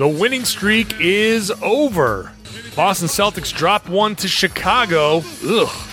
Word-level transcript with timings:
The 0.00 0.08
winning 0.08 0.46
streak 0.46 0.98
is 0.98 1.52
over. 1.60 2.32
Boston 2.74 3.06
Celtics 3.06 3.54
dropped 3.54 3.90
one 3.90 4.16
to 4.16 4.28
Chicago. 4.28 5.22
Ugh. 5.44 5.88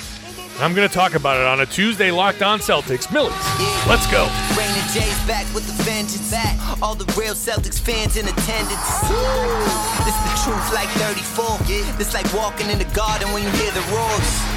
I'm 0.62 0.74
going 0.74 0.88
to 0.88 0.94
talk 0.94 1.14
about 1.14 1.35
it 1.35 1.45
on 1.45 1.59
a 1.59 1.66
Tuesday 1.66 2.09
Locked 2.09 2.42
On 2.42 2.59
Celtics. 2.59 3.12
Millies, 3.12 3.35
let's 3.85 4.09
go. 4.09 4.24
Raymond 4.56 4.90
J's 4.93 5.28
back 5.28 5.43
with 5.54 5.67
the 5.67 5.83
vengeance. 5.83 6.32
Back. 6.32 6.56
All 6.82 6.96
the 6.96 7.04
real 7.20 7.33
Celtics 7.33 7.82
fans 7.82 8.16
in 8.16 8.25
attendance. 8.30 9.02
This 10.07 10.15
the 10.23 10.39
truth 10.39 10.73
like 10.73 10.87
34. 11.03 11.97
This 11.97 12.13
like 12.13 12.33
walking 12.33 12.69
in 12.69 12.77
the 12.77 12.87
garden 12.95 13.27
when 13.33 13.43
you 13.43 13.49
hear 13.59 13.71
the 13.71 13.83
roars. 13.91 14.56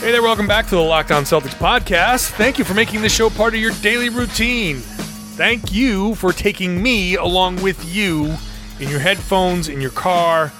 Hey 0.00 0.12
there, 0.12 0.22
welcome 0.22 0.46
back 0.46 0.66
to 0.66 0.76
the 0.76 0.80
Locked 0.82 1.10
On 1.10 1.24
Celtics 1.24 1.54
podcast. 1.54 2.30
Thank 2.32 2.58
you 2.58 2.64
for 2.64 2.74
making 2.74 3.00
this 3.00 3.12
show 3.12 3.28
part 3.28 3.54
of 3.54 3.60
your 3.60 3.72
daily 3.80 4.08
routine. 4.08 4.76
Thank 4.76 5.72
you 5.72 6.14
for 6.16 6.32
taking 6.32 6.80
me 6.80 7.16
along 7.16 7.60
with 7.62 7.82
you 7.92 8.36
in 8.78 8.88
your 8.88 9.00
headphones, 9.00 9.68
in 9.68 9.80
your 9.80 9.90
car, 9.90 10.52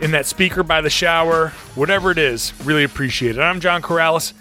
in 0.00 0.12
that 0.12 0.24
speaker 0.24 0.62
by 0.62 0.80
the 0.80 0.88
shower, 0.88 1.48
whatever 1.74 2.10
it 2.10 2.16
is. 2.16 2.54
Really 2.64 2.84
appreciate 2.84 3.36
it. 3.36 3.40
I'm 3.40 3.60
John 3.60 3.82
Karalis. 3.82 4.32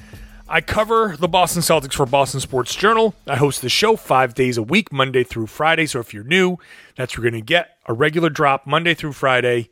I 0.47 0.61
cover 0.61 1.17
the 1.17 1.27
Boston 1.27 1.61
Celtics 1.61 1.93
for 1.95 2.05
Boston 2.05 2.39
Sports 2.39 2.75
Journal. 2.75 3.15
I 3.27 3.35
host 3.35 3.61
the 3.61 3.67
show 3.69 3.95
five 3.97 4.35
days 4.35 4.57
a 4.57 4.63
week, 4.63 4.93
Monday 4.93 5.23
through 5.23 5.47
Friday. 5.47 5.85
So 5.87 5.99
if 5.99 6.13
you're 6.13 6.23
new, 6.23 6.57
that's 6.95 7.17
you're 7.17 7.23
going 7.23 7.33
to 7.33 7.45
get 7.45 7.77
a 7.87 7.93
regular 7.93 8.29
drop 8.29 8.67
Monday 8.67 8.93
through 8.93 9.13
Friday, 9.13 9.69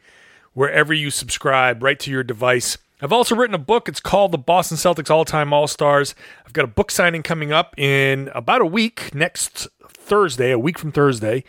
wherever 0.54 0.94
you 0.94 1.10
subscribe, 1.10 1.82
right 1.84 2.00
to 2.00 2.12
your 2.12 2.24
device. 2.24 2.78
I've 3.02 3.12
also 3.12 3.36
written 3.36 3.56
a 3.56 3.60
book. 3.60 3.90
It's 3.90 4.00
called 4.00 4.32
The 4.32 4.38
Boston 4.38 4.78
Celtics 4.78 5.10
All 5.10 5.26
Time 5.26 5.54
All 5.54 5.68
Stars. 5.68 6.14
I've 6.46 6.54
got 6.54 6.66
a 6.66 6.68
book 6.68 6.92
signing 6.92 7.24
coming 7.24 7.52
up 7.52 7.74
in 7.78 8.30
about 8.36 8.62
a 8.62 8.66
week, 8.66 9.14
next 9.16 9.68
Thursday, 9.88 10.52
a 10.52 10.60
week 10.60 10.78
from 10.78 10.92
Thursday. 10.92 11.44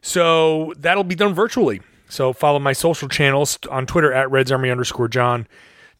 So 0.00 0.72
that'll 0.78 1.02
be 1.02 1.16
done 1.16 1.34
virtually. 1.34 1.80
So 2.08 2.32
follow 2.32 2.60
my 2.60 2.72
social 2.72 3.08
channels 3.08 3.58
on 3.68 3.86
Twitter 3.86 4.12
at 4.12 4.30
Reds 4.30 4.52
Army 4.52 4.70
underscore 4.70 5.08
John 5.08 5.48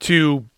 to 0.00 0.48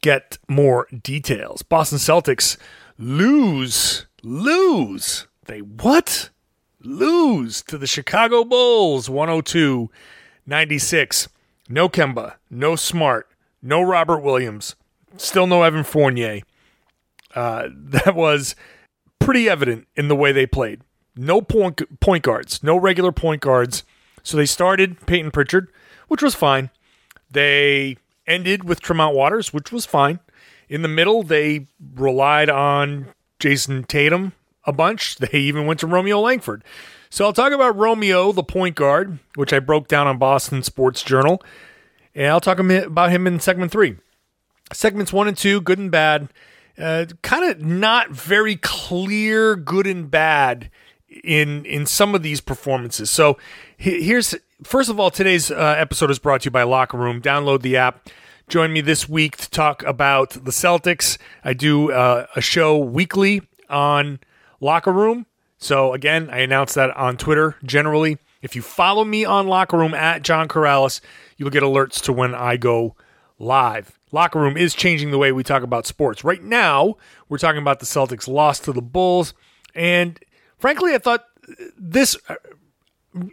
get 0.00 0.38
more 0.48 0.86
details. 1.02 1.62
Boston 1.62 1.98
Celtics 1.98 2.56
lose, 2.98 4.06
lose. 4.22 5.26
They 5.46 5.60
what? 5.60 6.30
Lose 6.80 7.62
to 7.62 7.78
the 7.78 7.88
Chicago 7.88 8.44
Bulls 8.44 9.10
102 9.10 9.90
96. 10.46 11.28
No 11.68 11.88
Kemba, 11.88 12.34
no 12.50 12.76
Smart, 12.76 13.31
no 13.62 13.80
Robert 13.80 14.20
Williams, 14.20 14.76
still 15.16 15.46
no 15.46 15.62
Evan 15.62 15.84
Fournier. 15.84 16.40
Uh, 17.34 17.68
that 17.74 18.14
was 18.14 18.54
pretty 19.18 19.48
evident 19.48 19.86
in 19.96 20.08
the 20.08 20.16
way 20.16 20.32
they 20.32 20.46
played. 20.46 20.80
No 21.14 21.40
point 21.40 21.80
point 22.00 22.24
guards, 22.24 22.62
no 22.62 22.76
regular 22.76 23.12
point 23.12 23.40
guards. 23.40 23.84
So 24.22 24.36
they 24.36 24.46
started 24.46 25.04
Payton 25.06 25.30
Pritchard, 25.32 25.68
which 26.08 26.22
was 26.22 26.34
fine. 26.34 26.70
They 27.30 27.96
ended 28.26 28.64
with 28.64 28.80
Tremont 28.80 29.14
Waters, 29.14 29.52
which 29.52 29.72
was 29.72 29.84
fine. 29.84 30.20
In 30.68 30.82
the 30.82 30.88
middle, 30.88 31.22
they 31.22 31.66
relied 31.94 32.48
on 32.48 33.08
Jayson 33.38 33.84
Tatum 33.84 34.32
a 34.64 34.72
bunch. 34.72 35.16
They 35.20 35.38
even 35.38 35.66
went 35.66 35.80
to 35.80 35.86
Romeo 35.86 36.20
Langford. 36.20 36.64
So 37.10 37.26
I'll 37.26 37.32
talk 37.34 37.52
about 37.52 37.76
Romeo, 37.76 38.32
the 38.32 38.42
point 38.42 38.74
guard, 38.74 39.18
which 39.34 39.52
I 39.52 39.58
broke 39.58 39.86
down 39.86 40.06
on 40.06 40.16
Boston 40.16 40.62
Sports 40.62 41.02
Journal. 41.02 41.42
And 42.14 42.26
I'll 42.26 42.40
talk 42.40 42.58
about 42.58 43.10
him 43.10 43.26
in 43.26 43.40
segment 43.40 43.72
three. 43.72 43.96
Segments 44.72 45.12
one 45.12 45.28
and 45.28 45.36
two, 45.36 45.60
good 45.60 45.78
and 45.78 45.90
bad. 45.90 46.28
Uh, 46.78 47.06
kind 47.22 47.50
of 47.50 47.60
not 47.60 48.10
very 48.10 48.56
clear 48.56 49.56
good 49.56 49.86
and 49.86 50.10
bad 50.10 50.70
in 51.22 51.64
in 51.66 51.86
some 51.86 52.14
of 52.14 52.22
these 52.22 52.40
performances. 52.40 53.10
So 53.10 53.38
here's 53.76 54.34
first 54.62 54.88
of 54.88 54.98
all, 54.98 55.10
today's 55.10 55.50
uh, 55.50 55.74
episode 55.76 56.10
is 56.10 56.18
brought 56.18 56.42
to 56.42 56.46
you 56.46 56.50
by 56.50 56.62
Locker 56.62 56.96
Room. 56.96 57.20
Download 57.20 57.62
the 57.62 57.76
app. 57.76 58.08
Join 58.48 58.72
me 58.72 58.80
this 58.80 59.08
week 59.08 59.36
to 59.36 59.50
talk 59.50 59.82
about 59.84 60.30
the 60.30 60.50
Celtics. 60.50 61.18
I 61.44 61.52
do 61.54 61.92
uh, 61.92 62.26
a 62.34 62.40
show 62.40 62.76
weekly 62.78 63.42
on 63.70 64.20
Locker 64.60 64.92
Room. 64.92 65.26
So 65.58 65.92
again, 65.92 66.28
I 66.30 66.38
announce 66.38 66.74
that 66.74 66.94
on 66.96 67.16
Twitter 67.16 67.56
generally. 67.64 68.18
If 68.42 68.56
you 68.56 68.62
follow 68.62 69.04
me 69.04 69.24
on 69.24 69.46
Locker 69.46 69.78
Room 69.78 69.94
at 69.94 70.22
John 70.22 70.48
Karalis, 70.48 71.00
you'll 71.42 71.50
get 71.50 71.64
alerts 71.64 72.00
to 72.02 72.12
when 72.12 72.36
I 72.36 72.56
go 72.56 72.94
live. 73.36 73.98
Locker 74.12 74.38
Room 74.38 74.56
is 74.56 74.74
changing 74.74 75.10
the 75.10 75.18
way 75.18 75.32
we 75.32 75.42
talk 75.42 75.64
about 75.64 75.88
sports. 75.88 76.22
Right 76.22 76.40
now, 76.40 76.94
we're 77.28 77.38
talking 77.38 77.60
about 77.60 77.80
the 77.80 77.86
Celtics 77.86 78.28
loss 78.28 78.60
to 78.60 78.72
the 78.72 78.80
Bulls. 78.80 79.34
And 79.74 80.20
frankly, 80.56 80.94
I 80.94 80.98
thought 80.98 81.24
this, 81.76 82.16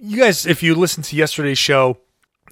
you 0.02 0.18
guys, 0.18 0.48
if 0.48 0.64
you 0.64 0.74
listened 0.74 1.06
to 1.06 1.16
yesterday's 1.16 1.60
show, 1.60 2.00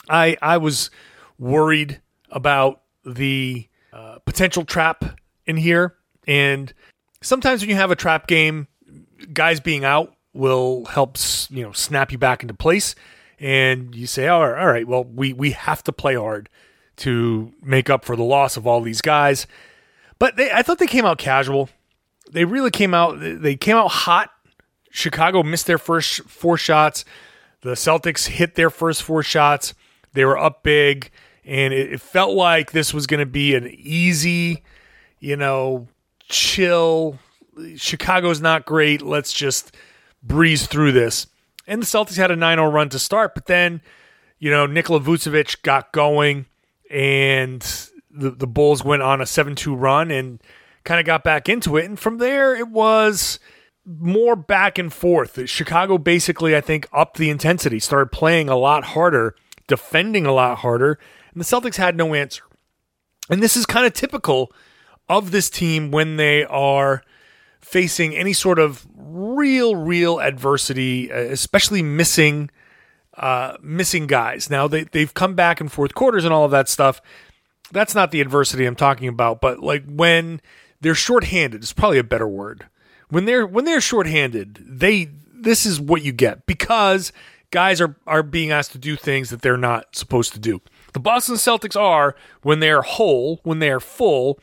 I, 0.07 0.37
I 0.43 0.57
was 0.57 0.91
worried 1.39 2.01
about 2.29 2.81
the 3.03 3.67
uh, 3.91 4.19
potential 4.25 4.63
trap 4.63 5.19
in 5.47 5.57
here. 5.57 5.95
And 6.27 6.71
sometimes 7.21 7.61
when 7.61 7.69
you 7.71 7.75
have 7.77 7.89
a 7.89 7.95
trap 7.95 8.27
game, 8.27 8.67
guys 9.33 9.59
being 9.59 9.85
out 9.85 10.13
will 10.33 10.85
help, 10.85 11.17
you 11.49 11.63
know, 11.63 11.71
snap 11.71 12.11
you 12.11 12.19
back 12.19 12.43
into 12.43 12.53
place 12.53 12.93
and 13.39 13.93
you 13.95 14.07
say, 14.07 14.27
all 14.27 14.49
right, 14.49 14.59
all 14.59 14.67
right, 14.67 14.87
well, 14.87 15.03
we, 15.03 15.33
we 15.33 15.51
have 15.51 15.83
to 15.83 15.91
play 15.91 16.15
hard 16.15 16.49
to 16.97 17.53
make 17.61 17.89
up 17.89 18.03
for 18.03 18.15
the 18.15 18.23
loss 18.23 18.57
of 18.57 18.65
all 18.65 18.81
these 18.81 19.01
guys. 19.01 19.45
But 20.19 20.35
they, 20.35 20.51
I 20.51 20.63
thought 20.63 20.79
they 20.79 20.87
came 20.87 21.05
out 21.05 21.19
casual. 21.19 21.69
They 22.31 22.45
really 22.45 22.71
came 22.71 22.93
out. 22.93 23.19
They 23.19 23.55
came 23.55 23.75
out 23.75 23.89
hot. 23.89 24.31
Chicago 24.89 25.43
missed 25.43 25.67
their 25.67 25.77
first 25.77 26.21
four 26.21 26.57
shots. 26.57 27.05
The 27.61 27.73
Celtics 27.73 28.27
hit 28.27 28.55
their 28.55 28.69
first 28.69 29.03
four 29.03 29.21
shots. 29.21 29.73
They 30.13 30.25
were 30.25 30.37
up 30.37 30.63
big, 30.63 31.11
and 31.45 31.73
it, 31.73 31.93
it 31.93 32.01
felt 32.01 32.33
like 32.35 32.71
this 32.71 32.93
was 32.93 33.05
going 33.05 33.19
to 33.19 33.25
be 33.27 33.53
an 33.53 33.67
easy, 33.71 34.63
you 35.19 35.35
know, 35.35 35.87
chill. 36.27 37.19
Chicago's 37.75 38.41
not 38.41 38.65
great. 38.65 39.01
Let's 39.01 39.31
just 39.31 39.75
breeze 40.23 40.65
through 40.65 40.93
this. 40.93 41.27
And 41.67 41.81
the 41.81 41.85
Celtics 41.85 42.15
had 42.15 42.31
a 42.31 42.35
9 42.35 42.57
0 42.57 42.69
run 42.69 42.89
to 42.89 42.99
start, 42.99 43.35
but 43.35 43.45
then, 43.45 43.81
you 44.39 44.49
know, 44.49 44.65
Nikola 44.65 45.01
Vucevic 45.01 45.61
got 45.61 45.91
going 45.91 46.45
and 46.89 47.61
the, 48.09 48.31
the 48.31 48.47
Bulls 48.47 48.83
went 48.83 49.01
on 49.01 49.21
a 49.21 49.25
7 49.25 49.55
2 49.55 49.75
run 49.75 50.09
and 50.09 50.41
kind 50.83 50.99
of 50.99 51.05
got 51.05 51.23
back 51.23 51.49
into 51.49 51.77
it. 51.77 51.85
And 51.85 51.99
from 51.99 52.17
there, 52.17 52.55
it 52.55 52.69
was 52.69 53.39
more 53.85 54.35
back 54.35 54.77
and 54.77 54.91
forth. 54.91 55.47
Chicago 55.49 55.97
basically, 55.97 56.55
I 56.55 56.61
think, 56.61 56.87
upped 56.91 57.17
the 57.17 57.29
intensity, 57.29 57.79
started 57.79 58.11
playing 58.11 58.49
a 58.49 58.57
lot 58.57 58.83
harder, 58.83 59.35
defending 59.67 60.25
a 60.25 60.33
lot 60.33 60.59
harder, 60.59 60.97
and 61.33 61.41
the 61.41 61.45
Celtics 61.45 61.75
had 61.75 61.95
no 61.95 62.13
answer. 62.13 62.43
And 63.29 63.43
this 63.43 63.57
is 63.57 63.65
kind 63.65 63.85
of 63.85 63.93
typical 63.93 64.51
of 65.09 65.31
this 65.31 65.49
team 65.49 65.91
when 65.91 66.17
they 66.17 66.45
are 66.45 67.03
facing 67.67 68.15
any 68.15 68.31
sort 68.31 68.59
of 68.59 68.87
real, 68.95 69.75
real 69.75 70.21
adversity, 70.21 71.11
uh, 71.11 71.17
especially 71.17 71.83
missing 71.83 72.49
uh, 73.17 73.57
missing 73.61 74.07
guys. 74.07 74.49
Now 74.49 74.67
they 74.67 74.83
they've 74.85 75.13
come 75.13 75.35
back 75.35 75.59
in 75.59 75.67
fourth 75.67 75.93
quarters 75.93 76.23
and 76.23 76.33
all 76.33 76.45
of 76.45 76.51
that 76.51 76.69
stuff. 76.69 77.01
That's 77.71 77.93
not 77.93 78.11
the 78.11 78.21
adversity 78.21 78.65
I'm 78.65 78.75
talking 78.75 79.09
about, 79.09 79.41
but 79.41 79.59
like 79.59 79.83
when 79.85 80.39
they're 80.79 80.95
shorthanded, 80.95 81.61
it's 81.61 81.73
probably 81.73 81.97
a 81.97 82.03
better 82.03 82.27
word. 82.27 82.67
When 83.09 83.25
they're 83.25 83.45
when 83.45 83.65
they're 83.65 83.81
shorthanded, 83.81 84.63
they 84.65 85.09
this 85.33 85.65
is 85.65 85.81
what 85.81 86.03
you 86.03 86.13
get 86.13 86.45
because 86.45 87.11
guys 87.51 87.81
are 87.81 87.97
are 88.05 88.23
being 88.23 88.51
asked 88.51 88.71
to 88.73 88.77
do 88.77 88.95
things 88.95 89.29
that 89.31 89.41
they're 89.41 89.57
not 89.57 89.93
supposed 89.93 90.31
to 90.33 90.39
do. 90.39 90.61
The 90.93 90.99
Boston 91.01 91.35
Celtics 91.35 91.79
are 91.79 92.15
when 92.43 92.61
they're 92.61 92.81
whole, 92.81 93.41
when 93.43 93.59
they're 93.59 93.81
full, 93.81 94.39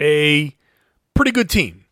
a 0.00 0.56
pretty 1.14 1.30
good 1.30 1.48
team. 1.48 1.85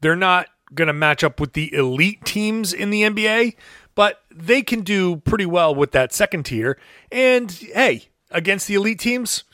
They're 0.00 0.16
not 0.16 0.48
going 0.74 0.86
to 0.86 0.92
match 0.92 1.24
up 1.24 1.40
with 1.40 1.54
the 1.54 1.72
elite 1.74 2.24
teams 2.24 2.72
in 2.72 2.90
the 2.90 3.02
NBA, 3.02 3.56
but 3.94 4.22
they 4.30 4.62
can 4.62 4.82
do 4.82 5.16
pretty 5.16 5.46
well 5.46 5.74
with 5.74 5.92
that 5.92 6.12
second 6.12 6.44
tier. 6.44 6.78
And 7.10 7.50
hey, 7.50 8.08
against 8.30 8.66
the 8.68 8.74
elite 8.74 8.98
teams, 8.98 9.44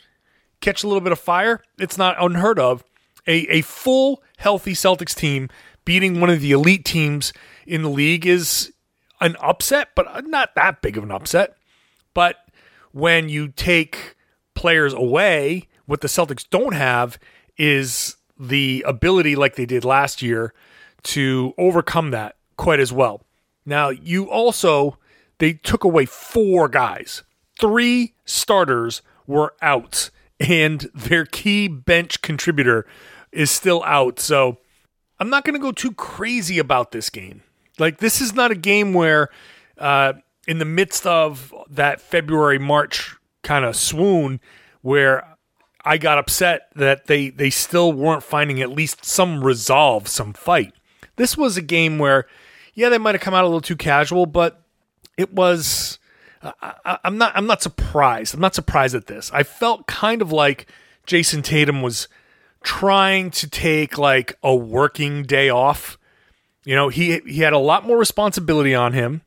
catch 0.61 0.83
a 0.83 0.89
little 0.89 1.01
bit 1.01 1.13
of 1.13 1.21
fire. 1.21 1.63
It's 1.79 1.99
not 1.99 2.23
unheard 2.23 2.59
of. 2.59 2.85
A, 3.27 3.47
a 3.49 3.61
full, 3.63 4.23
healthy 4.39 4.75
Celtics 4.75 5.15
team 5.15 5.49
beating 5.85 6.21
one 6.21 6.31
of 6.31 6.41
the 6.41 6.53
elite 6.53 6.85
teams 6.85 7.33
in 7.67 7.83
the 7.83 7.89
league 7.89 8.27
is 8.27 8.73
an 9.21 9.37
upset, 9.41 9.91
but 9.95 10.27
not 10.27 10.55
that 10.57 10.83
big 10.83 10.99
of 10.99 11.05
an 11.05 11.11
upset. 11.11 11.57
But 12.13 12.37
when 12.93 13.29
you 13.29 13.49
take 13.49 14.15
players 14.55 14.95
away. 14.95 15.69
What 15.87 16.01
the 16.01 16.09
Celtics 16.09 16.49
don't 16.49 16.73
have 16.73 17.19
is 17.59 18.17
the 18.39 18.85
ability, 18.87 19.37
like 19.37 19.57
they 19.57 19.67
did 19.67 19.85
last 19.85 20.23
year, 20.23 20.53
to 21.05 21.55
overcome 21.59 22.11
that 22.11 22.37
quite 22.57 22.81
as 22.81 22.93
well. 22.93 23.23
Now, 23.67 23.89
you 23.91 24.31
also, 24.31 24.99
they 25.39 25.55
took 25.55 25.85
away 25.85 26.07
four 26.07 26.69
guys, 26.69 27.23
three 27.61 28.15
starters 28.25 29.03
were 29.27 29.55
out, 29.63 30.11
and 30.41 30.81
their 30.95 31.25
key 31.25 31.69
bench 31.69 32.23
contributor 32.23 32.87
is 33.33 33.51
still 33.51 33.83
out. 33.85 34.19
So 34.21 34.59
I'm 35.19 35.31
not 35.31 35.45
going 35.45 35.55
to 35.55 35.61
go 35.61 35.73
too 35.73 35.93
crazy 35.93 36.59
about 36.59 36.93
this 36.93 37.11
game. 37.11 37.43
Like, 37.79 37.99
this 37.99 38.21
is 38.21 38.35
not 38.35 38.51
a 38.51 38.57
game 38.57 38.95
where, 38.95 39.31
uh, 39.79 40.15
in 40.47 40.59
the 40.59 40.65
midst 40.65 41.07
of 41.07 41.55
that 41.71 42.01
February, 42.01 42.59
March 42.59 43.17
kind 43.43 43.65
of 43.65 43.77
swoon, 43.77 44.41
where 44.83 45.34
I 45.85 45.99
got 45.99 46.19
upset 46.19 46.69
that 46.75 47.07
they 47.07 47.29
they 47.31 47.51
still 47.51 47.93
weren't 47.93 48.23
finding 48.23 48.61
at 48.61 48.71
least 48.71 49.05
some 49.05 49.45
resolve, 49.45 50.09
some 50.09 50.33
fight. 50.33 50.73
This 51.17 51.37
was 51.37 51.57
a 51.57 51.63
game 51.63 51.99
where, 51.99 52.27
yeah, 52.75 52.89
they 52.89 52.99
might 52.99 53.15
have 53.15 53.21
come 53.21 53.35
out 53.35 53.45
a 53.45 53.47
little 53.47 53.61
too 53.61 53.77
casual, 53.77 54.27
but 54.27 54.63
it 55.17 55.33
was. 55.33 55.99
I, 56.43 56.99
I'm 57.05 57.17
not. 57.19 57.33
I'm 57.37 57.47
not 57.47 57.63
surprised. 57.63 58.35
I'm 58.35 58.41
not 58.41 58.55
surprised 58.55 58.95
at 58.95 59.07
this. 59.07 59.31
I 59.33 59.43
felt 59.43 59.87
kind 59.87 60.21
of 60.23 60.33
like 60.33 60.67
Jayson 61.07 61.43
Tatum 61.43 61.83
was 61.83 62.09
trying 62.63 63.31
to 63.31 63.49
take 63.49 63.97
like 63.99 64.37
a 64.43 64.55
working 64.55 65.23
day 65.23 65.49
off. 65.49 65.99
You 66.65 66.75
know, 66.75 66.89
he 66.89 67.21
he 67.21 67.41
had 67.41 67.53
a 67.53 67.59
lot 67.59 67.87
more 67.87 67.99
responsibility 67.99 68.75
on 68.75 68.93
him, 68.93 69.23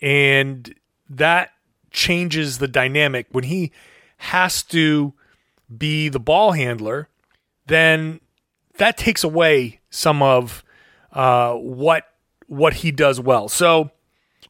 and 0.00 0.74
that 1.08 1.50
changes 1.90 2.58
the 2.58 2.68
dynamic 2.68 3.26
when 3.30 3.44
he 3.44 3.72
has 4.18 4.62
to 4.64 5.14
be 5.78 6.08
the 6.08 6.20
ball 6.20 6.52
handler, 6.52 7.08
then 7.66 8.20
that 8.78 8.96
takes 8.96 9.22
away 9.24 9.80
some 9.90 10.22
of 10.22 10.64
uh, 11.12 11.54
what 11.54 12.04
what 12.46 12.74
he 12.74 12.90
does 12.90 13.20
well. 13.20 13.48
So 13.48 13.90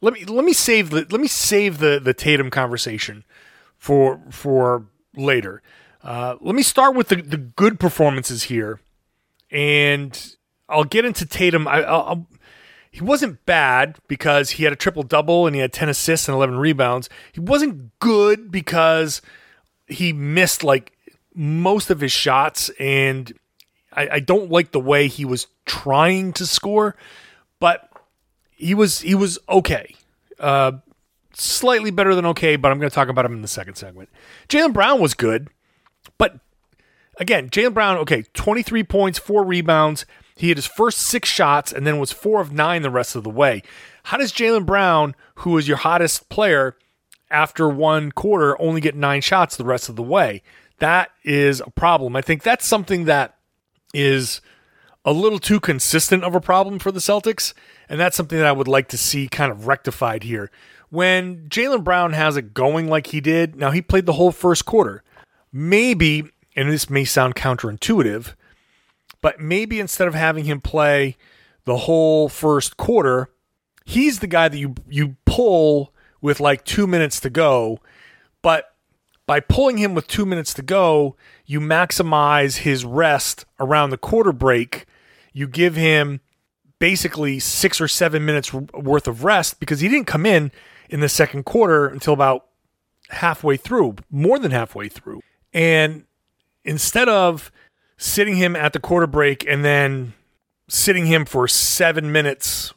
let 0.01 0.13
me 0.13 0.25
let 0.25 0.45
me 0.45 0.53
save 0.53 0.89
the 0.89 1.05
let 1.09 1.21
me 1.21 1.27
save 1.27 1.77
the 1.77 1.99
the 1.99 2.13
Tatum 2.13 2.49
conversation 2.49 3.23
for 3.77 4.21
for 4.29 4.85
later. 5.15 5.61
Uh, 6.03 6.35
let 6.41 6.55
me 6.55 6.63
start 6.63 6.95
with 6.95 7.07
the, 7.07 7.21
the 7.21 7.37
good 7.37 7.79
performances 7.79 8.43
here, 8.43 8.81
and 9.51 10.35
I'll 10.67 10.83
get 10.83 11.05
into 11.05 11.25
Tatum. 11.25 11.67
I, 11.67 11.83
I'll, 11.83 12.27
he 12.91 13.01
wasn't 13.01 13.45
bad 13.45 13.97
because 14.07 14.51
he 14.51 14.65
had 14.65 14.73
a 14.73 14.75
triple 14.75 15.03
double 15.03 15.47
and 15.47 15.55
he 15.55 15.61
had 15.61 15.73
ten 15.73 15.89
assists 15.89 16.27
and 16.27 16.35
eleven 16.35 16.57
rebounds. 16.57 17.09
He 17.31 17.39
wasn't 17.39 17.97
good 17.99 18.51
because 18.51 19.21
he 19.87 20.13
missed 20.13 20.63
like 20.63 20.92
most 21.35 21.89
of 21.89 21.99
his 21.99 22.11
shots, 22.11 22.69
and 22.79 23.33
I, 23.91 24.09
I 24.13 24.19
don't 24.19 24.51
like 24.51 24.71
the 24.71 24.79
way 24.79 25.07
he 25.07 25.25
was 25.25 25.47
trying 25.65 26.33
to 26.33 26.45
score, 26.45 26.95
but 27.59 27.89
he 28.51 28.73
was 28.73 29.01
he 29.01 29.15
was 29.15 29.39
okay. 29.49 29.95
Uh, 30.39 30.73
slightly 31.33 31.91
better 31.91 32.15
than 32.15 32.25
okay, 32.27 32.55
but 32.55 32.71
I'm 32.71 32.79
going 32.79 32.89
to 32.89 32.95
talk 32.95 33.09
about 33.09 33.25
him 33.25 33.33
in 33.33 33.41
the 33.41 33.47
second 33.47 33.75
segment. 33.75 34.09
Jaylen 34.49 34.73
Brown 34.73 34.99
was 34.99 35.13
good, 35.13 35.49
but 36.17 36.39
again, 37.17 37.49
Jaylen 37.49 37.73
Brown, 37.73 37.97
okay, 37.97 38.23
23 38.33 38.83
points, 38.83 39.19
four 39.19 39.43
rebounds. 39.43 40.05
He 40.35 40.49
had 40.49 40.57
his 40.57 40.65
first 40.65 40.99
six 40.99 41.29
shots 41.29 41.71
and 41.71 41.85
then 41.85 41.99
was 41.99 42.11
four 42.11 42.41
of 42.41 42.51
nine 42.51 42.81
the 42.81 42.89
rest 42.89 43.15
of 43.15 43.23
the 43.23 43.29
way. 43.29 43.61
How 44.03 44.17
does 44.17 44.33
Jaylen 44.33 44.65
Brown, 44.65 45.15
who 45.35 45.57
is 45.57 45.67
your 45.67 45.77
hottest 45.77 46.29
player 46.29 46.75
after 47.29 47.69
one 47.69 48.11
quarter, 48.11 48.59
only 48.61 48.81
get 48.81 48.95
nine 48.95 49.21
shots 49.21 49.55
the 49.55 49.63
rest 49.63 49.89
of 49.89 49.95
the 49.95 50.03
way? 50.03 50.41
That 50.83 51.11
is 51.23 51.61
a 51.61 51.69
problem. 51.69 52.13
I 52.17 52.21
think 52.21 52.43
that's 52.43 52.65
something 52.65 53.05
that 53.05 53.37
is 53.93 54.41
a 55.05 55.13
little 55.13 55.39
too 55.39 55.61
consistent 55.61 56.25
of 56.25 56.35
a 56.35 56.41
problem 56.41 56.77
for 56.77 56.91
the 56.91 56.99
Celtics, 56.99 57.53
and 57.87 57.97
that's 57.97 58.17
something 58.17 58.37
that 58.37 58.45
I 58.45 58.51
would 58.51 58.67
like 58.67 58.89
to 58.89 58.97
see 58.97 59.29
kind 59.29 59.49
of 59.49 59.65
rectified 59.65 60.23
here. 60.23 60.51
When 60.89 61.47
Jaylen 61.47 61.85
Brown 61.85 62.11
has 62.11 62.35
it 62.35 62.53
going 62.53 62.89
like 62.89 63.07
he 63.07 63.21
did, 63.21 63.55
now 63.55 63.71
he 63.71 63.81
played 63.81 64.05
the 64.05 64.11
whole 64.11 64.33
first 64.33 64.65
quarter. 64.65 65.03
Maybe, 65.53 66.25
and 66.53 66.69
this 66.69 66.89
may 66.89 67.05
sound 67.05 67.35
counterintuitive, 67.35 68.33
but 69.21 69.39
maybe 69.39 69.79
instead 69.79 70.09
of 70.09 70.15
having 70.15 70.43
him 70.43 70.59
play 70.59 71.15
the 71.63 71.77
whole 71.77 72.27
first 72.27 72.75
quarter, 72.75 73.29
he's 73.85 74.19
the 74.19 74.27
guy 74.27 74.49
that 74.49 74.57
you 74.57 74.75
you 74.89 75.15
pull 75.25 75.93
with 76.19 76.41
like 76.41 76.65
two 76.65 76.87
minutes 76.87 77.21
to 77.21 77.29
go, 77.29 77.79
but 78.41 78.72
by 79.25 79.39
pulling 79.39 79.77
him 79.77 79.93
with 79.93 80.07
two 80.07 80.25
minutes 80.25 80.53
to 80.55 80.61
go, 80.61 81.15
you 81.45 81.59
maximize 81.59 82.57
his 82.57 82.83
rest 82.83 83.45
around 83.59 83.89
the 83.89 83.97
quarter 83.97 84.33
break. 84.33 84.85
You 85.31 85.47
give 85.47 85.75
him 85.75 86.19
basically 86.79 87.39
six 87.39 87.79
or 87.79 87.87
seven 87.87 88.25
minutes 88.25 88.51
worth 88.53 89.07
of 89.07 89.23
rest 89.23 89.59
because 89.59 89.79
he 89.79 89.87
didn't 89.87 90.07
come 90.07 90.25
in 90.25 90.51
in 90.89 90.99
the 90.99 91.09
second 91.09 91.43
quarter 91.43 91.87
until 91.87 92.13
about 92.13 92.47
halfway 93.09 93.57
through, 93.57 93.95
more 94.11 94.37
than 94.39 94.51
halfway 94.51 94.89
through. 94.89 95.21
And 95.53 96.05
instead 96.65 97.07
of 97.07 97.51
sitting 97.97 98.35
him 98.35 98.55
at 98.55 98.73
the 98.73 98.79
quarter 98.79 99.07
break 99.07 99.45
and 99.47 99.63
then 99.63 100.13
sitting 100.67 101.05
him 101.05 101.25
for 101.25 101.47
seven 101.47 102.11
minutes 102.11 102.73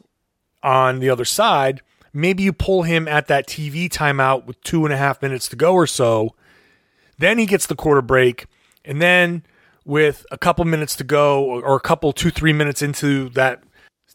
on 0.63 0.99
the 0.99 1.09
other 1.09 1.25
side, 1.25 1.81
maybe 2.13 2.43
you 2.43 2.53
pull 2.53 2.83
him 2.83 3.07
at 3.07 3.27
that 3.27 3.47
TV 3.47 3.89
timeout 3.89 4.45
with 4.45 4.61
two 4.61 4.85
and 4.85 4.93
a 4.93 4.97
half 4.97 5.21
minutes 5.21 5.47
to 5.49 5.55
go 5.55 5.73
or 5.73 5.87
so. 5.87 6.35
Then 7.17 7.37
he 7.37 7.45
gets 7.45 7.65
the 7.65 7.75
quarter 7.75 8.01
break. 8.01 8.45
And 8.85 9.01
then 9.01 9.43
with 9.85 10.25
a 10.31 10.37
couple 10.37 10.65
minutes 10.65 10.95
to 10.97 11.03
go 11.03 11.43
or 11.43 11.75
a 11.75 11.79
couple, 11.79 12.13
two, 12.13 12.29
three 12.29 12.53
minutes 12.53 12.81
into 12.81 13.29
that 13.29 13.63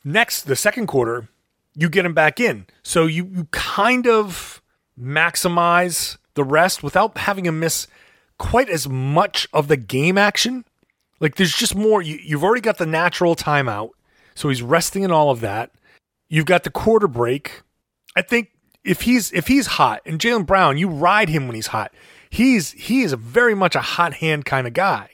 next, 0.05 0.43
the 0.43 0.57
second 0.57 0.87
quarter, 0.87 1.29
you 1.75 1.89
get 1.89 2.05
him 2.05 2.15
back 2.15 2.41
in. 2.41 2.67
So 2.83 3.07
you, 3.07 3.27
you 3.33 3.49
kind 3.51 4.07
of 4.07 4.63
maximize 4.99 6.19
the 6.35 6.45
rest 6.45 6.83
without 6.83 7.17
having 7.19 7.47
him 7.47 7.61
miss 7.61 7.87
quite 8.39 8.69
as 8.69 8.89
much 8.89 9.49
of 9.53 9.69
the 9.69 9.77
game 9.77 10.19
action. 10.19 10.65
Like 11.21 11.37
there's 11.37 11.55
just 11.55 11.75
more. 11.75 12.03
You, 12.03 12.19
you've 12.23 12.45
already 12.45 12.61
got 12.61 12.79
the 12.79 12.87
natural 12.87 13.37
timeout. 13.37 13.91
So 14.35 14.49
he's 14.49 14.63
resting 14.63 15.03
in 15.03 15.11
all 15.11 15.31
of 15.31 15.41
that. 15.41 15.71
You've 16.29 16.47
got 16.47 16.65
the 16.65 16.71
quarter 16.71 17.07
break. 17.07 17.63
I 18.17 18.23
think 18.23 18.51
if 18.85 19.03
he's 19.03 19.33
if 19.33 19.47
he's 19.47 19.67
hot 19.67 20.03
and 20.05 20.19
Jaylen 20.19 20.47
Brown, 20.47 20.79
you 20.79 20.89
ride 20.89 21.29
him 21.29 21.47
when 21.47 21.55
he's 21.55 21.69
hot. 21.69 21.93
He's 22.29 22.73
he 22.73 23.03
is 23.03 23.13
very 23.13 23.55
much 23.55 23.75
a 23.75 23.81
hot 23.81 24.15
hand 24.15 24.45
kind 24.45 24.67
of 24.67 24.73
guy. 24.73 25.11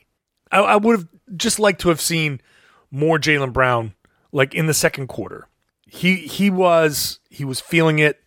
I, 0.50 0.61
I 0.61 0.76
would 0.76 0.99
have 0.99 1.09
just 1.37 1.59
liked 1.59 1.81
to 1.83 1.88
have 1.88 2.00
seen 2.00 2.40
more 2.90 3.19
Jaylen 3.19 3.52
Brown 3.52 3.95
like 4.33 4.55
in 4.55 4.67
the 4.67 4.75
second 4.75 5.09
quarter. 5.09 5.49
He 5.87 6.17
he 6.17 6.50
was 6.50 7.21
he 7.31 7.45
was 7.45 7.61
feeling 7.61 7.99
it. 7.99 8.21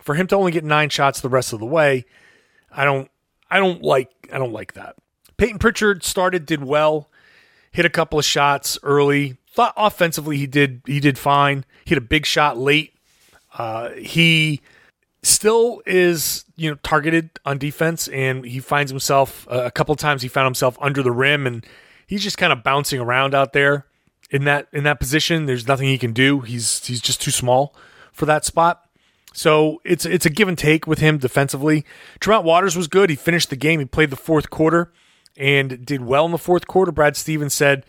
For 0.00 0.14
him 0.14 0.26
to 0.28 0.36
only 0.36 0.52
get 0.52 0.64
nine 0.64 0.88
shots 0.88 1.20
the 1.20 1.28
rest 1.28 1.52
of 1.52 1.60
the 1.60 1.66
way, 1.66 2.06
I 2.70 2.84
don't 2.84 3.10
I 3.50 3.58
don't 3.58 3.82
like 3.82 4.10
I 4.32 4.38
don't 4.38 4.52
like 4.52 4.74
that. 4.74 4.96
Payton 5.36 5.58
Pritchard 5.58 6.02
started 6.02 6.46
did 6.46 6.64
well, 6.64 7.10
hit 7.70 7.84
a 7.84 7.90
couple 7.90 8.18
of 8.18 8.24
shots 8.24 8.78
early. 8.82 9.36
Thought 9.50 9.74
offensively 9.76 10.36
he 10.36 10.46
did 10.46 10.82
he 10.86 11.00
did 11.00 11.18
fine. 11.18 11.64
Hit 11.84 11.98
a 11.98 12.02
big 12.02 12.26
shot 12.26 12.56
late 12.56 12.94
uh, 13.58 13.90
he 13.90 14.60
still 15.22 15.82
is 15.84 16.44
you 16.56 16.70
know 16.70 16.76
targeted 16.82 17.28
on 17.44 17.58
defense 17.58 18.08
and 18.08 18.44
he 18.44 18.60
finds 18.60 18.90
himself 18.90 19.46
uh, 19.50 19.62
a 19.64 19.70
couple 19.70 19.94
times 19.96 20.22
he 20.22 20.28
found 20.28 20.46
himself 20.46 20.78
under 20.80 21.02
the 21.02 21.10
rim 21.10 21.46
and 21.46 21.66
he's 22.06 22.22
just 22.22 22.38
kind 22.38 22.52
of 22.52 22.62
bouncing 22.62 23.00
around 23.00 23.34
out 23.34 23.52
there 23.52 23.84
in 24.30 24.44
that 24.44 24.68
in 24.72 24.84
that 24.84 25.00
position. 25.00 25.46
There's 25.46 25.68
nothing 25.68 25.88
he 25.88 25.98
can 25.98 26.12
do. 26.12 26.40
He's 26.40 26.84
he's 26.84 27.00
just 27.00 27.20
too 27.20 27.30
small 27.30 27.74
for 28.12 28.26
that 28.26 28.44
spot. 28.44 28.84
So 29.32 29.80
it's 29.84 30.04
it's 30.04 30.26
a 30.26 30.30
give 30.30 30.48
and 30.48 30.58
take 30.58 30.86
with 30.86 30.98
him 30.98 31.18
defensively. 31.18 31.84
Tremont 32.20 32.44
Waters 32.44 32.76
was 32.76 32.88
good. 32.88 33.10
He 33.10 33.16
finished 33.16 33.50
the 33.50 33.56
game. 33.56 33.80
He 33.80 33.86
played 33.86 34.10
the 34.10 34.16
fourth 34.16 34.50
quarter 34.50 34.92
and 35.36 35.84
did 35.84 36.02
well 36.02 36.26
in 36.26 36.32
the 36.32 36.38
fourth 36.38 36.66
quarter. 36.66 36.90
Brad 36.90 37.16
Stevens 37.16 37.54
said 37.54 37.84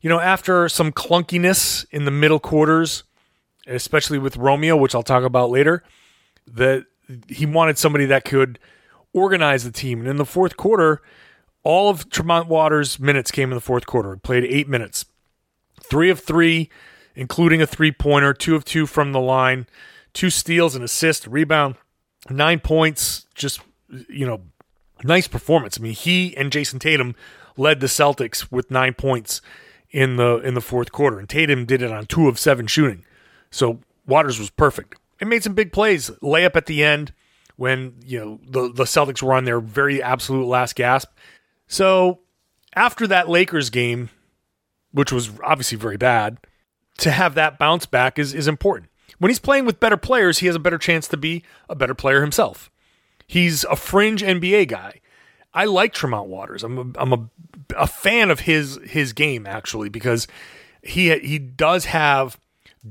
you 0.00 0.08
know 0.08 0.20
after 0.20 0.68
some 0.68 0.92
clunkiness 0.92 1.86
in 1.90 2.04
the 2.04 2.10
middle 2.10 2.38
quarters 2.40 3.04
especially 3.66 4.18
with 4.18 4.36
Romeo, 4.36 4.76
which 4.76 4.94
I'll 4.94 5.02
talk 5.02 5.24
about 5.24 5.50
later, 5.50 5.82
that 6.46 6.86
he 7.28 7.46
wanted 7.46 7.78
somebody 7.78 8.06
that 8.06 8.24
could 8.24 8.58
organize 9.12 9.64
the 9.64 9.72
team. 9.72 10.00
And 10.00 10.08
in 10.08 10.16
the 10.16 10.24
fourth 10.24 10.56
quarter, 10.56 11.02
all 11.62 11.88
of 11.88 12.10
Tremont 12.10 12.48
Waters' 12.48 12.98
minutes 12.98 13.30
came 13.30 13.50
in 13.50 13.54
the 13.54 13.60
fourth 13.60 13.86
quarter. 13.86 14.14
He 14.14 14.20
played 14.20 14.44
eight 14.44 14.68
minutes, 14.68 15.06
three 15.82 16.10
of 16.10 16.20
three, 16.20 16.70
including 17.14 17.62
a 17.62 17.66
three 17.66 17.92
pointer, 17.92 18.34
two 18.34 18.54
of 18.54 18.64
two 18.64 18.86
from 18.86 19.12
the 19.12 19.20
line, 19.20 19.66
two 20.12 20.30
steals, 20.30 20.74
an 20.74 20.82
assist, 20.82 21.26
rebound, 21.26 21.76
nine 22.28 22.60
points. 22.60 23.26
Just, 23.34 23.60
you 24.08 24.26
know, 24.26 24.42
nice 25.02 25.28
performance. 25.28 25.78
I 25.78 25.82
mean, 25.82 25.92
he 25.92 26.36
and 26.36 26.52
Jayson 26.52 26.80
Tatum 26.80 27.14
led 27.56 27.80
the 27.80 27.86
Celtics 27.86 28.50
with 28.50 28.70
nine 28.70 28.94
points 28.94 29.40
in 29.90 30.16
the 30.16 30.38
in 30.38 30.54
the 30.54 30.60
fourth 30.60 30.90
quarter, 30.92 31.18
and 31.18 31.28
Tatum 31.28 31.64
did 31.64 31.80
it 31.80 31.92
on 31.92 32.06
two 32.06 32.28
of 32.28 32.38
seven 32.38 32.66
shooting. 32.66 33.04
So 33.54 33.78
Waters 34.04 34.40
was 34.40 34.50
perfect. 34.50 34.98
It 35.20 35.28
made 35.28 35.44
some 35.44 35.54
big 35.54 35.72
plays. 35.72 36.10
Layup 36.22 36.56
at 36.56 36.66
the 36.66 36.82
end 36.82 37.12
when 37.56 37.94
you 38.04 38.18
know 38.18 38.40
the 38.44 38.72
the 38.72 38.84
Celtics 38.84 39.22
were 39.22 39.32
on 39.32 39.44
their 39.44 39.60
very 39.60 40.02
absolute 40.02 40.46
last 40.46 40.74
gasp. 40.74 41.08
So 41.68 42.18
after 42.74 43.06
that 43.06 43.28
Lakers 43.28 43.70
game, 43.70 44.10
which 44.90 45.12
was 45.12 45.30
obviously 45.44 45.78
very 45.78 45.96
bad, 45.96 46.38
to 46.98 47.12
have 47.12 47.36
that 47.36 47.58
bounce 47.58 47.86
back 47.86 48.18
is 48.18 48.34
is 48.34 48.48
important. 48.48 48.90
When 49.18 49.30
he's 49.30 49.38
playing 49.38 49.66
with 49.66 49.78
better 49.78 49.96
players, 49.96 50.38
he 50.38 50.46
has 50.48 50.56
a 50.56 50.60
better 50.60 50.78
chance 50.78 51.06
to 51.08 51.16
be 51.16 51.44
a 51.68 51.76
better 51.76 51.94
player 51.94 52.20
himself. 52.20 52.72
He's 53.24 53.62
a 53.64 53.76
fringe 53.76 54.20
NBA 54.20 54.66
guy. 54.66 55.00
I 55.54 55.66
like 55.66 55.92
Tremont 55.94 56.28
Waters. 56.28 56.64
I'm 56.64 56.78
a, 56.78 57.00
I'm 57.00 57.12
a, 57.12 57.30
a 57.76 57.86
fan 57.86 58.32
of 58.32 58.40
his 58.40 58.80
his 58.84 59.12
game 59.12 59.46
actually 59.46 59.90
because 59.90 60.26
he 60.82 61.16
he 61.20 61.38
does 61.38 61.84
have 61.84 62.36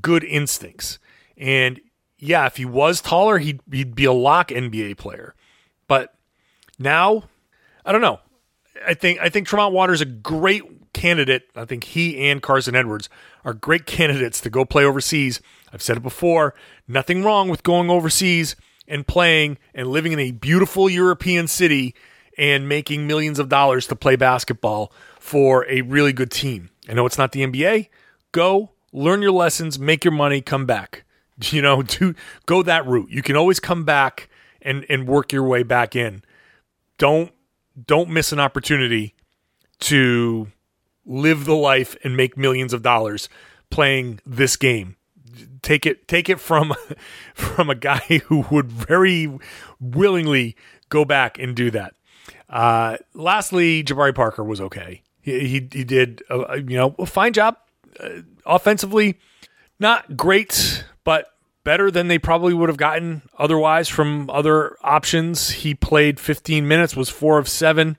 good 0.02 0.24
instincts. 0.24 1.00
And 1.38 1.80
yeah, 2.18 2.46
if 2.46 2.58
he 2.58 2.66
was 2.66 3.02
taller, 3.02 3.38
he'd 3.40 3.62
he'd 3.72 3.96
be 3.96 4.06
a 4.06 4.14
lock 4.14 4.50
NBA 4.50 4.98
player. 4.98 5.36
But 5.88 6.14
now, 6.80 7.24
I 7.86 7.92
don't 7.92 8.02
know. 8.02 8.20
I 8.86 8.94
think 8.94 9.20
I 9.20 9.30
think 9.30 9.48
Tremont 9.48 9.74
Waters 9.74 10.02
a 10.02 10.06
great 10.06 10.64
candidate. 10.94 11.44
I 11.56 11.66
think 11.66 11.84
he 11.84 12.30
and 12.30 12.42
Carsen 12.42 12.76
Edwards 12.76 13.10
are 13.44 13.54
great 13.54 13.86
candidates 13.86 14.40
to 14.42 14.50
go 14.50 14.64
play 14.66 14.86
overseas. 14.86 15.42
I've 15.72 15.82
said 15.82 15.98
it 15.98 16.04
before. 16.04 16.54
Nothing 16.88 17.24
wrong 17.24 17.50
with 17.50 17.64
going 17.64 17.90
overseas 17.90 18.56
and 18.88 19.08
playing 19.08 19.58
and 19.74 19.88
living 19.88 20.12
in 20.12 20.20
a 20.20 20.32
beautiful 20.32 20.90
European 20.90 21.48
city 21.48 21.96
and 22.38 22.68
making 22.68 23.08
millions 23.08 23.40
of 23.40 23.50
dollars 23.50 23.88
to 23.88 23.96
play 23.96 24.16
basketball 24.16 24.92
for 25.20 25.70
a 25.70 25.82
really 25.82 26.14
good 26.14 26.32
team. 26.32 26.70
I 26.90 26.94
know 26.94 27.06
it's 27.06 27.18
not 27.18 27.32
the 27.32 27.42
NBA. 27.42 27.90
Go 28.32 28.73
learn 28.94 29.22
your 29.22 29.32
lessons, 29.32 29.78
make 29.78 30.06
your 30.06 30.14
money, 30.14 30.40
come 30.40 30.66
back. 30.66 31.04
You 31.50 31.64
know, 31.64 31.82
to 31.82 32.14
go 32.46 32.62
that 32.62 32.86
route. 32.86 33.10
You 33.10 33.24
can 33.24 33.36
always 33.36 33.60
come 33.60 33.84
back 33.84 34.30
and 34.62 34.86
and 34.88 35.08
work 35.08 35.34
your 35.34 35.44
way 35.44 35.64
back 35.64 35.96
in. 35.96 36.24
Don't 37.00 37.32
don't 37.88 38.08
miss 38.08 38.32
an 38.32 38.40
opportunity 38.40 39.16
to 39.80 40.48
live 41.08 41.46
the 41.46 41.56
life 41.56 41.98
and 42.04 42.16
make 42.16 42.38
millions 42.38 42.72
of 42.72 42.84
dollars 42.84 43.30
playing 43.72 44.20
this 44.28 44.56
game. 44.56 44.96
Take 45.64 45.88
it 45.88 46.08
take 46.08 46.30
it 46.30 46.40
from 46.40 46.74
from 47.34 47.70
a 47.70 47.76
guy 47.76 48.22
who 48.26 48.46
would 48.52 48.72
very 48.72 49.28
willingly 49.82 50.56
go 50.90 51.04
back 51.04 51.40
and 51.40 51.56
do 51.56 51.72
that. 51.72 51.96
Uh, 52.48 52.98
lastly, 53.16 53.84
Jabari 53.84 54.14
Parker 54.14 54.44
was 54.44 54.62
okay. 54.62 55.02
He 55.20 55.40
he, 55.40 55.68
he 55.72 55.84
did 55.84 56.22
a, 56.30 56.58
you 56.58 56.78
know 56.78 56.96
a 57.00 57.08
fine 57.08 57.34
job 57.34 57.58
uh, 58.00 58.10
offensively. 58.46 59.20
Not 59.80 60.16
great, 60.16 60.86
but 61.04 61.28
better 61.64 61.90
than 61.90 62.08
they 62.08 62.20
probably 62.20 62.54
would 62.54 62.70
have 62.70 62.78
gotten 62.78 63.24
otherwise 63.38 63.90
from 63.90 64.30
other 64.30 64.78
options. 64.82 65.50
He 65.50 65.74
played 65.74 66.20
15 66.20 66.68
minutes, 66.68 66.96
was 66.96 67.10
four 67.10 67.38
of 67.38 67.48
seven. 67.48 67.98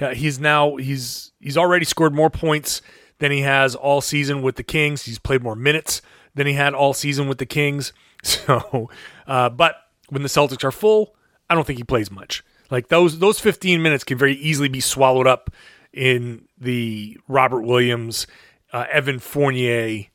Uh, 0.00 0.10
he's 0.10 0.40
now 0.40 0.76
he's 0.76 1.32
he's 1.40 1.56
already 1.56 1.84
scored 1.84 2.14
more 2.14 2.30
points 2.30 2.82
than 3.18 3.30
he 3.30 3.40
has 3.40 3.74
all 3.74 4.00
season 4.00 4.42
with 4.42 4.56
the 4.56 4.62
Kings. 4.62 5.02
He's 5.02 5.18
played 5.20 5.42
more 5.42 5.54
minutes 5.54 6.02
than 6.34 6.46
he 6.46 6.54
had 6.54 6.74
all 6.74 6.92
season 6.92 7.28
with 7.28 7.38
the 7.38 7.46
Kings. 7.46 7.92
So, 8.24 8.88
uh, 9.26 9.50
but 9.50 9.76
when 10.08 10.22
the 10.22 10.30
Celtics 10.30 10.64
are 10.64 10.72
full, 10.72 11.14
I 11.50 11.54
don't 11.54 11.66
think 11.66 11.76
he 11.78 11.84
plays 11.84 12.10
much. 12.10 12.42
Like 12.70 12.88
those 12.88 13.18
those 13.18 13.38
15 13.38 13.82
minutes 13.82 14.02
can 14.02 14.16
very 14.16 14.34
easily 14.36 14.70
be 14.70 14.80
swallowed 14.80 15.26
up 15.26 15.50
in 15.92 16.48
the 16.58 17.18
Robert 17.28 17.60
Williams, 17.60 18.26
uh, 18.74 18.84
Evan 18.90 19.18
Fournier 19.20 20.06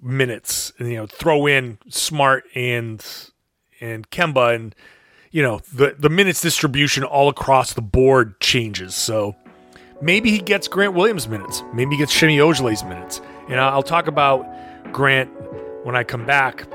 minutes. 0.00 0.72
And, 0.78 0.88
you 0.88 0.96
know, 0.96 1.06
throw 1.06 1.46
in 1.46 1.78
Smart 1.88 2.44
and 2.54 3.04
and 3.80 4.08
Kemba, 4.10 4.54
and 4.54 4.74
you 5.32 5.42
know 5.42 5.60
the 5.72 5.96
the 5.98 6.10
minutes 6.10 6.40
distribution 6.40 7.02
all 7.02 7.28
across 7.28 7.72
the 7.72 7.82
board 7.82 8.38
changes. 8.38 8.94
So 8.94 9.34
maybe 10.00 10.30
he 10.30 10.38
gets 10.38 10.68
Grant 10.68 10.94
Williams 10.94 11.26
minutes. 11.26 11.62
Maybe 11.72 11.96
he 11.96 11.98
gets 11.98 12.14
Semi 12.14 12.38
Ojeleye's 12.38 12.84
minutes. 12.84 13.20
And 13.48 13.58
I'll 13.60 13.82
talk 13.82 14.06
about 14.06 14.46
Grant 14.92 15.30
when 15.84 15.96
I 15.96 16.04
come 16.04 16.24
back 16.24 16.66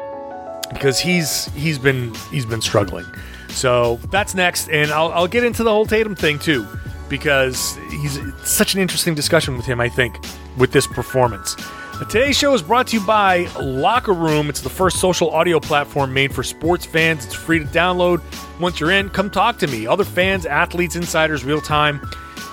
because 0.70 1.00
he's 1.00 1.46
he's 1.54 1.80
been 1.80 2.14
he's 2.32 2.46
been 2.46 2.62
struggling. 2.62 3.06
So 3.50 3.96
that's 4.12 4.36
next, 4.36 4.70
and 4.70 4.92
I'll, 4.92 5.12
I'll 5.12 5.28
get 5.28 5.44
into 5.44 5.64
the 5.64 5.72
whole 5.72 5.86
Tatum 5.86 6.16
thing 6.16 6.38
too, 6.38 6.68
because 7.10 7.76
he's 7.90 8.20
such 8.44 8.76
an 8.76 8.80
interesting 8.80 9.16
discussion 9.16 9.58
with 9.58 9.66
him. 9.66 9.82
I 9.82 9.90
think 9.90 10.18
with 10.58 10.72
this 10.72 10.88
performance. 10.88 11.56
Today's 12.00 12.38
show 12.38 12.54
is 12.54 12.62
brought 12.62 12.88
to 12.88 12.98
you 12.98 13.06
by 13.06 13.48
Locker 13.60 14.14
Room. 14.14 14.50
It's 14.50 14.62
the 14.62 14.70
first 14.70 15.00
social 15.00 15.30
audio 15.32 15.60
platform 15.60 16.14
made 16.14 16.34
for 16.34 16.44
sports 16.44 16.86
fans. 16.86 17.26
It's 17.26 17.36
free 17.36 17.60
to 17.60 17.66
download. 17.66 18.22
Once 18.60 18.80
you're 18.80 18.92
in, 18.92 19.10
come 19.10 19.30
talk 19.30 19.58
to 19.60 19.68
me. 19.68 19.86
Other 19.86 20.06
fans, 20.06 20.46
athletes, 20.46 20.96
insiders, 20.96 21.44
real 21.44 21.60
time. 21.60 22.00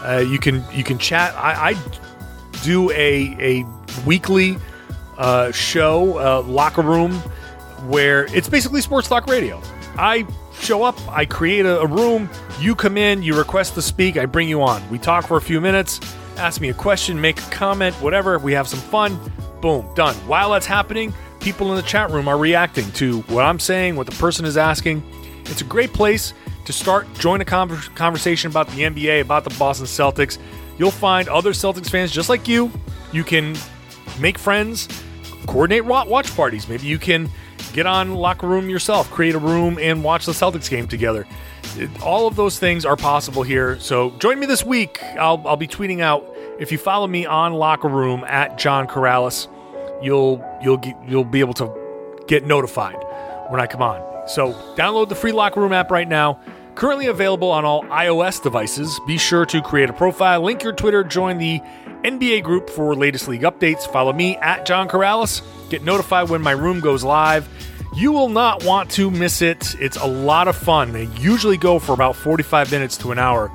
Uh, 0.03 0.19
you 0.19 0.39
can 0.39 0.65
you 0.73 0.83
can 0.83 0.99
chat. 0.99 1.33
I, 1.37 1.71
I 1.71 2.63
do 2.65 2.91
a 2.91 3.37
a 3.63 3.67
weekly 4.05 4.57
uh, 5.19 5.53
show, 5.53 6.19
uh, 6.19 6.43
Locker 6.43 6.83
Room, 6.83 7.13
where 7.89 8.27
it's 8.35 8.49
basically 8.49 8.81
sports 8.81 9.09
talk 9.09 9.27
radio. 9.27 9.63
I 9.97 10.27
show 10.61 10.83
up, 10.83 10.97
I 11.09 11.25
create 11.25 11.67
a, 11.67 11.81
a, 11.81 11.87
room, 11.87 12.29
you 12.61 12.75
come 12.75 12.97
in, 12.97 13.23
you 13.23 13.37
request 13.37 13.75
to 13.75 13.83
speak, 13.83 14.17
I 14.17 14.27
bring 14.27 14.49
you 14.49 14.63
on. 14.63 14.89
We 14.91 14.99
talk 14.99 15.27
for 15.27 15.37
a 15.37 15.41
few 15.41 15.61
minutes, 15.61 16.01
ask 16.39 16.61
me 16.61 16.69
a 16.69 16.75
question, 16.75 17.21
make 17.21 17.39
a 17.39 17.51
comment, 17.51 17.95
whatever, 17.97 18.39
we 18.39 18.53
have 18.53 18.69
some 18.69 18.81
fun, 18.81 19.19
boom, 19.61 19.89
done. 19.95 20.15
While 20.27 20.51
that's 20.51 20.67
happening, 20.67 21.15
people 21.41 21.71
in 21.71 21.77
the 21.77 21.83
chat 21.83 22.11
room 22.11 22.29
are 22.29 22.39
reacting 22.39 22.91
to 22.93 23.21
what 23.23 23.45
I'm 23.45 23.59
saying, 23.59 23.97
what 23.97 24.07
the 24.07 24.17
person 24.17 24.45
is 24.45 24.57
asking. 24.57 25.03
It's 25.47 25.61
a 25.61 25.65
great 25.65 25.93
place 25.93 26.33
to 26.65 26.73
start, 26.73 27.07
join 27.15 27.41
a 27.41 27.45
conversation 27.45 28.51
about 28.51 28.67
the 28.69 28.83
NBA, 28.83 29.21
about 29.21 29.45
the 29.45 29.55
Boston 29.59 29.87
Celtics. 29.87 30.39
You'll 30.79 30.91
find 30.91 31.29
other 31.29 31.53
Celtics 31.53 31.89
fans 31.89 32.11
just 32.11 32.29
like 32.29 32.49
you. 32.49 32.71
You 33.13 33.25
can 33.25 33.57
make 34.19 34.39
friends, 34.39 34.89
coordinate 35.47 35.85
watch 35.85 36.35
parties. 36.35 36.69
Maybe 36.69 36.87
you 36.87 36.99
can 36.99 37.31
get 37.73 37.87
on 37.87 38.15
locker 38.15 38.47
room 38.47 38.69
yourself, 38.69 39.11
create 39.11 39.35
a 39.35 39.39
room, 39.39 39.79
and 39.81 40.03
watch 40.03 40.27
the 40.27 40.33
Celtics 40.33 40.69
game 40.69 40.89
together. 40.89 41.27
All 42.03 42.27
of 42.27 42.37
those 42.37 42.59
things 42.59 42.85
are 42.85 42.97
possible 42.97 43.43
here. 43.43 43.79
So 43.81 44.11
join 44.19 44.39
me 44.39 44.47
this 44.47 44.65
week. 44.65 45.03
I'll, 45.19 45.43
I'll 45.47 45.57
be 45.57 45.69
tweeting 45.69 46.01
out 46.01 46.25
if 46.59 46.73
you 46.73 46.79
follow 46.79 47.07
me 47.07 47.27
on 47.27 47.53
locker 47.53 47.89
room 47.89 48.25
at 48.25 48.59
John 48.59 48.87
Karalis. 48.87 49.49
You'll 50.03 50.45
you'll 50.63 50.81
you'll 51.07 51.25
be 51.25 51.41
able 51.41 51.55
to 51.55 52.25
get 52.27 52.45
notified 52.45 52.97
when 53.49 53.61
I 53.61 53.67
come 53.67 53.83
on. 53.83 54.29
So 54.29 54.53
download 54.77 55.09
the 55.09 55.15
free 55.15 55.33
locker 55.33 55.61
room 55.61 55.73
app 55.73 55.91
right 55.91 56.09
now. 56.09 56.41
Currently 56.75 57.07
available 57.07 57.51
on 57.51 57.65
all 57.65 57.85
iOS 57.85 58.43
devices. 58.43 59.01
Be 59.07 59.17
sure 59.17 59.47
to 59.47 59.63
create 59.63 59.89
a 59.89 59.95
profile, 59.95 60.43
link 60.43 60.63
your 60.63 60.75
Twitter, 60.75 61.03
join 61.03 61.39
the 61.39 61.61
NBA 62.05 62.43
group 62.43 62.69
for 62.69 62.95
latest 62.95 63.29
league 63.29 63.43
updates. 63.43 63.91
Follow 63.91 64.13
me 64.13 64.37
at 64.37 64.67
John 64.67 64.87
Karalis. 64.87 65.41
Get 65.71 65.83
notified 65.83 66.29
when 66.29 66.43
my 66.43 66.51
room 66.51 66.81
goes 66.81 67.03
live. 67.03 67.49
You 67.97 68.13
will 68.13 68.29
not 68.29 68.63
want 68.63 68.91
to 68.93 69.11
miss 69.11 69.41
it. 69.41 69.75
It's 69.81 69.97
a 69.97 70.07
lot 70.07 70.49
of 70.49 70.57
fun. 70.57 70.93
They 70.93 71.05
usually 71.19 71.57
go 71.57 71.79
for 71.79 71.95
about 71.95 72.15
45 72.15 72.71
minutes 72.71 72.99
to 72.99 73.11
an 73.11 73.19
hour. 73.19 73.51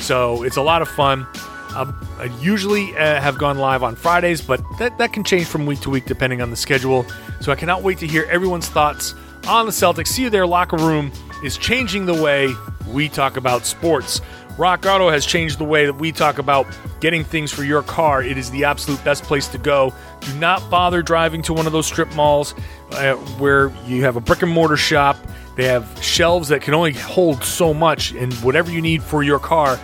So 0.00 0.42
it's 0.42 0.58
a 0.58 0.62
lot 0.62 0.82
of 0.82 0.88
fun. 0.88 1.26
Um, 1.74 1.96
I 2.18 2.24
usually 2.42 2.94
uh, 2.94 3.18
have 3.22 3.38
gone 3.38 3.56
live 3.56 3.82
on 3.82 3.96
Fridays, 3.96 4.42
but 4.42 4.60
that, 4.78 4.98
that 4.98 5.14
can 5.14 5.24
change 5.24 5.46
from 5.46 5.64
week 5.64 5.80
to 5.80 5.88
week 5.88 6.04
depending 6.04 6.42
on 6.42 6.50
the 6.50 6.56
schedule. 6.56 7.06
So 7.40 7.50
I 7.50 7.54
cannot 7.54 7.82
wait 7.82 7.96
to 8.00 8.06
hear 8.06 8.24
everyone's 8.30 8.68
thoughts 8.68 9.14
on 9.48 9.64
the 9.64 9.72
Celtics. 9.72 10.08
See 10.08 10.24
you 10.24 10.30
there. 10.30 10.46
Locker 10.46 10.76
room 10.76 11.10
is 11.42 11.56
changing 11.56 12.04
the 12.04 12.22
way 12.22 12.52
we 12.88 13.08
talk 13.08 13.38
about 13.38 13.64
sports. 13.64 14.20
Rock 14.58 14.86
Auto 14.86 15.10
has 15.10 15.26
changed 15.26 15.58
the 15.58 15.64
way 15.64 15.84
that 15.84 15.94
we 15.94 16.12
talk 16.12 16.38
about 16.38 16.66
getting 17.00 17.24
things 17.24 17.52
for 17.52 17.62
your 17.62 17.82
car. 17.82 18.22
It 18.22 18.38
is 18.38 18.50
the 18.50 18.64
absolute 18.64 19.02
best 19.04 19.22
place 19.24 19.48
to 19.48 19.58
go. 19.58 19.92
Do 20.20 20.34
not 20.38 20.70
bother 20.70 21.02
driving 21.02 21.42
to 21.42 21.52
one 21.52 21.66
of 21.66 21.72
those 21.72 21.86
strip 21.86 22.14
malls 22.14 22.54
uh, 22.92 23.14
where 23.38 23.70
you 23.84 24.02
have 24.04 24.16
a 24.16 24.20
brick 24.20 24.42
and 24.42 24.50
mortar 24.50 24.78
shop. 24.78 25.18
They 25.56 25.64
have 25.64 26.02
shelves 26.02 26.48
that 26.48 26.62
can 26.62 26.72
only 26.72 26.92
hold 26.92 27.44
so 27.44 27.74
much, 27.74 28.12
and 28.12 28.32
whatever 28.34 28.70
you 28.70 28.80
need 28.80 29.02
for 29.02 29.22
your 29.22 29.38
car, 29.38 29.76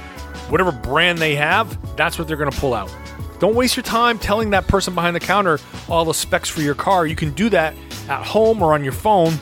whatever 0.49 0.73
brand 0.73 1.19
they 1.19 1.35
have, 1.35 1.79
that's 1.97 2.19
what 2.19 2.27
they're 2.27 2.37
going 2.37 2.51
to 2.51 2.59
pull 2.59 2.73
out. 2.73 2.95
Don't 3.41 3.55
waste 3.55 3.77
your 3.77 3.83
time 3.83 4.19
telling 4.19 4.51
that 4.51 4.69
person 4.69 4.95
behind 4.95 5.17
the 5.17 5.21
counter 5.21 5.59
all 5.89 6.05
the 6.05 6.15
specs 6.15 6.49
for 6.49 6.61
your 6.61 6.75
car. 6.75 7.07
You 7.07 7.17
can 7.17 7.33
do 7.33 7.49
that 7.51 7.75
at 8.09 8.25
home 8.25 8.63
or 8.63 8.73
on 8.73 8.85
your 8.85 8.93
phone, 8.93 9.35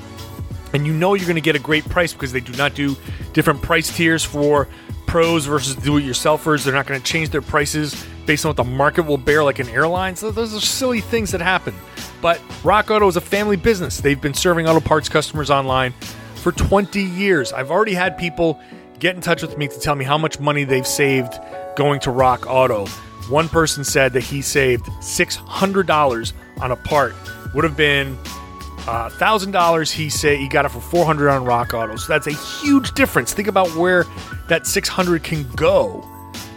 and 0.72 0.86
you 0.86 0.92
know 0.92 1.14
you're 1.14 1.26
going 1.26 1.34
to 1.36 1.40
get 1.40 1.54
a 1.54 1.60
great 1.60 1.84
price 1.88 2.12
because 2.12 2.32
they 2.32 2.40
do 2.40 2.52
not 2.54 2.74
do 2.74 2.96
different 3.32 3.62
price 3.62 3.94
tiers 3.94 4.24
for 4.24 4.66
pros 5.10 5.44
versus 5.44 5.74
do-it-yourselfers. 5.74 6.62
They're 6.62 6.72
not 6.72 6.86
going 6.86 7.00
to 7.00 7.04
change 7.04 7.30
their 7.30 7.42
prices 7.42 8.06
based 8.26 8.44
on 8.44 8.50
what 8.50 8.56
the 8.56 8.62
market 8.62 9.02
will 9.02 9.18
bear, 9.18 9.42
like 9.42 9.58
an 9.58 9.68
airline. 9.68 10.14
So 10.14 10.30
those 10.30 10.54
are 10.54 10.60
silly 10.60 11.00
things 11.00 11.32
that 11.32 11.40
happen. 11.40 11.74
But 12.22 12.40
Rock 12.62 12.92
Auto 12.92 13.08
is 13.08 13.16
a 13.16 13.20
family 13.20 13.56
business. 13.56 13.98
They've 14.00 14.20
been 14.20 14.34
serving 14.34 14.68
auto 14.68 14.78
parts 14.78 15.08
customers 15.08 15.50
online 15.50 15.94
for 16.36 16.52
20 16.52 17.02
years. 17.02 17.52
I've 17.52 17.72
already 17.72 17.92
had 17.92 18.16
people 18.18 18.60
get 19.00 19.16
in 19.16 19.20
touch 19.20 19.42
with 19.42 19.58
me 19.58 19.66
to 19.66 19.80
tell 19.80 19.96
me 19.96 20.04
how 20.04 20.16
much 20.16 20.38
money 20.38 20.62
they've 20.62 20.86
saved 20.86 21.40
going 21.74 21.98
to 22.00 22.12
Rock 22.12 22.46
Auto. 22.46 22.86
One 23.28 23.48
person 23.48 23.82
said 23.82 24.12
that 24.12 24.22
he 24.22 24.42
saved 24.42 24.84
$600 25.00 26.32
on 26.60 26.70
a 26.70 26.76
part. 26.76 27.16
Would 27.52 27.64
have 27.64 27.76
been 27.76 28.16
Uh, 28.90 29.08
thousand 29.08 29.52
dollars, 29.52 29.92
he 29.92 30.10
said 30.10 30.36
he 30.38 30.48
got 30.48 30.64
it 30.64 30.70
for 30.70 30.80
four 30.80 31.06
hundred 31.06 31.28
on 31.28 31.44
Rock 31.44 31.74
Auto. 31.74 31.94
So 31.94 32.12
that's 32.12 32.26
a 32.26 32.32
huge 32.32 32.90
difference. 32.90 33.32
Think 33.32 33.46
about 33.46 33.68
where 33.76 34.04
that 34.48 34.66
six 34.66 34.88
hundred 34.88 35.22
can 35.22 35.48
go. 35.52 36.04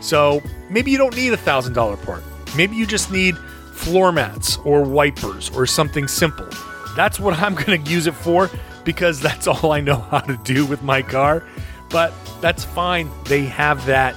So 0.02 0.42
maybe 0.68 0.90
you 0.90 0.98
don't 0.98 1.16
need 1.16 1.32
a 1.32 1.38
thousand 1.38 1.74
dollar 1.74 1.96
part. 1.96 2.24
Maybe 2.58 2.76
you 2.76 2.88
just 2.88 3.12
need 3.12 3.38
floor 3.38 4.12
mats 4.12 4.58
or 4.66 4.82
wipers 4.82 5.52
or 5.52 5.68
something 5.68 6.08
simple. 6.08 6.48
That's 6.96 7.20
what 7.20 7.38
I'm 7.40 7.54
going 7.54 7.84
to 7.84 7.92
use 7.92 8.08
it 8.08 8.16
for 8.16 8.50
because 8.84 9.22
that's 9.22 9.46
all 9.46 9.72
I 9.72 9.82
know 9.82 9.98
how 9.98 10.22
to 10.22 10.36
do 10.38 10.66
with 10.66 10.82
my 10.82 11.04
car. 11.04 11.44
But 11.92 12.16
that's 12.42 12.64
fine. 12.64 13.12
They 13.26 13.46
have 13.46 13.86
that 13.86 14.16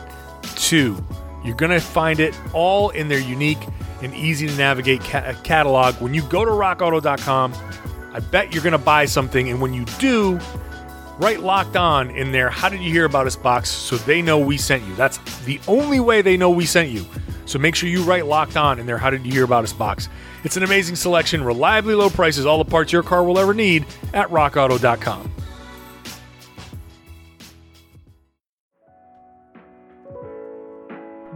too. 0.57 1.05
You're 1.45 1.55
going 1.55 1.71
to 1.71 1.81
find 1.81 2.19
it 2.19 2.35
all 2.55 2.89
in 2.89 3.09
their 3.09 3.21
unique 3.21 3.61
and 4.01 4.15
easy 4.15 4.47
to 4.47 4.57
navigate 4.57 5.03
ca- 5.03 5.35
catalog. 5.45 5.97
When 6.01 6.15
you 6.15 6.23
go 6.23 6.47
to 6.47 6.51
rockauto.com, 6.51 7.53
I 8.17 8.21
bet 8.21 8.55
you're 8.55 8.63
going 8.63 8.73
to 8.73 8.79
buy 8.79 9.05
something. 9.05 9.51
And 9.51 9.61
when 9.61 9.75
you 9.75 9.85
do, 9.99 10.41
write 11.19 11.41
locked 11.41 11.77
on 11.77 12.11
in 12.11 12.33
there. 12.33 12.49
How 12.49 12.71
did 12.71 12.81
you 12.81 12.91
hear 12.91 13.05
about 13.05 13.27
us 13.27 13.37
box 13.37 13.69
so 13.69 13.99
they 13.99 14.23
know 14.23 14.39
we 14.39 14.57
sent 14.57 14.83
you? 14.85 14.95
That's 14.95 15.19
the 15.45 15.61
only 15.69 16.01
way 16.01 16.23
they 16.23 16.39
know 16.39 16.49
we 16.49 16.65
sent 16.65 16.89
you. 16.89 17.05
So 17.45 17.59
make 17.59 17.75
sure 17.75 17.91
you 17.91 18.03
write 18.05 18.25
locked 18.25 18.57
on 18.57 18.79
in 18.79 18.87
there. 18.87 18.97
How 18.97 19.11
did 19.11 19.27
you 19.27 19.33
hear 19.33 19.45
about 19.45 19.65
us 19.65 19.75
box? 19.75 20.09
It's 20.45 20.57
an 20.57 20.63
amazing 20.63 20.97
selection, 20.97 21.45
reliably 21.45 21.95
low 21.95 22.09
prices, 22.09 22.47
all 22.47 22.57
the 22.57 22.71
parts 22.71 22.91
your 22.91 23.03
car 23.03 23.23
will 23.23 23.39
ever 23.39 23.53
need 23.53 23.85
at 24.15 24.31
rockauto.com. 24.31 25.31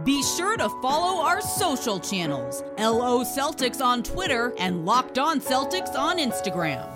Be 0.03 0.23
sure 0.23 0.57
to 0.57 0.67
follow 0.81 1.21
our 1.23 1.41
social 1.41 1.99
channels 1.99 2.63
LO 2.79 3.23
Celtics 3.23 3.81
on 3.81 4.01
Twitter 4.01 4.51
and 4.57 4.83
Locked 4.83 5.19
On 5.19 5.39
Celtics 5.39 5.93
on 5.95 6.17
Instagram. 6.17 6.87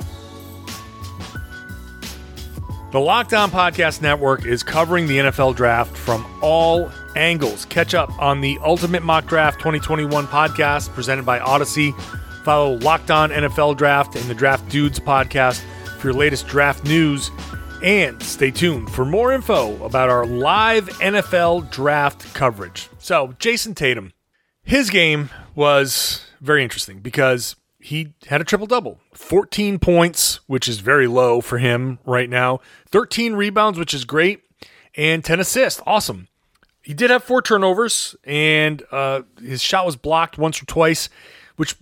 The 2.91 2.99
Locked 2.99 3.33
On 3.33 3.51
Podcast 3.51 4.01
Network 4.01 4.45
is 4.45 4.63
covering 4.63 5.05
the 5.05 5.19
NFL 5.19 5.55
draft 5.55 5.95
from 5.95 6.25
all 6.41 6.89
angles. 7.15 7.65
Catch 7.65 7.93
up 7.93 8.09
on 8.19 8.41
the 8.41 8.57
Ultimate 8.63 9.03
Mock 9.03 9.27
Draft 9.27 9.59
2021 9.59 10.25
podcast 10.25 10.89
presented 10.89 11.25
by 11.25 11.37
Audacy. 11.37 11.93
Follow 12.43 12.77
Locked 12.77 13.11
On 13.11 13.29
NFL 13.29 13.77
Draft 13.77 14.15
and 14.15 14.25
the 14.27 14.33
Draft 14.33 14.67
Dudes 14.69 14.99
podcast 14.99 15.61
for 15.99 16.07
your 16.07 16.15
latest 16.15 16.47
draft 16.47 16.85
news. 16.85 17.29
And 17.83 18.21
stay 18.23 18.51
tuned 18.51 18.89
for 18.89 19.05
more 19.05 19.31
info 19.31 19.83
about 19.83 20.09
our 20.09 20.25
live 20.25 20.87
NFL 20.99 21.69
draft 21.71 22.33
coverage. 22.33 22.89
So, 22.97 23.35
Jayson 23.39 23.75
Tatum, 23.75 24.13
his 24.63 24.89
game 24.89 25.29
was 25.53 26.25
very 26.41 26.63
interesting 26.63 26.99
because 26.99 27.55
he 27.79 28.13
had 28.27 28.41
a 28.41 28.43
triple 28.43 28.65
double 28.65 28.99
14 29.13 29.77
points, 29.77 30.39
which 30.47 30.67
is 30.67 30.79
very 30.79 31.05
low 31.05 31.41
for 31.41 31.59
him 31.59 31.99
right 32.05 32.29
now, 32.29 32.59
13 32.89 33.33
rebounds, 33.33 33.77
which 33.77 33.93
is 33.93 34.05
great, 34.05 34.41
and 34.95 35.23
10 35.23 35.39
assists. 35.39 35.81
Awesome. 35.85 36.27
He 36.81 36.93
did 36.93 37.09
have 37.09 37.23
four 37.23 37.41
turnovers, 37.41 38.15
and 38.23 38.83
uh, 38.91 39.23
his 39.39 39.61
shot 39.61 39.85
was 39.85 39.95
blocked 39.95 40.37
once 40.37 40.61
or 40.61 40.65
twice, 40.65 41.09
which 41.57 41.75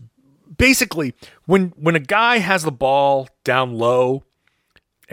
basically, 0.57 1.13
when 1.45 1.73
when 1.77 1.95
a 1.95 1.99
guy 1.99 2.37
has 2.37 2.63
the 2.63 2.71
ball 2.71 3.27
down 3.43 3.73
low, 3.73 4.23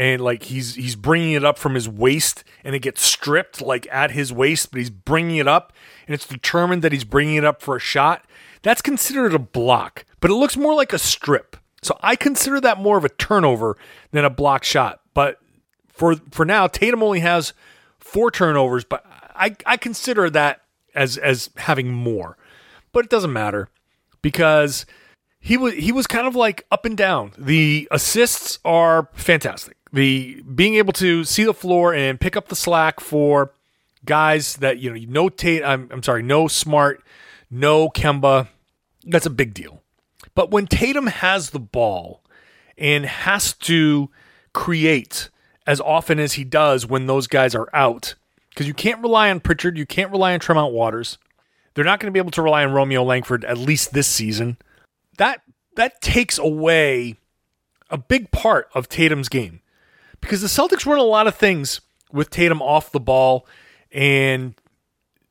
and 0.00 0.22
like 0.22 0.44
he's 0.44 0.76
he's 0.76 0.96
bringing 0.96 1.32
it 1.32 1.44
up 1.44 1.58
from 1.58 1.74
his 1.74 1.86
waist 1.86 2.42
and 2.64 2.74
it 2.74 2.78
gets 2.78 3.02
stripped 3.02 3.60
like 3.60 3.86
at 3.92 4.12
his 4.12 4.32
waist 4.32 4.70
but 4.70 4.78
he's 4.78 4.88
bringing 4.88 5.36
it 5.36 5.46
up 5.46 5.74
and 6.06 6.14
it's 6.14 6.26
determined 6.26 6.80
that 6.80 6.90
he's 6.90 7.04
bringing 7.04 7.34
it 7.34 7.44
up 7.44 7.60
for 7.60 7.76
a 7.76 7.80
shot. 7.80 8.24
That's 8.62 8.80
considered 8.80 9.34
a 9.34 9.38
block 9.38 10.06
but 10.20 10.30
it 10.30 10.34
looks 10.34 10.56
more 10.56 10.74
like 10.74 10.94
a 10.94 10.98
strip. 10.98 11.54
So 11.82 11.98
i 12.00 12.16
consider 12.16 12.62
that 12.62 12.78
more 12.78 12.96
of 12.96 13.04
a 13.04 13.10
turnover 13.10 13.76
than 14.10 14.24
a 14.24 14.30
block 14.30 14.64
shot. 14.64 15.02
But 15.12 15.38
for 15.86 16.16
for 16.30 16.46
now 16.46 16.66
tatum 16.66 17.02
only 17.02 17.20
has 17.20 17.52
four 17.98 18.30
turnovers 18.30 18.84
but 18.84 19.04
i 19.36 19.54
i 19.66 19.76
consider 19.76 20.30
that 20.30 20.62
as 20.94 21.18
as 21.18 21.50
having 21.58 21.92
more. 21.92 22.38
But 22.92 23.04
it 23.04 23.10
doesn't 23.10 23.34
matter 23.34 23.68
because 24.22 24.86
he 25.40 25.58
was 25.58 25.74
he 25.74 25.92
was 25.92 26.06
kind 26.06 26.26
of 26.26 26.34
like 26.34 26.64
up 26.70 26.86
and 26.86 26.96
down. 26.96 27.32
The 27.36 27.86
assists 27.90 28.58
are 28.64 29.10
fantastic 29.12 29.76
the 29.92 30.42
being 30.42 30.76
able 30.76 30.92
to 30.94 31.24
see 31.24 31.44
the 31.44 31.54
floor 31.54 31.94
and 31.94 32.20
pick 32.20 32.36
up 32.36 32.48
the 32.48 32.56
slack 32.56 33.00
for 33.00 33.52
guys 34.04 34.56
that 34.56 34.78
you 34.78 34.90
know 34.90 34.96
you 34.96 35.06
know 35.06 35.28
Tate 35.28 35.64
I'm, 35.64 35.88
I'm 35.90 36.02
sorry 36.02 36.22
no 36.22 36.48
Smart 36.48 37.02
no 37.50 37.88
Kemba 37.88 38.48
that's 39.06 39.26
a 39.26 39.30
big 39.30 39.54
deal. 39.54 39.82
But 40.34 40.50
when 40.50 40.66
Tatum 40.66 41.06
has 41.06 41.50
the 41.50 41.58
ball 41.58 42.22
and 42.76 43.06
has 43.06 43.52
to 43.54 44.10
create 44.52 45.30
as 45.66 45.80
often 45.80 46.18
as 46.18 46.34
he 46.34 46.44
does 46.44 46.86
when 46.86 47.06
those 47.06 47.26
guys 47.26 47.54
are 47.54 47.68
out 47.72 48.14
because 48.50 48.66
you 48.66 48.74
can't 48.74 49.02
rely 49.02 49.30
on 49.30 49.40
Pritchard 49.40 49.78
you 49.78 49.86
can't 49.86 50.10
rely 50.10 50.32
on 50.34 50.40
Tremont 50.40 50.72
Waters 50.72 51.18
they're 51.74 51.84
not 51.84 52.00
going 52.00 52.10
to 52.10 52.12
be 52.12 52.18
able 52.18 52.32
to 52.32 52.42
rely 52.42 52.64
on 52.64 52.72
Romeo 52.72 53.02
Langford 53.04 53.44
at 53.44 53.58
least 53.58 53.92
this 53.92 54.08
season 54.08 54.56
that 55.18 55.42
that 55.76 56.00
takes 56.00 56.38
away 56.38 57.16
a 57.90 57.98
big 57.98 58.30
part 58.30 58.68
of 58.74 58.88
Tatum's 58.88 59.28
game 59.28 59.60
because 60.20 60.40
the 60.40 60.48
Celtics 60.48 60.86
run 60.86 60.98
a 60.98 61.02
lot 61.02 61.26
of 61.26 61.34
things 61.34 61.80
with 62.12 62.30
Tatum 62.30 62.62
off 62.62 62.92
the 62.92 63.00
ball, 63.00 63.46
and 63.92 64.54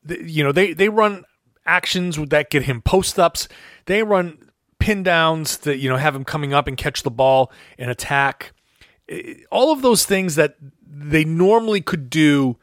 you 0.08 0.42
know 0.42 0.52
they 0.52 0.72
they 0.72 0.88
run 0.88 1.24
actions 1.66 2.16
that 2.16 2.50
get 2.50 2.64
him 2.64 2.82
post 2.82 3.18
ups. 3.18 3.48
They 3.86 4.02
run 4.02 4.50
pin 4.78 5.02
downs 5.02 5.58
that 5.58 5.78
you 5.78 5.88
know 5.88 5.96
have 5.96 6.14
him 6.14 6.24
coming 6.24 6.52
up 6.52 6.66
and 6.66 6.76
catch 6.76 7.02
the 7.02 7.10
ball 7.10 7.52
and 7.78 7.90
attack. 7.90 8.52
All 9.50 9.72
of 9.72 9.82
those 9.82 10.04
things 10.04 10.36
that 10.36 10.56
they 10.86 11.24
normally 11.24 11.80
could 11.80 12.10
do 12.10 12.56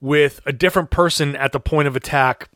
with 0.00 0.40
a 0.46 0.52
different 0.52 0.90
person 0.90 1.34
at 1.36 1.52
the 1.52 1.60
point 1.60 1.88
of 1.88 1.96
attack, 1.96 2.48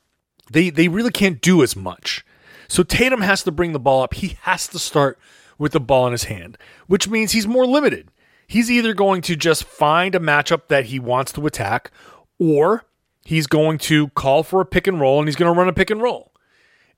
they 0.51 0.71
they 0.71 0.89
really 0.89 1.11
can't 1.11 1.41
do 1.41 1.63
as 1.63 1.77
much. 1.77 2.25
So 2.69 2.83
Tatum 2.83 3.21
has 3.21 3.43
to 3.43 3.53
bring 3.53 3.73
the 3.73 3.81
ball 3.81 4.03
up. 4.03 4.15
He 4.15 4.39
has 4.43 4.67
to 4.69 4.79
start 4.79 5.19
with 5.59 5.73
the 5.73 5.81
ball 5.81 6.07
in 6.07 6.13
his 6.13 6.25
hand, 6.25 6.57
which 6.87 7.09
means 7.09 7.33
he's 7.33 7.47
more 7.47 7.67
limited 7.67 8.11
he's 8.53 8.71
either 8.71 8.93
going 8.93 9.23
to 9.23 9.35
just 9.35 9.65
find 9.65 10.15
a 10.15 10.21
matchup 10.21 10.69
that 10.69 10.85
he 10.87 10.99
wants 10.99 11.33
to 11.33 11.47
attack 11.47 11.91
or 12.39 12.85
he's 13.25 13.47
going 13.47 13.79
to 13.79 14.09
call 14.09 14.43
for 14.43 14.61
a 14.61 14.67
pick 14.67 14.87
and 14.87 15.01
roll 15.01 15.19
and 15.19 15.27
he's 15.27 15.37
going 15.37 15.51
to 15.51 15.59
run 15.59 15.69
a 15.69 15.73
pick 15.73 15.89
and 15.89 16.03
roll. 16.03 16.35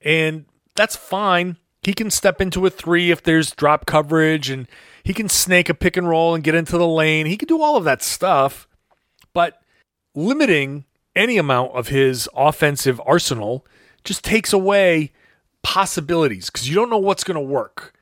And 0.00 0.46
that's 0.74 0.96
fine. 0.96 1.56
He 1.82 1.94
can 1.94 2.10
step 2.10 2.40
into 2.40 2.66
a 2.66 2.70
three 2.70 3.12
if 3.12 3.22
there's 3.22 3.52
drop 3.52 3.86
coverage 3.86 4.50
and 4.50 4.66
he 5.04 5.14
can 5.14 5.28
snake 5.28 5.68
a 5.68 5.74
pick 5.74 5.96
and 5.96 6.08
roll 6.08 6.34
and 6.34 6.42
get 6.42 6.56
into 6.56 6.76
the 6.76 6.88
lane. 6.88 7.26
He 7.26 7.36
can 7.36 7.46
do 7.46 7.62
all 7.62 7.76
of 7.76 7.84
that 7.84 8.02
stuff. 8.02 8.66
But 9.32 9.62
limiting 10.12 10.86
any 11.14 11.36
amount 11.38 11.70
of 11.70 11.86
his 11.86 12.28
offensive 12.34 13.00
arsenal 13.06 13.64
just 14.02 14.24
takes 14.24 14.52
away 14.52 15.12
possibilities 15.62 16.50
because 16.50 16.68
you 16.68 16.74
don't 16.74 16.90
know 16.90 16.98
what's 16.98 17.22
going 17.22 17.36
to 17.36 17.40
work 17.40 17.94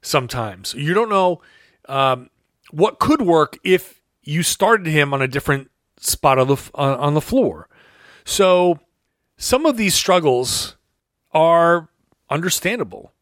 sometimes. 0.00 0.74
You 0.74 0.94
don't 0.94 1.08
know 1.08 1.42
um, 1.88 2.30
what 2.72 2.98
could 2.98 3.22
work 3.22 3.58
if 3.64 4.00
you 4.22 4.42
started 4.42 4.86
him 4.86 5.12
on 5.14 5.22
a 5.22 5.28
different 5.28 5.70
spot 5.98 6.38
of 6.38 6.48
the 6.48 6.70
on 6.74 7.14
the 7.14 7.20
floor. 7.20 7.68
So 8.24 8.78
some 9.36 9.66
of 9.66 9.76
these 9.76 9.94
struggles 9.94 10.76
are 11.32 11.88
understandable. 12.28 13.12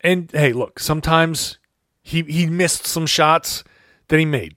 And 0.00 0.30
hey, 0.32 0.52
look, 0.52 0.78
sometimes 0.78 1.58
he 2.02 2.22
he 2.22 2.46
missed 2.46 2.86
some 2.86 3.06
shots 3.06 3.64
that 4.08 4.18
he 4.18 4.24
made. 4.24 4.56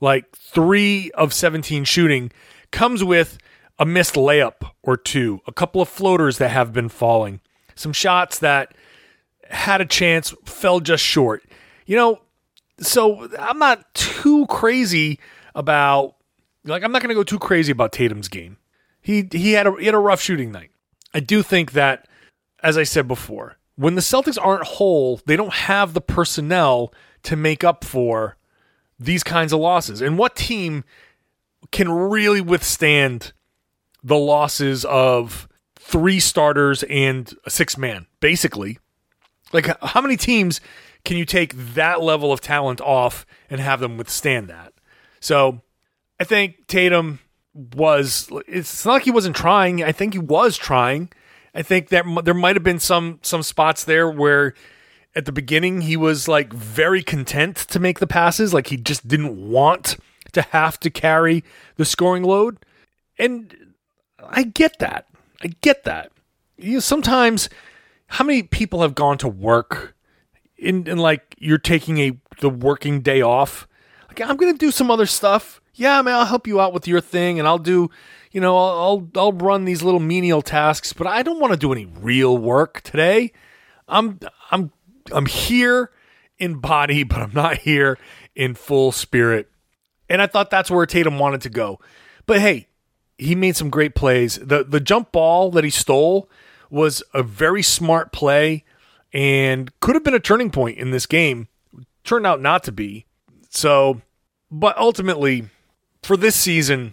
Like 0.00 0.36
3 0.36 1.10
of 1.12 1.32
17 1.32 1.84
shooting 1.84 2.30
comes 2.70 3.02
with 3.02 3.38
a 3.78 3.86
missed 3.86 4.14
layup 4.14 4.70
or 4.82 4.96
two, 4.96 5.40
a 5.46 5.52
couple 5.52 5.80
of 5.80 5.88
floaters 5.88 6.38
that 6.38 6.50
have 6.50 6.72
been 6.72 6.88
falling, 6.88 7.40
some 7.74 7.92
shots 7.92 8.38
that 8.40 8.74
had 9.50 9.80
a 9.80 9.86
chance, 9.86 10.34
fell 10.44 10.80
just 10.80 11.02
short. 11.02 11.44
You 11.86 11.96
know, 11.96 12.20
so 12.80 13.28
I'm 13.38 13.58
not 13.58 13.92
too 13.94 14.46
crazy 14.46 15.18
about 15.54 16.16
like 16.64 16.82
I'm 16.82 16.92
not 16.92 17.02
going 17.02 17.10
to 17.10 17.14
go 17.14 17.22
too 17.22 17.38
crazy 17.38 17.72
about 17.72 17.92
Tatum's 17.92 18.28
game. 18.28 18.56
He 19.00 19.28
he 19.30 19.52
had 19.52 19.66
a 19.66 19.76
he 19.78 19.86
had 19.86 19.94
a 19.94 19.98
rough 19.98 20.20
shooting 20.20 20.50
night. 20.50 20.70
I 21.12 21.20
do 21.20 21.42
think 21.42 21.72
that 21.72 22.08
as 22.62 22.78
I 22.78 22.82
said 22.84 23.06
before, 23.06 23.58
when 23.76 23.94
the 23.94 24.00
Celtics 24.00 24.38
aren't 24.40 24.64
whole, 24.64 25.20
they 25.26 25.36
don't 25.36 25.52
have 25.52 25.94
the 25.94 26.00
personnel 26.00 26.92
to 27.24 27.36
make 27.36 27.62
up 27.62 27.84
for 27.84 28.36
these 28.98 29.22
kinds 29.22 29.52
of 29.52 29.60
losses. 29.60 30.00
And 30.00 30.16
what 30.18 30.36
team 30.36 30.84
can 31.70 31.90
really 31.90 32.40
withstand 32.40 33.32
the 34.02 34.16
losses 34.16 34.84
of 34.84 35.48
three 35.76 36.20
starters 36.20 36.82
and 36.84 37.32
a 37.44 37.50
six 37.50 37.76
man, 37.76 38.06
basically? 38.20 38.78
Like 39.52 39.66
how 39.82 40.00
many 40.00 40.16
teams 40.16 40.60
can 41.04 41.16
you 41.16 41.24
take 41.24 41.54
that 41.74 42.02
level 42.02 42.32
of 42.32 42.40
talent 42.40 42.80
off 42.80 43.26
and 43.50 43.60
have 43.60 43.80
them 43.80 43.96
withstand 43.96 44.48
that? 44.48 44.72
So 45.20 45.60
I 46.18 46.24
think 46.24 46.66
Tatum 46.66 47.20
was, 47.54 48.30
it's 48.48 48.84
not 48.84 48.94
like 48.94 49.02
he 49.04 49.10
wasn't 49.10 49.36
trying. 49.36 49.82
I 49.82 49.92
think 49.92 50.14
he 50.14 50.18
was 50.18 50.56
trying. 50.56 51.10
I 51.54 51.62
think 51.62 51.88
that 51.90 52.04
there 52.24 52.34
might 52.34 52.56
have 52.56 52.64
been 52.64 52.80
some 52.80 53.20
some 53.22 53.42
spots 53.42 53.84
there 53.84 54.10
where 54.10 54.54
at 55.14 55.24
the 55.24 55.32
beginning 55.32 55.82
he 55.82 55.96
was 55.96 56.26
like 56.26 56.52
very 56.52 57.02
content 57.02 57.56
to 57.56 57.78
make 57.78 58.00
the 58.00 58.06
passes, 58.06 58.52
like 58.52 58.66
he 58.66 58.76
just 58.76 59.06
didn't 59.06 59.50
want 59.50 59.96
to 60.32 60.42
have 60.42 60.80
to 60.80 60.90
carry 60.90 61.44
the 61.76 61.84
scoring 61.84 62.24
load. 62.24 62.58
And 63.18 63.74
I 64.28 64.42
get 64.42 64.80
that. 64.80 65.06
I 65.42 65.52
get 65.60 65.84
that. 65.84 66.10
You 66.56 66.74
know, 66.74 66.80
sometimes 66.80 67.48
how 68.08 68.24
many 68.24 68.42
people 68.42 68.82
have 68.82 68.96
gone 68.96 69.18
to 69.18 69.28
work 69.28 69.93
in, 70.56 70.86
in 70.86 70.98
like 70.98 71.34
you're 71.38 71.58
taking 71.58 71.98
a 71.98 72.18
the 72.40 72.50
working 72.50 73.00
day 73.00 73.20
off? 73.22 73.66
Like 74.08 74.20
I'm 74.20 74.36
gonna 74.36 74.54
do 74.54 74.70
some 74.70 74.90
other 74.90 75.06
stuff. 75.06 75.60
Yeah, 75.74 76.00
man, 76.02 76.14
I'll 76.14 76.24
help 76.24 76.46
you 76.46 76.60
out 76.60 76.72
with 76.72 76.86
your 76.86 77.00
thing, 77.00 77.38
and 77.38 77.48
I'll 77.48 77.58
do, 77.58 77.90
you 78.30 78.40
know, 78.40 78.56
I'll 78.56 78.78
I'll, 78.80 79.10
I'll 79.16 79.32
run 79.32 79.64
these 79.64 79.82
little 79.82 80.00
menial 80.00 80.42
tasks, 80.42 80.92
but 80.92 81.06
I 81.06 81.22
don't 81.22 81.40
want 81.40 81.52
to 81.52 81.58
do 81.58 81.72
any 81.72 81.86
real 81.86 82.36
work 82.38 82.80
today. 82.82 83.32
I'm 83.88 84.20
I'm 84.50 84.72
I'm 85.12 85.26
here 85.26 85.90
in 86.38 86.60
body, 86.60 87.02
but 87.02 87.20
I'm 87.20 87.32
not 87.34 87.58
here 87.58 87.98
in 88.34 88.54
full 88.54 88.92
spirit. 88.92 89.50
And 90.08 90.20
I 90.20 90.26
thought 90.26 90.50
that's 90.50 90.70
where 90.70 90.86
Tatum 90.86 91.18
wanted 91.18 91.40
to 91.42 91.50
go. 91.50 91.80
But 92.26 92.40
hey, 92.40 92.68
he 93.18 93.34
made 93.34 93.56
some 93.56 93.70
great 93.70 93.94
plays. 93.94 94.36
The 94.36 94.64
the 94.64 94.80
jump 94.80 95.12
ball 95.12 95.50
that 95.52 95.64
he 95.64 95.70
stole 95.70 96.30
was 96.70 97.02
a 97.12 97.22
very 97.22 97.62
smart 97.62 98.12
play 98.12 98.64
and 99.14 99.70
could 99.80 99.94
have 99.94 100.04
been 100.04 100.14
a 100.14 100.20
turning 100.20 100.50
point 100.50 100.76
in 100.76 100.90
this 100.90 101.06
game. 101.06 101.48
Turned 102.02 102.26
out 102.26 102.42
not 102.42 102.64
to 102.64 102.72
be. 102.72 103.06
So, 103.48 104.02
but 104.50 104.76
ultimately 104.76 105.48
for 106.02 106.16
this 106.16 106.34
season, 106.34 106.92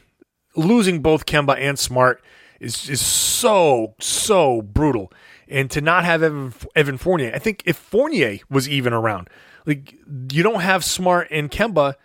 losing 0.56 1.02
both 1.02 1.26
Kemba 1.26 1.58
and 1.58 1.78
Smart 1.78 2.24
is 2.60 2.88
is 2.90 3.02
so 3.02 3.96
so 4.00 4.62
brutal. 4.62 5.12
And 5.50 5.70
to 5.72 5.82
not 5.82 6.06
have 6.06 6.24
Evan, 6.24 6.54
Evan 6.76 6.98
Fournier, 6.98 7.34
I 7.36 7.40
think 7.40 7.64
if 7.66 7.76
Fournier 7.76 8.38
was 8.50 8.70
even 8.70 8.94
around, 8.94 9.30
like 9.66 9.94
you 10.32 10.44
don't 10.44 10.62
have 10.62 10.86
Smart 10.86 11.28
and 11.32 11.52
Kemba. 11.52 11.96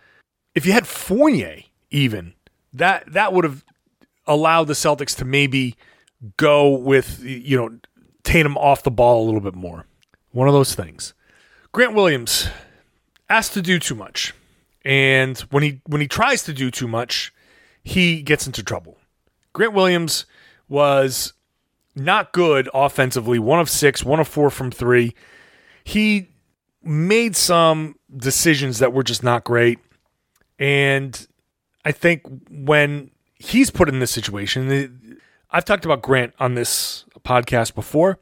If 0.55 0.65
you 0.65 0.73
had 0.73 0.87
Fournier 0.87 1.61
even, 1.91 2.33
that 2.73 3.13
that 3.13 3.31
would 3.31 3.43
have 3.45 3.63
allowed 4.25 4.65
the 4.65 4.73
Celtics 4.73 5.15
to 5.17 5.25
maybe 5.25 5.75
go 6.35 6.69
with 6.69 7.23
you 7.23 7.55
know 7.55 7.77
Tatum 8.23 8.57
off 8.57 8.81
the 8.83 8.91
ball 8.91 9.23
a 9.23 9.25
little 9.25 9.39
bit 9.39 9.55
more. 9.55 9.85
One 10.37 10.47
of 10.47 10.53
those 10.53 10.75
things. 10.75 11.15
Grant 11.71 11.95
Williams 11.95 12.47
asked 13.27 13.53
to 13.53 13.61
do 13.63 13.79
too 13.79 13.95
much. 13.95 14.35
And 14.85 15.35
when 15.49 15.63
he 15.63 15.81
when 15.87 15.99
he 15.99 16.07
tries 16.07 16.43
to 16.43 16.53
do 16.53 16.69
too 16.69 16.87
much, 16.87 17.33
he 17.83 18.21
gets 18.21 18.45
into 18.45 18.61
trouble. 18.61 18.99
Grant 19.53 19.73
Williams 19.73 20.27
was 20.69 21.33
not 21.95 22.33
good 22.33 22.69
offensively, 22.71 23.39
one 23.39 23.59
of 23.59 23.67
six, 23.67 24.05
one 24.05 24.19
of 24.19 24.27
four 24.27 24.51
from 24.51 24.69
three. 24.69 25.15
He 25.83 26.29
made 26.83 27.35
some 27.35 27.95
decisions 28.15 28.77
that 28.77 28.93
were 28.93 29.01
just 29.01 29.23
not 29.23 29.43
great. 29.43 29.79
And 30.59 31.27
I 31.83 31.91
think 31.91 32.21
when 32.51 33.09
he's 33.39 33.71
put 33.71 33.89
in 33.89 33.97
this 33.97 34.11
situation, 34.11 35.19
I've 35.49 35.65
talked 35.65 35.85
about 35.85 36.03
Grant 36.03 36.35
on 36.39 36.53
this 36.53 37.05
podcast 37.25 37.73
before. 37.73 38.19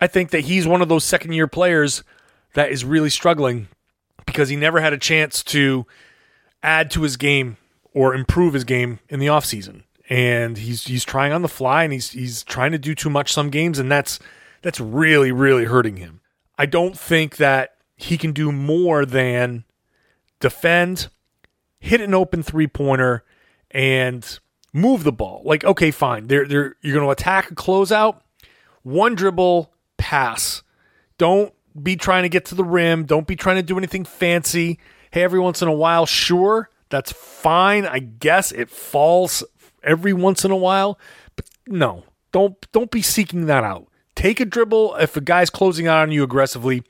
I 0.00 0.06
think 0.06 0.30
that 0.30 0.40
he's 0.40 0.66
one 0.66 0.82
of 0.82 0.88
those 0.88 1.04
second 1.04 1.32
year 1.32 1.46
players 1.46 2.02
that 2.54 2.70
is 2.70 2.84
really 2.84 3.10
struggling 3.10 3.68
because 4.26 4.48
he 4.48 4.56
never 4.56 4.80
had 4.80 4.92
a 4.92 4.98
chance 4.98 5.42
to 5.44 5.86
add 6.62 6.90
to 6.90 7.02
his 7.02 7.16
game 7.16 7.56
or 7.92 8.14
improve 8.14 8.54
his 8.54 8.64
game 8.64 8.98
in 9.08 9.20
the 9.20 9.26
offseason. 9.26 9.82
And 10.08 10.58
he's 10.58 10.84
he's 10.84 11.04
trying 11.04 11.32
on 11.32 11.42
the 11.42 11.48
fly 11.48 11.84
and 11.84 11.92
he's 11.92 12.10
he's 12.10 12.44
trying 12.44 12.72
to 12.72 12.78
do 12.78 12.94
too 12.94 13.10
much 13.10 13.32
some 13.32 13.50
games 13.50 13.78
and 13.78 13.90
that's 13.90 14.20
that's 14.62 14.78
really 14.78 15.32
really 15.32 15.64
hurting 15.64 15.96
him. 15.96 16.20
I 16.58 16.66
don't 16.66 16.96
think 16.96 17.36
that 17.36 17.76
he 17.96 18.16
can 18.16 18.32
do 18.32 18.52
more 18.52 19.04
than 19.04 19.64
defend, 20.38 21.08
hit 21.80 22.00
an 22.00 22.14
open 22.14 22.42
three-pointer 22.42 23.24
and 23.70 24.38
move 24.72 25.02
the 25.02 25.12
ball. 25.12 25.42
Like 25.44 25.64
okay, 25.64 25.90
fine. 25.90 26.28
They're, 26.28 26.46
they're, 26.46 26.76
you're 26.82 26.94
going 26.94 27.06
to 27.06 27.10
attack 27.10 27.50
a 27.50 27.54
closeout, 27.54 28.20
one 28.82 29.14
dribble, 29.14 29.72
pass. 29.96 30.62
Don't 31.18 31.52
be 31.80 31.96
trying 31.96 32.22
to 32.22 32.28
get 32.28 32.44
to 32.46 32.54
the 32.54 32.64
rim. 32.64 33.04
Don't 33.04 33.26
be 33.26 33.36
trying 33.36 33.56
to 33.56 33.62
do 33.62 33.78
anything 33.78 34.04
fancy. 34.04 34.78
Hey, 35.10 35.22
every 35.22 35.40
once 35.40 35.62
in 35.62 35.68
a 35.68 35.72
while, 35.72 36.06
sure, 36.06 36.70
that's 36.88 37.12
fine. 37.12 37.86
I 37.86 37.98
guess 37.98 38.52
it 38.52 38.70
falls 38.70 39.44
every 39.82 40.12
once 40.12 40.44
in 40.44 40.50
a 40.50 40.56
while, 40.56 40.98
but 41.36 41.48
no, 41.66 42.04
don't 42.32 42.54
don't 42.72 42.90
be 42.90 43.02
seeking 43.02 43.46
that 43.46 43.64
out. 43.64 43.88
Take 44.14 44.40
a 44.40 44.44
dribble 44.44 44.96
if 44.96 45.16
a 45.16 45.20
guy's 45.20 45.50
closing 45.50 45.86
out 45.86 46.02
on 46.02 46.12
you 46.12 46.22
aggressively. 46.22 46.82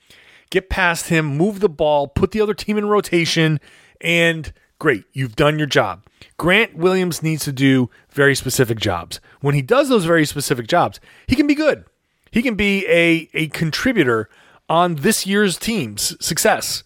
Get 0.50 0.70
past 0.70 1.08
him, 1.08 1.36
move 1.36 1.60
the 1.60 1.68
ball, 1.68 2.06
put 2.08 2.30
the 2.30 2.40
other 2.40 2.54
team 2.54 2.78
in 2.78 2.86
rotation, 2.86 3.60
and 4.00 4.52
great, 4.78 5.04
you've 5.12 5.36
done 5.36 5.58
your 5.58 5.66
job. 5.66 6.04
Grant 6.36 6.76
Williams 6.76 7.22
needs 7.22 7.44
to 7.44 7.52
do 7.52 7.90
very 8.10 8.34
specific 8.34 8.78
jobs. 8.78 9.20
When 9.40 9.54
he 9.54 9.62
does 9.62 9.88
those 9.88 10.04
very 10.04 10.24
specific 10.24 10.68
jobs, 10.68 11.00
he 11.26 11.34
can 11.34 11.46
be 11.46 11.54
good. 11.54 11.84
He 12.30 12.42
can 12.42 12.54
be 12.54 12.86
a, 12.86 13.28
a 13.34 13.48
contributor 13.48 14.28
on 14.68 14.96
this 14.96 15.26
year's 15.26 15.58
team's 15.58 16.16
success. 16.24 16.82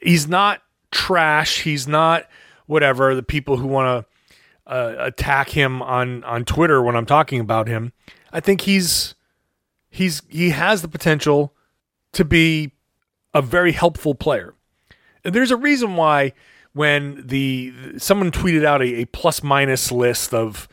He's 0.00 0.28
not 0.28 0.62
trash. 0.90 1.62
He's 1.62 1.88
not 1.88 2.26
whatever 2.66 3.14
the 3.14 3.22
people 3.22 3.56
who 3.56 3.66
want 3.66 4.06
to 4.06 4.72
uh, 4.72 4.94
attack 4.98 5.50
him 5.50 5.82
on 5.82 6.24
on 6.24 6.44
Twitter 6.44 6.82
when 6.82 6.96
I'm 6.96 7.06
talking 7.06 7.40
about 7.40 7.68
him. 7.68 7.92
I 8.32 8.40
think 8.40 8.62
he's 8.62 9.14
he's 9.90 10.22
he 10.28 10.50
has 10.50 10.82
the 10.82 10.88
potential 10.88 11.54
to 12.12 12.24
be 12.24 12.72
a 13.34 13.42
very 13.42 13.72
helpful 13.72 14.14
player. 14.14 14.54
And 15.24 15.34
there's 15.34 15.50
a 15.50 15.56
reason 15.56 15.96
why 15.96 16.32
when 16.72 17.26
the 17.26 17.72
someone 17.98 18.30
tweeted 18.30 18.64
out 18.64 18.82
a, 18.82 19.02
a 19.02 19.04
plus 19.06 19.42
minus 19.42 19.92
list 19.92 20.32
of 20.32 20.68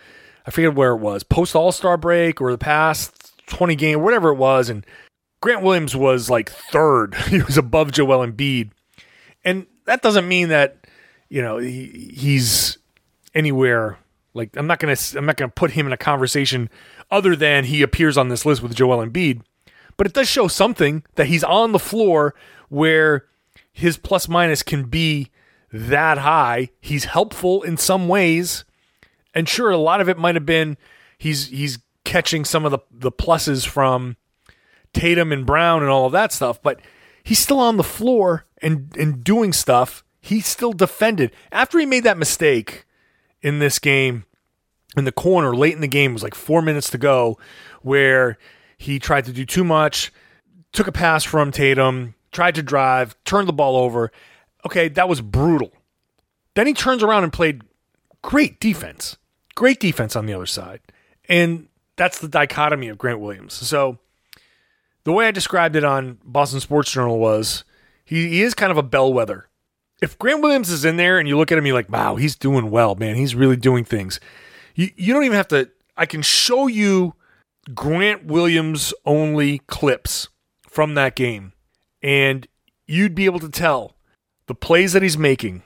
I 0.45 0.52
forget 0.52 0.74
where 0.74 0.91
it 0.91 0.97
was 0.97 1.24
post 1.24 1.56
All 1.56 1.71
Star 1.71 1.97
break 1.97 2.41
or 2.41 2.52
the 2.52 2.58
past 2.58 3.20
20 3.51 3.75
game 3.75 4.01
whatever 4.01 4.29
it 4.29 4.35
was, 4.35 4.69
and 4.69 4.85
Grant 5.41 5.61
Williams 5.61 5.95
was 5.95 6.29
like 6.29 6.49
third. 6.49 7.15
he 7.29 7.41
was 7.41 7.57
above 7.57 7.91
Joel 7.91 8.25
Embiid, 8.25 8.71
and 9.43 9.67
that 9.85 10.01
doesn't 10.01 10.27
mean 10.27 10.49
that 10.49 10.87
you 11.29 11.41
know 11.41 11.57
he, 11.57 12.11
he's 12.15 12.77
anywhere. 13.35 13.97
Like 14.33 14.55
I'm 14.55 14.67
not 14.67 14.79
gonna 14.79 14.95
I'm 15.15 15.25
not 15.25 15.37
gonna 15.37 15.51
put 15.51 15.71
him 15.71 15.85
in 15.85 15.93
a 15.93 15.97
conversation 15.97 16.69
other 17.11 17.35
than 17.35 17.65
he 17.65 17.81
appears 17.81 18.17
on 18.17 18.29
this 18.29 18.45
list 18.45 18.63
with 18.63 18.75
Joel 18.75 19.05
Embiid, 19.05 19.41
but 19.97 20.07
it 20.07 20.13
does 20.13 20.29
show 20.29 20.47
something 20.47 21.03
that 21.15 21.27
he's 21.27 21.43
on 21.43 21.73
the 21.73 21.79
floor 21.79 22.33
where 22.69 23.25
his 23.73 23.97
plus 23.97 24.29
minus 24.29 24.63
can 24.63 24.85
be 24.85 25.29
that 25.73 26.17
high. 26.19 26.69
He's 26.79 27.05
helpful 27.05 27.61
in 27.63 27.75
some 27.75 28.07
ways, 28.07 28.63
and 29.33 29.49
sure, 29.49 29.69
a 29.69 29.77
lot 29.77 29.99
of 29.99 30.07
it 30.07 30.17
might 30.17 30.35
have 30.35 30.45
been 30.45 30.77
he's 31.17 31.47
he's 31.47 31.79
catching 32.03 32.45
some 32.45 32.65
of 32.65 32.71
the 32.71 32.79
the 32.91 33.11
pluses 33.11 33.65
from 33.65 34.17
Tatum 34.93 35.31
and 35.31 35.45
Brown 35.45 35.81
and 35.81 35.91
all 35.91 36.05
of 36.05 36.11
that 36.11 36.31
stuff, 36.31 36.61
but 36.61 36.79
he's 37.23 37.39
still 37.39 37.59
on 37.59 37.77
the 37.77 37.83
floor 37.83 38.45
and 38.61 38.95
and 38.97 39.23
doing 39.23 39.53
stuff. 39.53 40.03
He 40.19 40.39
still 40.39 40.73
defended 40.73 41.31
after 41.51 41.79
he 41.79 41.85
made 41.85 42.03
that 42.03 42.17
mistake 42.17 42.85
in 43.41 43.59
this 43.59 43.79
game 43.79 44.25
in 44.95 45.05
the 45.05 45.11
corner 45.11 45.55
late 45.55 45.73
in 45.73 45.81
the 45.81 45.87
game. 45.87 46.13
Was 46.13 46.23
like 46.23 46.35
four 46.35 46.61
minutes 46.61 46.89
to 46.91 46.97
go, 46.97 47.37
where 47.81 48.37
he 48.77 48.99
tried 48.99 49.25
to 49.25 49.33
do 49.33 49.45
too 49.45 49.63
much, 49.63 50.11
took 50.71 50.87
a 50.87 50.91
pass 50.91 51.23
from 51.23 51.51
Tatum, 51.51 52.15
tried 52.31 52.55
to 52.55 52.63
drive, 52.63 53.15
turned 53.23 53.47
the 53.47 53.53
ball 53.53 53.77
over. 53.77 54.11
Okay, 54.65 54.89
that 54.89 55.09
was 55.09 55.21
brutal. 55.21 55.71
Then 56.55 56.67
he 56.67 56.73
turns 56.73 57.01
around 57.01 57.23
and 57.23 57.33
played 57.33 57.63
great 58.21 58.59
defense, 58.59 59.17
great 59.55 59.79
defense 59.79 60.15
on 60.15 60.25
the 60.25 60.33
other 60.33 60.45
side, 60.45 60.81
and 61.27 61.67
that's 62.01 62.17
the 62.17 62.27
dichotomy 62.27 62.87
of 62.87 62.97
Grant 62.97 63.19
Williams. 63.19 63.53
So 63.53 63.99
the 65.03 65.11
way 65.11 65.27
I 65.27 65.31
described 65.31 65.75
it 65.75 65.83
on 65.83 66.17
Boston 66.23 66.59
Sports 66.59 66.91
Journal 66.91 67.19
was 67.19 67.63
he, 68.03 68.27
he 68.27 68.41
is 68.41 68.55
kind 68.55 68.71
of 68.71 68.77
a 68.79 68.81
bellwether. 68.81 69.47
If 70.01 70.17
Grant 70.17 70.41
Williams 70.41 70.71
is 70.71 70.83
in 70.83 70.97
there 70.97 71.19
and 71.19 71.27
you 71.27 71.37
look 71.37 71.51
at 71.51 71.59
him, 71.59 71.65
you're 71.67 71.75
like, 71.75 71.91
wow, 71.91 72.15
he's 72.15 72.35
doing 72.35 72.71
well, 72.71 72.95
man. 72.95 73.17
He's 73.17 73.35
really 73.35 73.55
doing 73.55 73.85
things. 73.85 74.19
You, 74.73 74.89
you 74.95 75.13
don't 75.13 75.25
even 75.25 75.37
have 75.37 75.49
to, 75.49 75.69
I 75.95 76.07
can 76.07 76.23
show 76.23 76.65
you 76.65 77.13
Grant 77.75 78.25
Williams 78.25 78.95
only 79.05 79.59
clips 79.67 80.29
from 80.63 80.95
that 80.95 81.15
game, 81.15 81.53
and 82.01 82.47
you'd 82.87 83.13
be 83.13 83.25
able 83.25 83.39
to 83.41 83.49
tell 83.49 83.95
the 84.47 84.55
plays 84.55 84.93
that 84.93 85.03
he's 85.03 85.19
making. 85.19 85.61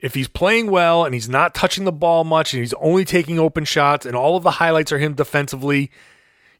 If 0.00 0.14
he's 0.14 0.28
playing 0.28 0.70
well 0.70 1.04
and 1.04 1.14
he's 1.14 1.28
not 1.28 1.54
touching 1.54 1.84
the 1.84 1.92
ball 1.92 2.22
much 2.24 2.52
and 2.52 2.60
he's 2.60 2.74
only 2.74 3.04
taking 3.04 3.38
open 3.38 3.64
shots 3.64 4.04
and 4.04 4.14
all 4.14 4.36
of 4.36 4.42
the 4.42 4.52
highlights 4.52 4.92
are 4.92 4.98
him 4.98 5.14
defensively 5.14 5.90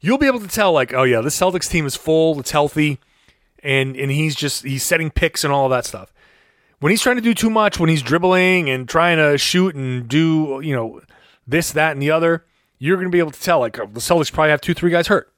you'll 0.00 0.18
be 0.18 0.26
able 0.26 0.40
to 0.40 0.48
tell 0.48 0.72
like, 0.72 0.92
oh 0.92 1.02
yeah, 1.02 1.20
this 1.20 1.38
Celtics 1.38 1.68
team 1.68 1.86
is 1.86 1.96
full, 1.96 2.38
it's 2.38 2.50
healthy, 2.50 2.98
and 3.62 3.96
and 3.96 4.10
he's 4.10 4.34
just 4.34 4.64
he's 4.64 4.82
setting 4.82 5.10
picks 5.10 5.44
and 5.44 5.52
all 5.52 5.66
of 5.66 5.70
that 5.70 5.84
stuff. 5.84 6.12
When 6.80 6.90
he's 6.90 7.02
trying 7.02 7.16
to 7.16 7.22
do 7.22 7.34
too 7.34 7.50
much, 7.50 7.80
when 7.80 7.88
he's 7.88 8.02
dribbling 8.02 8.68
and 8.68 8.88
trying 8.88 9.16
to 9.16 9.38
shoot 9.38 9.74
and 9.74 10.06
do 10.08 10.60
you 10.62 10.74
know 10.74 11.00
this, 11.46 11.72
that, 11.72 11.92
and 11.92 12.02
the 12.02 12.10
other, 12.10 12.44
you're 12.78 12.96
going 12.96 13.08
to 13.08 13.12
be 13.12 13.18
able 13.18 13.30
to 13.30 13.40
tell 13.40 13.60
like 13.60 13.78
oh, 13.78 13.86
the 13.86 14.00
Celtics 14.00 14.32
probably 14.32 14.50
have 14.50 14.60
two, 14.60 14.74
three 14.74 14.90
guys 14.90 15.08
hurt. 15.08 15.32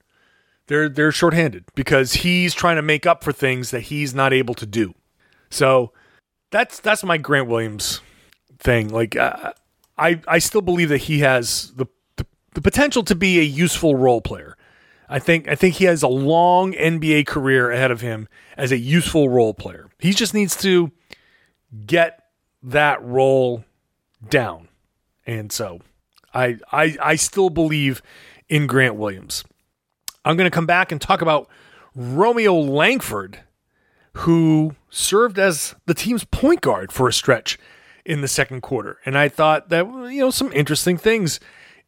they're 0.66 0.88
they're 0.88 1.12
shorthanded 1.12 1.64
because 1.74 2.12
he's 2.14 2.54
trying 2.54 2.76
to 2.76 2.82
make 2.82 3.06
up 3.06 3.24
for 3.24 3.32
things 3.32 3.70
that 3.70 3.82
he's 3.82 4.14
not 4.14 4.32
able 4.32 4.54
to 4.54 4.66
do. 4.66 4.94
So 5.50 5.92
that's 6.50 6.80
that's 6.80 7.04
my 7.04 7.18
Grant 7.18 7.48
Williams 7.48 8.00
thing. 8.58 8.88
Like 8.88 9.16
uh, 9.16 9.52
I 9.96 10.20
I 10.26 10.38
still 10.38 10.62
believe 10.62 10.88
that 10.88 10.98
he 10.98 11.20
has 11.20 11.72
the, 11.76 11.86
the 12.16 12.26
the 12.54 12.60
potential 12.60 13.02
to 13.04 13.14
be 13.14 13.38
a 13.38 13.42
useful 13.42 13.94
role 13.94 14.20
player. 14.20 14.56
I 15.08 15.18
think 15.18 15.48
I 15.48 15.54
think 15.54 15.76
he 15.76 15.84
has 15.84 16.02
a 16.02 16.08
long 16.08 16.72
NBA 16.72 17.26
career 17.26 17.70
ahead 17.70 17.90
of 17.90 18.00
him 18.00 18.28
as 18.56 18.72
a 18.72 18.78
useful 18.78 19.28
role 19.28 19.54
player. 19.54 19.88
He 19.98 20.12
just 20.12 20.34
needs 20.34 20.56
to 20.62 20.92
get 21.86 22.24
that 22.62 23.02
role 23.02 23.64
down. 24.28 24.68
And 25.26 25.50
so 25.50 25.80
I 26.34 26.58
I 26.72 26.96
I 27.00 27.16
still 27.16 27.50
believe 27.50 28.02
in 28.48 28.66
Grant 28.66 28.96
Williams. 28.96 29.44
I'm 30.24 30.36
going 30.36 30.50
to 30.50 30.54
come 30.54 30.66
back 30.66 30.92
and 30.92 31.00
talk 31.00 31.22
about 31.22 31.48
Romeo 31.94 32.54
Langford, 32.54 33.40
who 34.14 34.74
served 34.90 35.38
as 35.38 35.74
the 35.86 35.94
team's 35.94 36.24
point 36.24 36.60
guard 36.60 36.92
for 36.92 37.08
a 37.08 37.12
stretch 37.12 37.58
in 38.04 38.20
the 38.20 38.28
second 38.28 38.62
quarter. 38.62 38.98
And 39.04 39.16
I 39.16 39.28
thought 39.28 39.68
that, 39.68 39.86
you 39.86 40.20
know, 40.20 40.30
some 40.30 40.52
interesting 40.52 40.96
things 40.96 41.40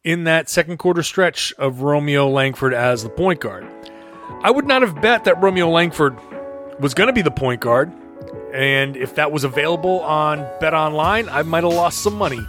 in 0.03 0.23
that 0.25 0.49
second 0.49 0.77
quarter 0.77 1.03
stretch 1.03 1.53
of 1.53 1.81
Romeo 1.81 2.29
Langford 2.29 2.73
as 2.73 3.03
the 3.03 3.09
point 3.09 3.39
guard. 3.39 3.67
I 4.43 4.51
would 4.51 4.65
not 4.65 4.81
have 4.81 5.01
bet 5.01 5.25
that 5.25 5.41
Romeo 5.41 5.69
Langford 5.69 6.17
was 6.79 6.93
going 6.93 7.07
to 7.07 7.13
be 7.13 7.21
the 7.21 7.31
point 7.31 7.61
guard. 7.61 7.91
And 8.53 8.97
if 8.97 9.15
that 9.15 9.31
was 9.31 9.43
available 9.43 10.01
on 10.01 10.45
Bet 10.59 10.73
Online, 10.73 11.29
I 11.29 11.43
might 11.43 11.63
have 11.63 11.73
lost 11.73 12.03
some 12.03 12.15
money 12.15 12.45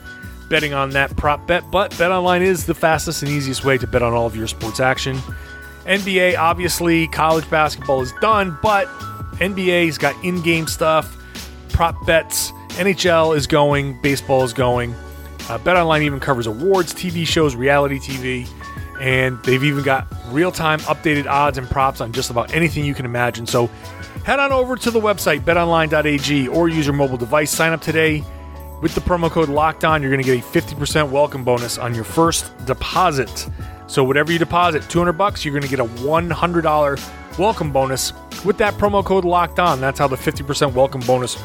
betting 0.48 0.74
on 0.74 0.90
that 0.90 1.16
prop 1.16 1.46
bet. 1.46 1.62
But 1.70 1.96
Bet 1.98 2.10
Online 2.10 2.42
is 2.42 2.66
the 2.66 2.74
fastest 2.74 3.22
and 3.22 3.30
easiest 3.30 3.64
way 3.64 3.78
to 3.78 3.86
bet 3.86 4.02
on 4.02 4.12
all 4.12 4.26
of 4.26 4.36
your 4.36 4.48
sports 4.48 4.80
action. 4.80 5.16
NBA, 5.86 6.36
obviously, 6.38 7.08
college 7.08 7.48
basketball 7.50 8.02
is 8.02 8.12
done, 8.20 8.56
but 8.62 8.86
NBA's 9.38 9.98
got 9.98 10.22
in 10.24 10.42
game 10.42 10.66
stuff, 10.66 11.16
prop 11.70 12.06
bets. 12.06 12.52
NHL 12.72 13.36
is 13.36 13.46
going, 13.46 14.00
baseball 14.00 14.44
is 14.44 14.52
going. 14.52 14.94
Uh, 15.48 15.58
BetOnline 15.58 16.02
even 16.02 16.20
covers 16.20 16.46
awards, 16.46 16.94
TV 16.94 17.26
shows, 17.26 17.54
reality 17.54 17.98
TV, 17.98 18.48
and 19.00 19.42
they've 19.42 19.64
even 19.64 19.82
got 19.82 20.06
real 20.28 20.52
time 20.52 20.78
updated 20.80 21.26
odds 21.26 21.58
and 21.58 21.68
props 21.68 22.00
on 22.00 22.12
just 22.12 22.30
about 22.30 22.54
anything 22.54 22.84
you 22.84 22.94
can 22.94 23.04
imagine. 23.04 23.46
So 23.46 23.66
head 24.24 24.38
on 24.38 24.52
over 24.52 24.76
to 24.76 24.90
the 24.90 25.00
website 25.00 25.40
betonline.ag 25.40 26.48
or 26.48 26.68
use 26.68 26.86
your 26.86 26.94
mobile 26.94 27.16
device. 27.16 27.50
Sign 27.50 27.72
up 27.72 27.80
today 27.80 28.24
with 28.80 28.94
the 28.94 29.00
promo 29.00 29.30
code 29.30 29.48
Locked 29.48 29.84
On. 29.84 30.00
You're 30.00 30.10
going 30.10 30.22
to 30.22 30.36
get 30.36 30.44
a 30.44 30.60
50% 30.60 31.10
welcome 31.10 31.44
bonus 31.44 31.78
on 31.78 31.94
your 31.94 32.04
first 32.04 32.56
deposit. 32.66 33.48
So 33.92 34.02
whatever 34.02 34.32
you 34.32 34.38
deposit, 34.38 34.88
200 34.88 35.12
bucks, 35.12 35.44
you're 35.44 35.52
going 35.52 35.64
to 35.64 35.68
get 35.68 35.78
a 35.78 35.84
$100 35.84 37.38
welcome 37.38 37.70
bonus 37.70 38.14
with 38.42 38.56
that 38.56 38.72
promo 38.78 39.04
code 39.04 39.26
locked 39.26 39.60
on. 39.60 39.82
That's 39.82 39.98
how 39.98 40.08
the 40.08 40.16
50% 40.16 40.72
welcome 40.72 41.02
bonus 41.02 41.36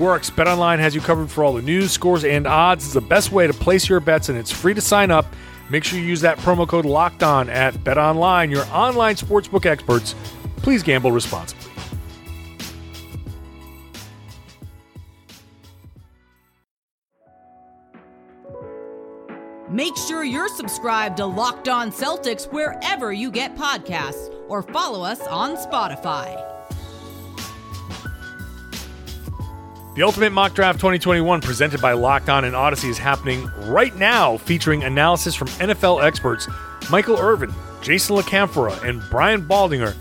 works. 0.00 0.28
BetOnline 0.28 0.80
has 0.80 0.96
you 0.96 1.00
covered 1.00 1.30
for 1.30 1.44
all 1.44 1.52
the 1.52 1.62
news, 1.62 1.92
scores, 1.92 2.24
and 2.24 2.48
odds. 2.48 2.86
It's 2.86 2.94
the 2.94 3.00
best 3.00 3.30
way 3.30 3.46
to 3.46 3.54
place 3.54 3.88
your 3.88 4.00
bets, 4.00 4.30
and 4.30 4.36
it's 4.36 4.50
free 4.50 4.74
to 4.74 4.80
sign 4.80 5.12
up. 5.12 5.26
Make 5.70 5.84
sure 5.84 5.96
you 5.96 6.04
use 6.04 6.22
that 6.22 6.38
promo 6.38 6.66
code 6.66 6.86
locked 6.86 7.22
on 7.22 7.48
at 7.48 7.72
BetOnline, 7.74 8.50
your 8.50 8.66
online 8.72 9.14
sportsbook 9.14 9.64
experts. 9.64 10.16
Please 10.56 10.82
gamble 10.82 11.12
responsibly. 11.12 11.71
Make 19.72 19.96
sure 19.96 20.22
you're 20.22 20.48
subscribed 20.48 21.16
to 21.16 21.24
Locked 21.24 21.66
On 21.66 21.90
Celtics 21.90 22.44
wherever 22.52 23.10
you 23.10 23.30
get 23.30 23.56
podcasts 23.56 24.30
or 24.46 24.62
follow 24.62 25.02
us 25.02 25.26
on 25.28 25.56
Spotify. 25.56 26.36
The 29.94 30.02
Ultimate 30.02 30.32
Mock 30.32 30.52
Draft 30.52 30.78
2021 30.78 31.40
presented 31.40 31.80
by 31.80 31.94
Locked 31.94 32.28
On 32.28 32.44
and 32.44 32.54
Audacy 32.54 32.90
is 32.90 32.98
happening 32.98 33.50
right 33.60 33.96
now, 33.96 34.36
featuring 34.36 34.84
analysis 34.84 35.34
from 35.34 35.48
NFL 35.48 36.04
experts 36.04 36.46
Michael 36.90 37.16
Irvin, 37.16 37.54
Jason 37.80 38.16
La 38.16 38.22
Canfora, 38.22 38.82
and 38.82 39.02
Brian 39.08 39.40
Baldinger, 39.40 39.94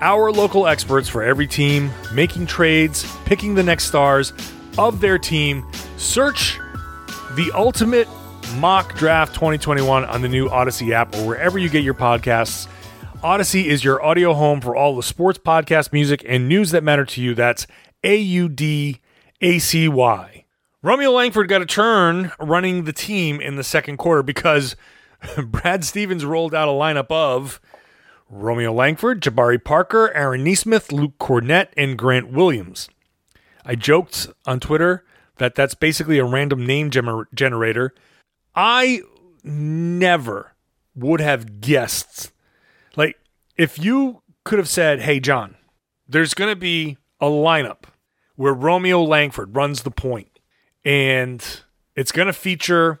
our 0.00 0.32
local 0.32 0.66
experts 0.66 1.10
for 1.10 1.22
every 1.22 1.46
team, 1.46 1.90
making 2.14 2.46
trades, 2.46 3.04
picking 3.26 3.54
the 3.54 3.62
next 3.62 3.84
stars 3.84 4.32
of 4.78 5.02
their 5.02 5.18
team. 5.18 5.66
Search 5.98 6.58
the 7.36 7.52
Ultimate 7.54 8.08
Mock 8.58 8.94
Draft 8.96 9.34
2021 9.34 10.04
on 10.04 10.22
the 10.22 10.28
new 10.28 10.48
Audacy 10.48 10.92
app 10.92 11.14
or 11.14 11.26
wherever 11.26 11.58
you 11.58 11.68
get 11.68 11.84
your 11.84 11.94
podcasts. 11.94 12.66
Audacy 13.22 13.66
is 13.66 13.84
your 13.84 14.02
audio 14.04 14.34
home 14.34 14.60
for 14.60 14.74
all 14.74 14.96
the 14.96 15.02
sports, 15.02 15.38
podcast, 15.38 15.92
music, 15.92 16.24
and 16.26 16.48
news 16.48 16.70
that 16.70 16.82
matter 16.82 17.04
to 17.04 17.20
you. 17.20 17.34
That's 17.34 17.66
A 18.02 18.16
U 18.16 18.48
D 18.48 19.00
A 19.40 19.58
C 19.58 19.88
Y. 19.88 20.44
Romeo 20.82 21.10
Langford 21.10 21.48
got 21.48 21.62
a 21.62 21.66
turn 21.66 22.32
running 22.40 22.84
the 22.84 22.92
team 22.92 23.40
in 23.40 23.56
the 23.56 23.64
second 23.64 23.98
quarter 23.98 24.22
because 24.22 24.76
Brad 25.44 25.84
Stevens 25.84 26.24
rolled 26.24 26.54
out 26.54 26.68
a 26.68 26.72
lineup 26.72 27.10
of 27.10 27.60
Romeo 28.28 28.72
Langford, 28.72 29.20
Jabari 29.20 29.62
Parker, 29.62 30.10
Aaron 30.14 30.44
Nesmith, 30.44 30.92
Luke 30.92 31.18
Kornet, 31.18 31.68
and 31.76 31.98
Grant 31.98 32.32
Williams. 32.32 32.88
I 33.64 33.74
joked 33.74 34.28
on 34.46 34.60
Twitter 34.60 35.04
that 35.36 35.54
that's 35.54 35.74
basically 35.74 36.18
a 36.18 36.24
random 36.24 36.64
name 36.64 36.90
gener- 36.90 37.26
generator 37.34 37.94
I 38.54 39.02
never 39.42 40.54
would 40.94 41.20
have 41.20 41.60
guessed. 41.60 42.32
Like, 42.96 43.18
if 43.56 43.78
you 43.78 44.22
could 44.44 44.58
have 44.58 44.68
said, 44.68 45.00
hey, 45.00 45.20
John, 45.20 45.56
there's 46.08 46.34
going 46.34 46.50
to 46.50 46.56
be 46.56 46.98
a 47.20 47.26
lineup 47.26 47.84
where 48.36 48.54
Romeo 48.54 49.02
Langford 49.02 49.54
runs 49.54 49.82
the 49.82 49.90
point, 49.90 50.40
and 50.84 51.44
it's 51.94 52.12
going 52.12 52.26
to 52.26 52.32
feature 52.32 53.00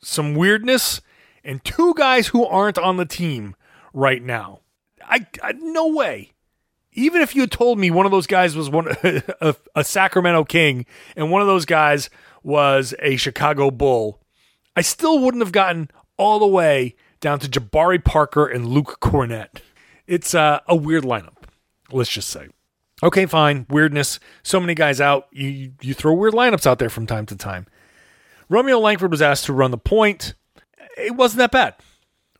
some 0.00 0.34
weirdness 0.34 1.00
and 1.44 1.64
two 1.64 1.94
guys 1.94 2.28
who 2.28 2.44
aren't 2.44 2.78
on 2.78 2.96
the 2.96 3.06
team 3.06 3.54
right 3.92 4.22
now. 4.22 4.60
I, 5.02 5.26
I 5.42 5.52
no 5.52 5.88
way. 5.88 6.32
Even 6.92 7.20
if 7.20 7.34
you 7.34 7.42
had 7.42 7.52
told 7.52 7.78
me 7.78 7.90
one 7.90 8.06
of 8.06 8.12
those 8.12 8.26
guys 8.26 8.56
was 8.56 8.70
one 8.70 8.88
a, 9.02 9.54
a 9.74 9.84
Sacramento 9.84 10.44
King 10.44 10.86
and 11.14 11.30
one 11.30 11.42
of 11.42 11.46
those 11.46 11.64
guys 11.64 12.08
was 12.42 12.94
a 13.00 13.16
Chicago 13.16 13.70
Bull, 13.70 14.20
I 14.76 14.82
still 14.82 15.18
wouldn't 15.18 15.42
have 15.42 15.52
gotten 15.52 15.90
all 16.18 16.38
the 16.38 16.46
way 16.46 16.94
down 17.20 17.38
to 17.40 17.48
Jabari 17.48 18.04
Parker 18.04 18.46
and 18.46 18.66
Luke 18.68 18.98
Kornet. 19.00 19.60
It's 20.06 20.34
uh, 20.34 20.60
a 20.68 20.76
weird 20.76 21.04
lineup, 21.04 21.44
let's 21.90 22.10
just 22.10 22.28
say. 22.28 22.48
Okay, 23.02 23.26
fine, 23.26 23.66
weirdness. 23.68 24.20
So 24.42 24.60
many 24.60 24.74
guys 24.74 25.00
out. 25.00 25.28
You 25.32 25.72
you 25.82 25.92
throw 25.92 26.14
weird 26.14 26.34
lineups 26.34 26.66
out 26.66 26.78
there 26.78 26.88
from 26.88 27.06
time 27.06 27.26
to 27.26 27.36
time. 27.36 27.66
Romeo 28.48 28.78
Langford 28.78 29.10
was 29.10 29.20
asked 29.20 29.46
to 29.46 29.52
run 29.52 29.70
the 29.70 29.78
point. 29.78 30.34
It 30.96 31.14
wasn't 31.14 31.38
that 31.38 31.52
bad. 31.52 31.74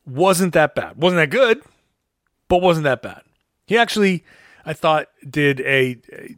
Wasn't 0.07 0.55
that 0.55 0.75
bad. 0.75 0.97
Wasn't 0.97 1.19
that 1.19 1.31
good, 1.31 1.61
but 2.49 2.63
wasn't 2.63 2.85
that 2.85 3.03
bad. 3.03 3.23
He 3.67 3.77
actually, 3.77 4.25
I 4.65 4.73
thought, 4.73 5.09
did 5.29 5.61
a, 5.61 5.99
a 6.13 6.37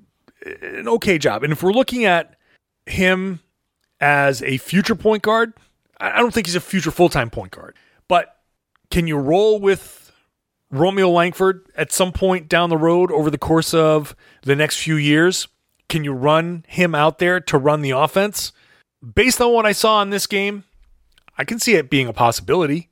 an 0.78 0.88
okay 0.88 1.18
job. 1.18 1.44
And 1.44 1.52
if 1.52 1.62
we're 1.62 1.72
looking 1.72 2.04
at 2.04 2.34
him 2.87 3.40
as 4.00 4.42
a 4.42 4.56
future 4.56 4.94
point 4.94 5.22
guard, 5.22 5.52
I 6.00 6.18
don't 6.18 6.32
think 6.32 6.46
he's 6.46 6.56
a 6.56 6.61
future 6.61 6.90
full 6.90 7.08
time 7.08 7.30
point 7.30 7.52
guard. 7.52 7.76
But 8.08 8.37
can 8.90 9.06
you 9.06 9.16
roll 9.18 9.61
with 9.61 10.12
Romeo 10.70 11.11
Langford 11.11 11.66
at 11.76 11.92
some 11.92 12.12
point 12.12 12.48
down 12.48 12.70
the 12.70 12.76
road 12.76 13.11
over 13.11 13.30
the 13.30 13.38
course 13.38 13.74
of 13.74 14.14
the 14.42 14.56
next 14.56 14.78
few 14.78 14.96
years? 14.96 15.48
Can 15.88 16.04
you 16.04 16.12
run 16.12 16.64
him 16.68 16.94
out 16.94 17.18
there 17.18 17.40
to 17.40 17.58
run 17.58 17.82
the 17.82 17.90
offense? 17.90 18.52
Based 19.14 19.40
on 19.40 19.52
what 19.52 19.66
I 19.66 19.72
saw 19.72 20.02
in 20.02 20.11
this 20.11 20.26
game, 20.26 20.64
I 21.37 21.44
can 21.44 21.58
see 21.58 21.74
it 21.74 21.88
being 21.90 22.08
a 22.08 22.12
possibility. 22.12 22.90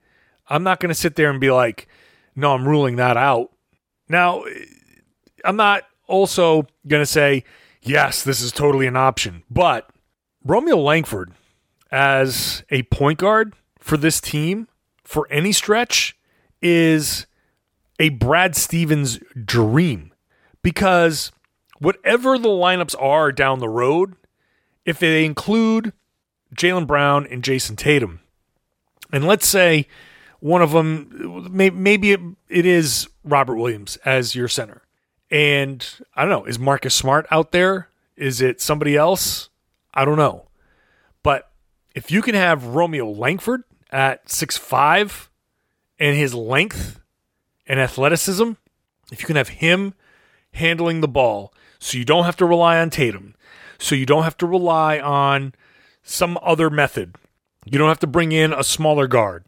I'm 0.49 0.63
not 0.63 0.81
going 0.81 0.91
to 0.91 0.95
sit 0.95 1.17
there 1.17 1.31
and 1.31 1.41
be 1.41 1.51
like, 1.51 1.89
no, 2.35 2.53
I'm 2.53 2.67
ruling 2.67 2.97
that 2.97 3.17
out. 3.17 3.51
Now, 4.09 4.45
I'm 5.45 5.57
not 5.57 5.83
also 6.07 6.67
going 6.87 7.03
to 7.03 7.07
say, 7.07 7.45
yes, 7.83 8.23
this 8.23 8.41
is 8.41 8.53
totally 8.53 8.87
an 8.87 8.97
option. 8.97 9.43
But 9.51 9.91
Romeo 10.45 10.77
Langford 10.77 11.33
as 11.91 12.63
a 12.71 12.83
point 12.85 13.19
guard 13.19 13.55
for 13.79 13.97
this 13.97 14.21
team 14.21 14.69
for 15.05 15.27
any 15.31 15.53
stretch 15.53 16.17
is 16.61 17.27
a 17.99 18.09
Brad 18.11 18.57
Stevens 18.57 19.19
dream 19.45 20.13
because 20.63 21.31
whatever 21.79 22.39
the 22.39 22.49
lineups 22.49 23.01
are 23.01 23.31
down 23.31 23.61
the 23.61 23.69
road, 23.69 24.15
if 24.85 24.99
they 24.99 25.25
include 25.25 25.93
Jaylen 26.55 26.87
Brown 26.87 27.27
and 27.27 27.43
Jayson 27.43 27.77
Tatum, 27.77 28.21
and 29.13 29.25
let's 29.27 29.47
say 29.47 29.87
one 30.41 30.63
of 30.63 30.73
them, 30.73 31.49
maybe 31.53 32.13
it 32.13 32.67
is 32.67 33.09
Robert 33.25 33.57
Williams 33.57 33.97
as 34.05 34.35
your 34.35 34.49
center. 34.49 34.83
And 35.31 35.87
I 36.15 36.23
don't 36.23 36.31
know, 36.31 36.45
is 36.45 36.59
Marcus 36.59 36.95
Smart 36.95 37.27
out 37.31 37.53
there? 37.53 37.89
Is 38.17 38.41
it 38.41 38.61
somebody 38.61 38.97
else? 38.97 39.49
I 39.95 40.05
don't 40.05 40.19
know 40.19 40.46
if 41.97 42.11
you 42.11 42.23
can 42.23 42.35
have 42.35 42.77
Romeo 42.77 43.11
Langford 43.11 43.65
at 43.91 44.31
six 44.31 44.57
five, 44.57 45.31
and 45.99 46.17
his 46.17 46.35
length 46.35 47.01
and 47.67 47.81
athleticism, 47.81 48.53
if 49.11 49.21
you 49.21 49.27
can 49.27 49.37
have 49.37 49.49
him 49.49 49.95
handling 50.53 51.01
the 51.01 51.09
ball 51.09 51.53
so 51.79 51.97
you 51.99 52.05
don't 52.05 52.25
have 52.25 52.37
to 52.37 52.47
rely 52.47 52.79
on 52.79 52.91
Tatum, 52.91 53.35
so 53.79 53.95
you 53.95 54.07
don't 54.07 54.25
have 54.25 54.37
to 54.37 54.47
rely 54.47 54.99
on 54.99 55.55
some 56.03 56.39
other 56.43 56.71
method, 56.71 57.17
you 57.65 57.79
don't 57.79 57.89
have 57.89 57.99
to 58.01 58.07
bring 58.07 58.31
in 58.31 58.53
a 58.53 58.63
smaller 58.63 59.07
guard, 59.07 59.45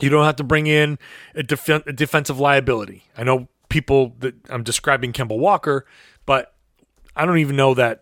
you 0.00 0.08
don't 0.08 0.24
have 0.24 0.36
to 0.36 0.44
bring 0.44 0.66
in 0.66 0.98
a, 1.34 1.42
def- 1.42 1.68
a 1.68 1.92
defensive 1.92 2.40
liability. 2.40 3.04
I 3.16 3.22
know 3.22 3.48
people 3.68 4.14
that 4.20 4.34
I'm 4.48 4.62
describing 4.62 5.12
Kemba 5.12 5.38
Walker, 5.38 5.84
but 6.24 6.54
I 7.14 7.26
don't 7.26 7.38
even 7.38 7.56
know 7.56 7.74
that 7.74 8.00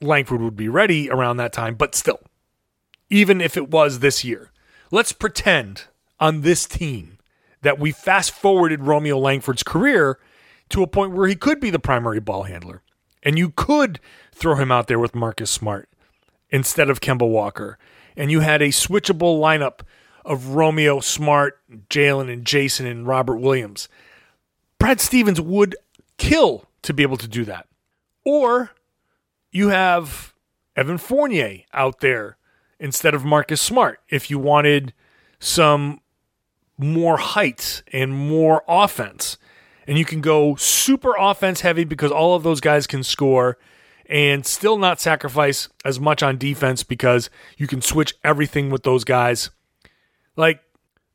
Langford 0.00 0.40
would 0.40 0.56
be 0.56 0.68
ready 0.68 1.08
around 1.08 1.36
that 1.36 1.52
time, 1.52 1.74
but 1.74 1.94
still, 1.94 2.20
even 3.10 3.40
if 3.40 3.56
it 3.56 3.68
was 3.68 3.98
this 3.98 4.24
year, 4.24 4.50
let's 4.90 5.12
pretend 5.12 5.84
on 6.18 6.40
this 6.40 6.66
team 6.66 7.18
that 7.62 7.78
we 7.78 7.92
fast 7.92 8.30
forwarded 8.30 8.84
Romeo 8.84 9.18
Langford's 9.18 9.62
career 9.62 10.18
to 10.70 10.82
a 10.82 10.86
point 10.86 11.12
where 11.12 11.28
he 11.28 11.34
could 11.34 11.60
be 11.60 11.70
the 11.70 11.78
primary 11.78 12.20
ball 12.20 12.44
handler. 12.44 12.82
And 13.22 13.36
you 13.36 13.50
could 13.50 14.00
throw 14.32 14.54
him 14.54 14.72
out 14.72 14.86
there 14.86 14.98
with 14.98 15.14
Marcus 15.14 15.50
Smart 15.50 15.88
instead 16.48 16.88
of 16.88 17.00
Kemba 17.00 17.28
Walker. 17.28 17.78
And 18.16 18.30
you 18.30 18.40
had 18.40 18.62
a 18.62 18.68
switchable 18.68 19.38
lineup 19.40 19.80
of 20.24 20.48
Romeo, 20.48 21.00
Smart, 21.00 21.60
Jaylen, 21.88 22.32
and 22.32 22.44
Jayson, 22.44 22.86
and 22.86 23.06
Robert 23.06 23.36
Williams. 23.36 23.88
Brad 24.78 25.00
Stevens 25.00 25.40
would 25.40 25.76
kill 26.16 26.66
to 26.82 26.94
be 26.94 27.02
able 27.02 27.16
to 27.18 27.28
do 27.28 27.44
that. 27.44 27.66
Or 28.24 28.70
you 29.50 29.68
have 29.68 30.34
Evan 30.76 30.98
Fournier 30.98 31.64
out 31.72 32.00
there 32.00 32.36
instead 32.80 33.14
of 33.14 33.24
Marcus 33.24 33.60
Smart 33.60 34.00
if 34.08 34.30
you 34.30 34.38
wanted 34.38 34.92
some 35.38 36.00
more 36.76 37.18
height 37.18 37.82
and 37.92 38.12
more 38.12 38.64
offense. 38.66 39.36
And 39.86 39.98
you 39.98 40.04
can 40.04 40.20
go 40.20 40.56
super 40.56 41.14
offense 41.18 41.60
heavy 41.60 41.84
because 41.84 42.10
all 42.10 42.34
of 42.34 42.42
those 42.42 42.60
guys 42.60 42.86
can 42.86 43.02
score 43.02 43.58
and 44.06 44.44
still 44.44 44.76
not 44.76 45.00
sacrifice 45.00 45.68
as 45.84 46.00
much 46.00 46.22
on 46.22 46.36
defense 46.36 46.82
because 46.82 47.30
you 47.56 47.66
can 47.66 47.80
switch 47.80 48.14
everything 48.24 48.70
with 48.70 48.82
those 48.82 49.04
guys. 49.04 49.50
Like, 50.36 50.60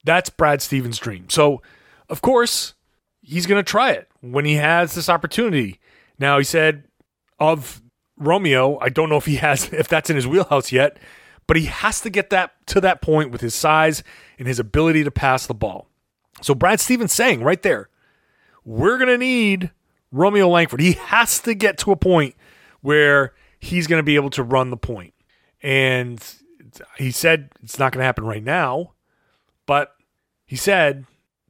that's 0.04 0.30
Brad 0.30 0.62
Stevens' 0.62 0.97
dream. 0.97 1.30
So, 1.30 1.62
of 2.10 2.21
course, 2.21 2.73
he's 3.21 3.45
going 3.45 3.63
to 3.63 3.69
try 3.69 3.91
it 3.91 4.08
when 4.21 4.45
he 4.45 4.56
has 4.56 4.95
this 4.95 5.10
opportunity. 5.10 5.80
Now, 6.19 6.38
he 6.38 6.43
said 6.43 6.84
of 7.39 7.82
Romeo, 8.17 8.78
I 8.80 8.89
don't 8.89 9.10
know 9.10 9.17
if 9.17 9.25
he 9.25 9.38
has, 9.38 9.69
if 9.73 9.88
that's 9.88 10.10
in 10.10 10.15
his 10.15 10.28
wheelhouse 10.28 10.71
yet, 10.71 10.97
but 11.48 11.58
he 11.58 11.66
has 11.66 12.02
to 12.02 12.10
get 12.10 12.30
that 12.32 12.54
to 12.68 12.82
that 12.82 13.02
point 13.02 13.32
with 13.32 13.42
his 13.42 13.54
size 13.54 14.04
and 14.40 14.48
his 14.48 14.60
ability 14.60 15.04
to 15.04 15.12
pass 15.12 15.46
the 15.46 15.54
ball. 15.54 15.88
So 16.42 16.56
Brad 16.56 16.80
Stevens 16.80 17.14
saying 17.14 17.44
right 17.44 17.62
there, 17.62 17.90
we're 18.64 18.98
going 18.98 19.10
to 19.10 19.18
need 19.18 19.72
Romeo 20.12 20.50
Langford. 20.50 20.82
He 20.82 20.94
has 20.94 21.40
to 21.42 21.54
get 21.54 21.78
to 21.80 21.92
a 21.92 21.96
point 21.96 22.36
where 22.82 23.34
he's 23.60 23.88
going 23.88 24.00
to 24.00 24.04
be 24.04 24.16
able 24.16 24.30
to 24.32 24.44
run 24.44 24.70
the 24.70 24.78
point. 24.78 25.14
And 25.62 26.24
he 26.98 27.12
said 27.12 27.50
it's 27.64 27.80
not 27.80 27.92
going 27.92 28.02
to 28.02 28.06
happen 28.06 28.26
right 28.26 28.44
now, 28.44 28.94
but 29.66 29.96
he 30.46 30.56
said 30.56 31.06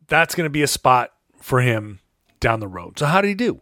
that's 0.07 0.35
going 0.35 0.45
to 0.45 0.51
be 0.51 0.61
a 0.61 0.67
spot 0.67 1.11
for 1.39 1.61
him 1.61 1.99
down 2.39 2.59
the 2.59 2.67
road. 2.67 2.99
So 2.99 3.05
how 3.05 3.21
did 3.21 3.29
he 3.29 3.33
do? 3.33 3.61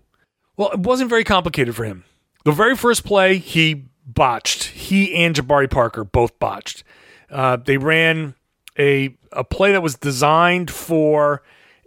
Well, 0.58 0.72
it 0.72 0.80
wasn't 0.80 1.10
very 1.10 1.24
complicated 1.24 1.76
for 1.76 1.84
him. 1.84 2.04
The 2.43 2.52
very 2.52 2.76
first 2.76 3.06
play, 3.06 3.38
he 3.38 3.86
botched. 4.05 4.65
He 4.65 5.13
and 5.15 5.35
Jabari 5.35 5.69
Parker 5.69 6.03
both 6.03 6.37
botched. 6.39 6.83
Uh, 7.29 7.57
they 7.57 7.77
ran 7.77 8.35
a 8.77 9.15
a 9.31 9.43
play 9.43 9.71
that 9.71 9.81
was 9.81 9.95
designed 9.95 10.69
for 10.69 11.41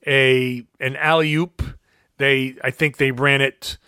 a 0.06 0.66
an 0.80 0.96
alley 0.96 1.34
oop. 1.34 1.62
They 2.18 2.56
I 2.62 2.70
think 2.70 2.96
they 2.96 3.10
ran 3.10 3.40
it 3.40 3.78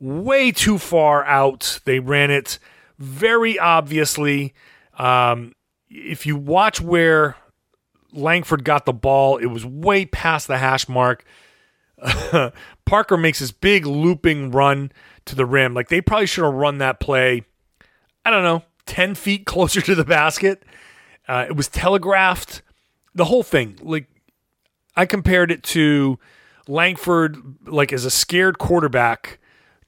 way 0.00 0.52
too 0.52 0.78
far 0.78 1.24
out. 1.24 1.80
They 1.84 2.00
ran 2.00 2.30
it 2.30 2.58
very 2.98 3.58
obviously. 3.58 4.54
Um, 4.98 5.54
if 5.88 6.26
you 6.26 6.36
watch 6.36 6.80
where 6.80 7.36
Langford 8.12 8.64
got 8.64 8.86
the 8.86 8.92
ball, 8.92 9.38
it 9.38 9.46
was 9.46 9.64
way 9.64 10.06
past 10.06 10.46
the 10.46 10.58
hash 10.58 10.88
mark. 10.88 11.24
Parker 12.84 13.16
makes 13.16 13.38
this 13.38 13.52
big 13.52 13.86
looping 13.86 14.50
run 14.50 14.92
to 15.26 15.34
the 15.34 15.46
rim. 15.46 15.74
Like 15.74 15.88
they 15.88 16.00
probably 16.00 16.26
should 16.26 16.44
have 16.44 16.54
run 16.54 16.78
that 16.78 17.00
play, 17.00 17.44
I 18.24 18.30
don't 18.30 18.42
know, 18.42 18.62
10 18.86 19.14
feet 19.14 19.46
closer 19.46 19.80
to 19.80 19.94
the 19.94 20.04
basket. 20.04 20.62
Uh, 21.28 21.46
it 21.48 21.56
was 21.56 21.68
telegraphed. 21.68 22.62
The 23.14 23.26
whole 23.26 23.42
thing, 23.42 23.78
like 23.82 24.06
I 24.96 25.06
compared 25.06 25.50
it 25.50 25.62
to 25.64 26.18
Langford, 26.66 27.36
like 27.66 27.92
as 27.92 28.04
a 28.04 28.10
scared 28.10 28.58
quarterback 28.58 29.38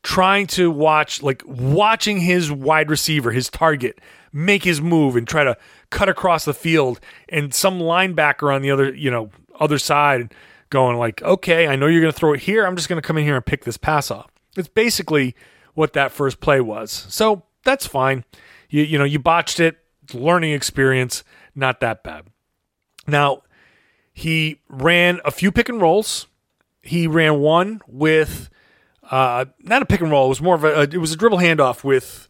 trying 0.02 0.46
to 0.46 0.70
watch, 0.70 1.22
like 1.22 1.42
watching 1.46 2.20
his 2.20 2.52
wide 2.52 2.90
receiver, 2.90 3.32
his 3.32 3.48
target, 3.48 4.00
make 4.32 4.62
his 4.62 4.80
move 4.80 5.16
and 5.16 5.26
try 5.26 5.42
to 5.42 5.56
cut 5.90 6.08
across 6.08 6.44
the 6.44 6.52
field, 6.52 7.00
and 7.30 7.54
some 7.54 7.80
linebacker 7.80 8.54
on 8.54 8.60
the 8.60 8.70
other, 8.70 8.94
you 8.94 9.10
know, 9.10 9.30
other 9.58 9.78
side 9.78 10.34
going 10.70 10.98
like, 10.98 11.22
okay, 11.22 11.66
I 11.68 11.76
know 11.76 11.86
you're 11.86 12.00
going 12.02 12.12
to 12.12 12.18
throw 12.18 12.34
it 12.34 12.40
here. 12.40 12.66
I'm 12.66 12.76
just 12.76 12.88
going 12.88 13.00
to 13.00 13.06
come 13.06 13.16
in 13.16 13.24
here 13.24 13.36
and 13.36 13.46
pick 13.46 13.64
this 13.64 13.76
pass 13.76 14.10
off. 14.10 14.30
It's 14.56 14.68
basically 14.68 15.34
what 15.74 15.94
that 15.94 16.12
first 16.12 16.40
play 16.40 16.60
was. 16.60 17.06
So 17.08 17.44
that's 17.64 17.86
fine. 17.86 18.24
You 18.68 18.82
you 18.82 18.98
know, 18.98 19.04
you 19.04 19.18
botched 19.18 19.60
it. 19.60 19.78
Learning 20.12 20.52
experience, 20.52 21.24
not 21.54 21.80
that 21.80 22.02
bad. 22.02 22.26
Now, 23.06 23.42
he 24.12 24.60
ran 24.68 25.20
a 25.24 25.30
few 25.30 25.50
pick 25.50 25.70
and 25.70 25.80
rolls. 25.80 26.26
He 26.82 27.06
ran 27.06 27.40
one 27.40 27.80
with 27.86 28.50
uh, 29.10 29.46
not 29.60 29.82
a 29.82 29.86
pick 29.86 30.00
and 30.00 30.10
roll. 30.10 30.26
It 30.26 30.28
was 30.28 30.42
more 30.42 30.54
of 30.54 30.64
a, 30.64 30.82
it 30.82 30.98
was 30.98 31.12
a 31.12 31.16
dribble 31.16 31.38
handoff 31.38 31.84
with 31.84 32.28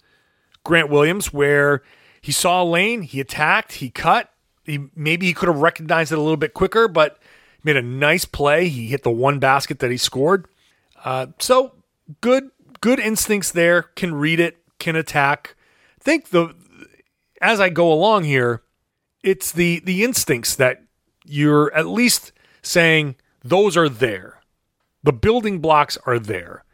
Grant 0.62 0.88
Williams 0.88 1.32
where 1.32 1.82
he 2.20 2.32
saw 2.32 2.62
a 2.62 2.64
lane, 2.64 3.02
he 3.02 3.20
attacked, 3.20 3.74
he 3.74 3.90
cut. 3.90 4.30
He 4.64 4.86
maybe 4.94 5.26
he 5.26 5.34
could 5.34 5.48
have 5.48 5.58
recognized 5.58 6.10
it 6.12 6.18
a 6.18 6.22
little 6.22 6.36
bit 6.36 6.54
quicker, 6.54 6.88
but 6.88 7.18
made 7.62 7.76
a 7.76 7.82
nice 7.82 8.24
play. 8.24 8.68
He 8.68 8.86
hit 8.86 9.02
the 9.02 9.10
one 9.10 9.38
basket 9.38 9.80
that 9.80 9.90
he 9.90 9.96
scored. 9.96 10.46
Uh, 11.04 11.26
so 11.38 11.74
good 12.20 12.50
good 12.80 12.98
instincts 12.98 13.50
there, 13.50 13.82
can 13.82 14.14
read 14.14 14.40
it, 14.40 14.58
can 14.78 14.96
attack. 14.96 15.56
I 16.00 16.04
think 16.04 16.30
the 16.30 16.54
as 17.40 17.60
I 17.60 17.68
go 17.68 17.92
along 17.92 18.24
here, 18.24 18.62
it's 19.22 19.52
the 19.52 19.80
the 19.84 20.04
instincts 20.04 20.54
that 20.56 20.82
you're 21.24 21.72
at 21.74 21.86
least 21.86 22.32
saying 22.62 23.16
those 23.42 23.76
are 23.76 23.88
there. 23.88 24.40
The 25.02 25.12
building 25.12 25.58
blocks 25.58 25.98
are 26.06 26.18
there. 26.18 26.64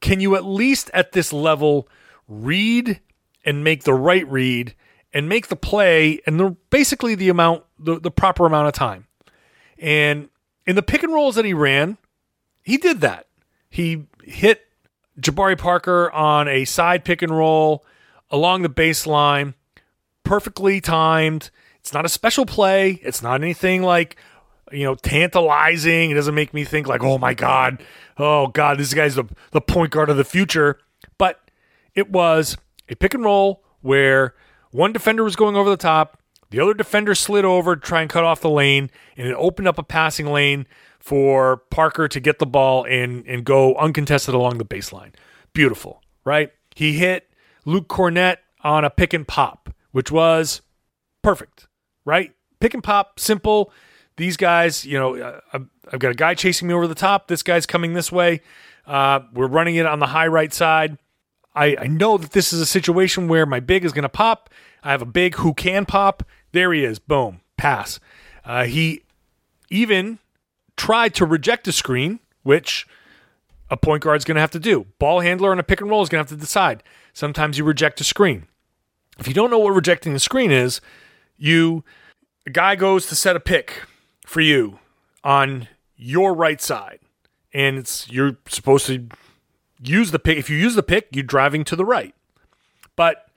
Can 0.00 0.20
you 0.20 0.36
at 0.36 0.44
least 0.44 0.90
at 0.94 1.12
this 1.12 1.32
level 1.32 1.88
read 2.28 3.00
and 3.44 3.64
make 3.64 3.84
the 3.84 3.94
right 3.94 4.26
read 4.30 4.74
and 5.12 5.28
make 5.28 5.48
the 5.48 5.56
play 5.56 6.20
and 6.26 6.38
the, 6.38 6.56
basically 6.70 7.14
the 7.14 7.28
amount 7.28 7.64
the, 7.78 7.98
the 7.98 8.10
proper 8.10 8.46
amount 8.46 8.68
of 8.68 8.74
time. 8.74 9.06
And 9.78 10.28
in 10.66 10.76
the 10.76 10.82
pick 10.82 11.02
and 11.02 11.12
rolls 11.12 11.34
that 11.34 11.44
he 11.44 11.54
ran, 11.54 11.98
he 12.62 12.76
did 12.76 13.00
that. 13.00 13.26
He 13.68 14.04
hit 14.22 14.66
Jabari 15.20 15.58
Parker 15.58 16.10
on 16.12 16.48
a 16.48 16.64
side 16.64 17.04
pick 17.04 17.22
and 17.22 17.36
roll 17.36 17.84
along 18.30 18.62
the 18.62 18.70
baseline, 18.70 19.54
perfectly 20.24 20.80
timed. 20.80 21.50
It's 21.80 21.92
not 21.92 22.04
a 22.04 22.08
special 22.08 22.46
play. 22.46 23.00
It's 23.02 23.22
not 23.22 23.42
anything 23.42 23.82
like, 23.82 24.16
you 24.70 24.84
know, 24.84 24.94
tantalizing. 24.94 26.10
It 26.10 26.14
doesn't 26.14 26.34
make 26.34 26.54
me 26.54 26.64
think 26.64 26.86
like, 26.86 27.02
oh 27.02 27.18
my 27.18 27.34
God, 27.34 27.82
oh 28.18 28.48
God, 28.48 28.78
this 28.78 28.94
guy's 28.94 29.14
the, 29.14 29.24
the 29.50 29.60
point 29.60 29.90
guard 29.90 30.10
of 30.10 30.16
the 30.16 30.24
future. 30.24 30.78
But 31.18 31.40
it 31.94 32.10
was 32.10 32.56
a 32.88 32.94
pick 32.96 33.14
and 33.14 33.24
roll 33.24 33.64
where 33.80 34.34
one 34.70 34.92
defender 34.92 35.24
was 35.24 35.36
going 35.36 35.56
over 35.56 35.70
the 35.70 35.76
top, 35.76 36.20
the 36.50 36.60
other 36.60 36.74
defender 36.74 37.14
slid 37.14 37.44
over 37.44 37.76
to 37.76 37.80
try 37.80 38.00
and 38.02 38.10
cut 38.10 38.24
off 38.24 38.40
the 38.40 38.50
lane, 38.50 38.90
and 39.16 39.26
it 39.26 39.34
opened 39.34 39.68
up 39.68 39.78
a 39.78 39.82
passing 39.82 40.26
lane 40.26 40.66
for 41.00 41.58
Parker 41.70 42.06
to 42.08 42.20
get 42.20 42.38
the 42.38 42.46
ball 42.46 42.84
and 42.84 43.26
and 43.26 43.44
go 43.44 43.74
uncontested 43.76 44.34
along 44.34 44.58
the 44.58 44.64
baseline. 44.64 45.12
Beautiful, 45.52 46.02
right? 46.24 46.52
He 46.76 46.92
hit 46.92 47.28
Luke 47.64 47.88
Kornet 47.88 48.36
on 48.62 48.84
a 48.84 48.90
pick 48.90 49.12
and 49.12 49.26
pop, 49.26 49.74
which 49.90 50.12
was 50.12 50.62
perfect, 51.22 51.66
right? 52.04 52.32
Pick 52.60 52.74
and 52.74 52.82
pop, 52.82 53.18
simple. 53.18 53.72
These 54.16 54.36
guys, 54.36 54.84
you 54.84 54.98
know, 54.98 55.16
uh, 55.16 55.60
I've 55.92 55.98
got 55.98 56.10
a 56.10 56.14
guy 56.14 56.34
chasing 56.34 56.68
me 56.68 56.74
over 56.74 56.86
the 56.86 56.94
top. 56.94 57.28
This 57.28 57.42
guy's 57.42 57.64
coming 57.66 57.94
this 57.94 58.12
way. 58.12 58.42
Uh, 58.86 59.20
we're 59.32 59.46
running 59.46 59.76
it 59.76 59.86
on 59.86 59.98
the 59.98 60.06
high 60.06 60.26
right 60.26 60.52
side. 60.52 60.98
I, 61.54 61.76
I 61.80 61.86
know 61.86 62.18
that 62.18 62.32
this 62.32 62.52
is 62.52 62.60
a 62.60 62.66
situation 62.66 63.28
where 63.28 63.46
my 63.46 63.60
big 63.60 63.84
is 63.84 63.92
going 63.92 64.02
to 64.02 64.08
pop. 64.08 64.50
I 64.82 64.90
have 64.90 65.02
a 65.02 65.06
big 65.06 65.36
who 65.36 65.54
can 65.54 65.86
pop. 65.86 66.22
There 66.52 66.72
he 66.72 66.84
is. 66.84 66.98
Boom. 66.98 67.40
Pass. 67.56 67.98
Uh, 68.44 68.64
he 68.64 69.02
even 69.70 70.18
tried 70.80 71.12
to 71.12 71.26
reject 71.26 71.68
a 71.68 71.72
screen, 71.72 72.20
which 72.42 72.86
a 73.68 73.76
point 73.76 74.02
guard's 74.02 74.24
going 74.24 74.36
to 74.36 74.40
have 74.40 74.50
to 74.50 74.58
do. 74.58 74.86
Ball 74.98 75.20
handler 75.20 75.50
on 75.50 75.58
a 75.58 75.62
pick 75.62 75.82
and 75.82 75.90
roll 75.90 76.00
is 76.00 76.08
going 76.08 76.24
to 76.24 76.30
have 76.30 76.38
to 76.38 76.42
decide. 76.42 76.82
Sometimes 77.12 77.58
you 77.58 77.64
reject 77.64 78.00
a 78.00 78.04
screen. 78.04 78.46
If 79.18 79.28
you 79.28 79.34
don't 79.34 79.50
know 79.50 79.58
what 79.58 79.74
rejecting 79.74 80.14
the 80.14 80.18
screen 80.18 80.50
is, 80.50 80.80
you 81.36 81.84
a 82.46 82.50
guy 82.50 82.76
goes 82.76 83.04
to 83.08 83.14
set 83.14 83.36
a 83.36 83.40
pick 83.40 83.82
for 84.24 84.40
you 84.40 84.78
on 85.22 85.68
your 85.96 86.32
right 86.32 86.62
side. 86.62 87.00
And 87.52 87.76
it's 87.76 88.10
you're 88.10 88.38
supposed 88.48 88.86
to 88.86 89.06
use 89.82 90.12
the 90.12 90.18
pick. 90.18 90.38
If 90.38 90.48
you 90.48 90.56
use 90.56 90.76
the 90.76 90.82
pick, 90.82 91.08
you're 91.12 91.24
driving 91.24 91.62
to 91.64 91.76
the 91.76 91.84
right. 91.84 92.14
But 92.96 93.28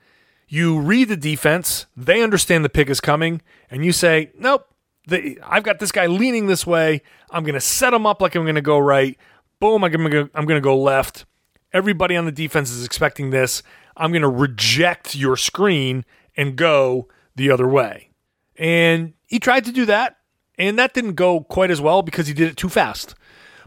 you 0.48 0.80
read 0.80 1.10
the 1.10 1.18
defense, 1.18 1.88
they 1.98 2.24
understand 2.24 2.64
the 2.64 2.70
pick 2.70 2.90
is 2.90 3.02
coming, 3.02 3.42
and 3.70 3.84
you 3.84 3.92
say, 3.92 4.32
Nope, 4.40 4.73
the, 5.08 5.40
I've 5.44 5.64
got 5.64 5.80
this 5.80 5.92
guy 5.92 6.06
leaning 6.06 6.48
this 6.48 6.66
way. 6.66 7.02
I'm 7.32 7.44
going 7.44 7.56
to 7.56 7.62
set 7.62 7.94
him 7.94 8.06
up 8.06 8.22
like 8.22 8.36
I'm 8.36 8.44
going 8.44 8.56
to 8.56 8.62
go 8.62 8.80
right. 8.80 9.18
Boom, 9.60 9.84
I'm 9.84 9.92
going 9.92 10.12
to 10.12 10.30
I'm 10.34 10.46
going 10.46 10.58
to 10.58 10.64
go 10.64 10.78
left. 10.78 11.26
Everybody 11.72 12.16
on 12.16 12.26
the 12.26 12.32
defense 12.32 12.70
is 12.70 12.86
expecting 12.86 13.32
this. 13.32 13.64
I'm 13.98 14.12
going 14.12 14.22
to 14.22 14.30
reject 14.30 15.16
your 15.16 15.38
screen 15.38 16.06
and 16.36 16.56
go 16.56 17.08
the 17.36 17.52
other 17.52 17.68
way. 17.68 18.10
And 18.58 19.14
he 19.28 19.40
tried 19.40 19.66
to 19.66 19.72
do 19.72 19.86
that, 19.86 20.18
and 20.58 20.78
that 20.78 20.94
didn't 20.94 21.16
go 21.16 21.42
quite 21.42 21.72
as 21.72 21.82
well 21.82 22.02
because 22.02 22.28
he 22.28 22.34
did 22.34 22.50
it 22.50 22.58
too 22.58 22.70
fast. 22.70 23.16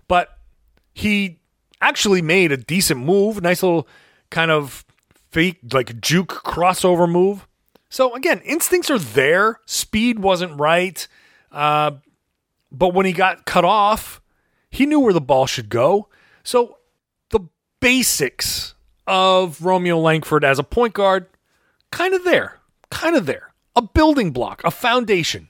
But 0.08 0.38
he 0.94 1.40
actually 1.80 2.22
made 2.22 2.52
a 2.52 2.56
decent 2.56 3.00
move, 3.00 3.42
nice 3.42 3.62
little 3.62 3.88
kind 4.30 4.50
of 4.50 4.84
fake, 5.30 5.58
like 5.72 6.00
juke 6.00 6.42
crossover 6.44 7.10
move. 7.10 7.46
So 7.88 8.14
again, 8.14 8.40
instincts 8.40 8.90
are 8.90 8.98
there. 8.98 9.60
Speed 9.66 10.20
wasn't 10.20 10.58
right. 10.58 11.06
Uh, 11.50 11.92
but 12.70 12.94
when 12.94 13.06
he 13.06 13.12
got 13.12 13.46
cut 13.46 13.64
off, 13.64 14.20
he 14.70 14.86
knew 14.86 15.00
where 15.00 15.12
the 15.12 15.20
ball 15.20 15.46
should 15.46 15.68
go. 15.68 16.08
So 16.42 16.78
the 17.30 17.40
basics 17.80 18.74
of 19.06 19.62
Romeo 19.62 19.98
Langford 19.98 20.44
as 20.44 20.58
a 20.58 20.64
point 20.64 20.94
guard, 20.94 21.26
kind 21.90 22.14
of 22.14 22.24
there, 22.24 22.60
kind 22.90 23.16
of 23.16 23.26
there. 23.26 23.52
A 23.74 23.82
building 23.82 24.30
block, 24.30 24.62
a 24.64 24.70
foundation. 24.70 25.48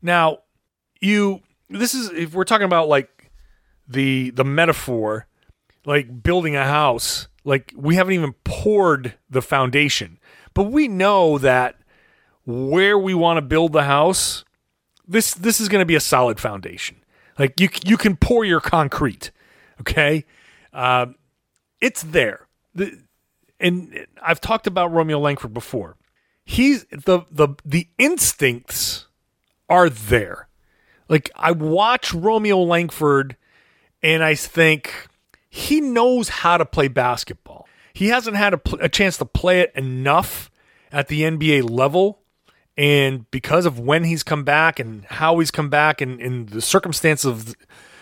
Now, 0.00 0.38
you 1.00 1.42
this 1.68 1.94
is 1.94 2.10
if 2.10 2.34
we're 2.34 2.44
talking 2.44 2.64
about 2.64 2.88
like 2.88 3.30
the 3.86 4.30
the 4.30 4.44
metaphor, 4.44 5.26
like 5.84 6.22
building 6.22 6.56
a 6.56 6.64
house, 6.64 7.28
like 7.44 7.72
we 7.76 7.96
haven't 7.96 8.14
even 8.14 8.34
poured 8.44 9.14
the 9.28 9.42
foundation. 9.42 10.18
But 10.54 10.64
we 10.64 10.88
know 10.88 11.38
that 11.38 11.76
where 12.44 12.98
we 12.98 13.14
want 13.14 13.36
to 13.36 13.42
build 13.42 13.72
the 13.72 13.84
house, 13.84 14.44
this 15.06 15.34
this 15.34 15.60
is 15.60 15.68
going 15.68 15.80
to 15.82 15.86
be 15.86 15.94
a 15.94 16.00
solid 16.00 16.40
foundation. 16.40 16.96
Like 17.38 17.58
you 17.60 17.68
you 17.84 17.96
can 17.96 18.16
pour 18.16 18.44
your 18.44 18.60
concrete, 18.60 19.30
okay? 19.80 20.24
Uh, 20.72 21.06
it's 21.80 22.02
there. 22.02 22.46
The, 22.74 22.98
and 23.60 24.06
I've 24.20 24.40
talked 24.40 24.66
about 24.66 24.92
Romeo 24.92 25.18
Langford 25.18 25.54
before. 25.54 25.96
He's 26.44 26.84
the 26.86 27.22
the 27.30 27.48
the 27.64 27.88
instincts 27.98 29.06
are 29.68 29.88
there. 29.88 30.48
Like 31.08 31.30
I 31.36 31.52
watch 31.52 32.12
Romeo 32.12 32.58
Langford 32.58 33.36
and 34.02 34.24
I 34.24 34.34
think 34.34 35.08
he 35.48 35.80
knows 35.80 36.28
how 36.28 36.56
to 36.56 36.64
play 36.64 36.88
basketball. 36.88 37.68
He 37.92 38.08
hasn't 38.08 38.36
had 38.36 38.54
a, 38.54 38.60
a 38.80 38.88
chance 38.88 39.18
to 39.18 39.24
play 39.24 39.60
it 39.60 39.72
enough 39.74 40.50
at 40.90 41.08
the 41.08 41.22
NBA 41.22 41.68
level 41.68 42.21
and 42.76 43.30
because 43.30 43.66
of 43.66 43.78
when 43.78 44.04
he's 44.04 44.22
come 44.22 44.44
back 44.44 44.78
and 44.78 45.04
how 45.04 45.38
he's 45.38 45.50
come 45.50 45.68
back 45.68 46.00
and, 46.00 46.20
and 46.20 46.48
the 46.48 46.62
circumstances 46.62 47.26
of 47.26 47.54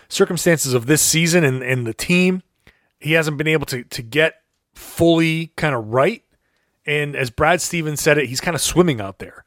circumstances 0.09 0.75
of 0.75 0.87
this 0.87 1.03
season 1.03 1.45
and, 1.45 1.63
and 1.63 1.87
the 1.87 1.95
team, 1.95 2.43
he 2.99 3.13
hasn't 3.13 3.37
been 3.37 3.49
able 3.49 3.67
to 3.67 3.83
to 3.85 4.03
get 4.03 4.43
fully 4.75 5.49
kind 5.57 5.75
of 5.75 5.89
right. 5.89 6.23
And 6.87 7.17
as 7.17 7.31
Brad 7.31 7.61
Stevens 7.61 8.01
said 8.01 8.19
it, 8.19 8.27
he's 8.27 8.41
kind 8.41 8.55
of 8.55 8.61
swimming 8.61 9.01
out 9.01 9.19
there, 9.19 9.45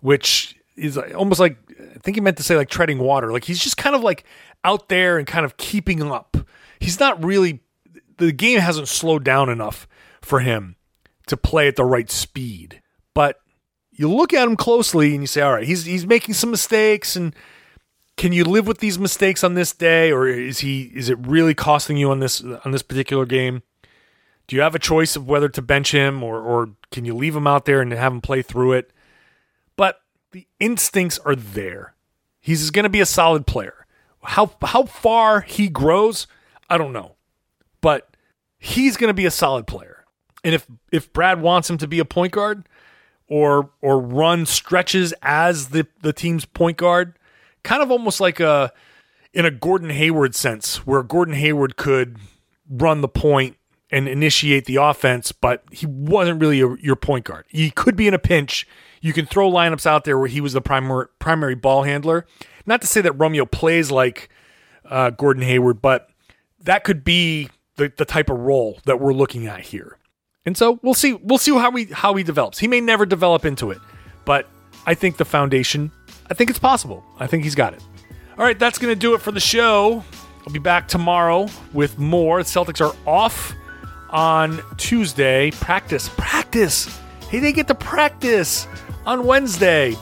which 0.00 0.56
is 0.76 0.96
almost 0.96 1.40
like 1.40 1.58
I 1.78 1.98
think 1.98 2.16
he 2.16 2.20
meant 2.20 2.36
to 2.38 2.42
say 2.42 2.56
like 2.56 2.70
treading 2.70 2.98
water. 2.98 3.32
Like 3.32 3.44
he's 3.44 3.62
just 3.62 3.76
kind 3.76 3.94
of 3.94 4.02
like 4.02 4.24
out 4.64 4.88
there 4.88 5.18
and 5.18 5.26
kind 5.26 5.44
of 5.44 5.56
keeping 5.56 6.02
up. 6.02 6.36
He's 6.80 6.98
not 6.98 7.22
really 7.22 7.60
the 8.16 8.32
game 8.32 8.60
hasn't 8.60 8.88
slowed 8.88 9.24
down 9.24 9.48
enough 9.48 9.86
for 10.22 10.40
him 10.40 10.76
to 11.26 11.36
play 11.36 11.68
at 11.68 11.76
the 11.76 11.84
right 11.84 12.10
speed. 12.10 12.80
But 13.12 13.40
you 13.96 14.10
look 14.10 14.32
at 14.32 14.46
him 14.46 14.56
closely 14.56 15.12
and 15.12 15.22
you 15.22 15.26
say, 15.26 15.40
all 15.40 15.52
right, 15.52 15.66
he's 15.66 15.84
he's 15.84 16.06
making 16.06 16.34
some 16.34 16.50
mistakes 16.50 17.16
and 17.16 17.34
can 18.16 18.32
you 18.32 18.44
live 18.44 18.66
with 18.66 18.78
these 18.78 18.98
mistakes 18.98 19.42
on 19.42 19.54
this 19.54 19.72
day 19.72 20.12
or 20.12 20.28
is 20.28 20.60
he 20.60 20.92
is 20.94 21.08
it 21.08 21.18
really 21.26 21.54
costing 21.54 21.96
you 21.96 22.10
on 22.10 22.20
this 22.20 22.42
on 22.42 22.70
this 22.70 22.82
particular 22.82 23.26
game? 23.26 23.62
Do 24.46 24.56
you 24.56 24.62
have 24.62 24.74
a 24.74 24.80
choice 24.80 25.16
of 25.16 25.26
whether 25.26 25.48
to 25.48 25.62
bench 25.62 25.92
him 25.92 26.22
or 26.22 26.40
or 26.40 26.70
can 26.90 27.04
you 27.04 27.14
leave 27.14 27.34
him 27.34 27.46
out 27.46 27.64
there 27.64 27.80
and 27.80 27.92
have 27.92 28.12
him 28.12 28.20
play 28.20 28.42
through 28.42 28.72
it? 28.72 28.92
But 29.76 30.00
the 30.32 30.46
instincts 30.60 31.18
are 31.20 31.36
there. 31.36 31.94
He's 32.40 32.70
going 32.70 32.84
to 32.84 32.90
be 32.90 33.00
a 33.00 33.06
solid 33.06 33.46
player. 33.46 33.86
How 34.22 34.52
how 34.62 34.84
far 34.84 35.40
he 35.42 35.68
grows, 35.68 36.26
I 36.68 36.78
don't 36.78 36.92
know. 36.92 37.16
But 37.80 38.16
he's 38.58 38.96
going 38.96 39.08
to 39.08 39.14
be 39.14 39.26
a 39.26 39.30
solid 39.30 39.66
player. 39.66 40.04
And 40.42 40.54
if 40.54 40.66
if 40.92 41.12
Brad 41.12 41.40
wants 41.40 41.68
him 41.68 41.78
to 41.78 41.88
be 41.88 41.98
a 41.98 42.04
point 42.04 42.32
guard, 42.32 42.64
or 43.28 43.70
or 43.80 44.00
run 44.00 44.46
stretches 44.46 45.14
as 45.22 45.68
the 45.68 45.86
the 46.02 46.12
team's 46.12 46.44
point 46.44 46.76
guard, 46.76 47.18
kind 47.62 47.82
of 47.82 47.90
almost 47.90 48.20
like 48.20 48.40
a 48.40 48.72
in 49.32 49.44
a 49.44 49.50
Gordon 49.50 49.90
Hayward 49.90 50.34
sense, 50.34 50.86
where 50.86 51.02
Gordon 51.02 51.34
Hayward 51.34 51.76
could 51.76 52.18
run 52.68 53.00
the 53.00 53.08
point 53.08 53.56
and 53.90 54.08
initiate 54.08 54.64
the 54.64 54.76
offense, 54.76 55.32
but 55.32 55.62
he 55.70 55.86
wasn't 55.86 56.40
really 56.40 56.60
a, 56.60 56.74
your 56.80 56.96
point 56.96 57.24
guard. 57.24 57.44
He 57.48 57.70
could 57.70 57.96
be 57.96 58.08
in 58.08 58.14
a 58.14 58.18
pinch. 58.18 58.66
You 59.00 59.12
can 59.12 59.26
throw 59.26 59.50
lineups 59.50 59.86
out 59.86 60.04
there 60.04 60.18
where 60.18 60.28
he 60.28 60.40
was 60.40 60.52
the 60.52 60.60
primary 60.60 61.06
primary 61.18 61.54
ball 61.54 61.82
handler. 61.82 62.26
Not 62.66 62.80
to 62.80 62.86
say 62.86 63.00
that 63.02 63.12
Romeo 63.12 63.44
plays 63.44 63.90
like 63.90 64.30
uh, 64.88 65.10
Gordon 65.10 65.42
Hayward, 65.42 65.82
but 65.82 66.08
that 66.60 66.84
could 66.84 67.04
be 67.04 67.48
the, 67.76 67.92
the 67.96 68.04
type 68.04 68.30
of 68.30 68.38
role 68.38 68.80
that 68.86 69.00
we're 69.00 69.12
looking 69.12 69.46
at 69.46 69.60
here. 69.60 69.98
And 70.46 70.56
so 70.56 70.78
we'll 70.82 70.94
see 70.94 71.14
we'll 71.14 71.38
see 71.38 71.52
how 71.52 71.70
he 71.72 71.86
how 71.86 72.14
he 72.14 72.22
develops. 72.22 72.58
He 72.58 72.68
may 72.68 72.80
never 72.80 73.06
develop 73.06 73.44
into 73.44 73.70
it, 73.70 73.78
but 74.24 74.46
I 74.86 74.94
think 74.94 75.16
the 75.16 75.24
foundation, 75.24 75.90
I 76.30 76.34
think 76.34 76.50
it's 76.50 76.58
possible. 76.58 77.02
I 77.18 77.26
think 77.26 77.44
he's 77.44 77.54
got 77.54 77.72
it. 77.72 77.82
All 78.36 78.44
right, 78.44 78.58
that's 78.58 78.78
going 78.78 78.92
to 78.92 78.98
do 78.98 79.14
it 79.14 79.22
for 79.22 79.32
the 79.32 79.40
show. 79.40 80.04
I'll 80.46 80.52
be 80.52 80.58
back 80.58 80.88
tomorrow 80.88 81.48
with 81.72 81.98
more. 81.98 82.42
The 82.42 82.48
Celtics 82.48 82.84
are 82.84 82.94
off 83.06 83.54
on 84.10 84.60
Tuesday. 84.76 85.50
Practice, 85.52 86.10
practice. 86.10 87.00
Hey, 87.30 87.38
they 87.38 87.52
get 87.52 87.66
to 87.68 87.74
practice 87.74 88.66
on 89.06 89.24
Wednesday. 89.24 89.96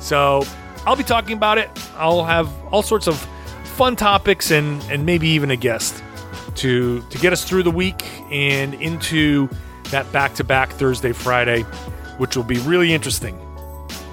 So 0.00 0.44
I'll 0.86 0.96
be 0.96 1.04
talking 1.04 1.36
about 1.36 1.58
it. 1.58 1.70
I'll 1.96 2.24
have 2.24 2.50
all 2.72 2.82
sorts 2.82 3.06
of 3.06 3.16
fun 3.64 3.94
topics 3.94 4.50
and 4.50 4.82
and 4.90 5.06
maybe 5.06 5.28
even 5.28 5.52
a 5.52 5.56
guest 5.56 6.02
to 6.56 7.00
to 7.10 7.18
get 7.18 7.32
us 7.32 7.44
through 7.44 7.62
the 7.62 7.70
week 7.70 8.04
and 8.32 8.74
into 8.74 9.48
that 9.94 10.10
back 10.10 10.34
to 10.34 10.42
back 10.42 10.72
Thursday, 10.72 11.12
Friday, 11.12 11.62
which 12.18 12.36
will 12.36 12.42
be 12.42 12.58
really 12.58 12.92
interesting. 12.92 13.38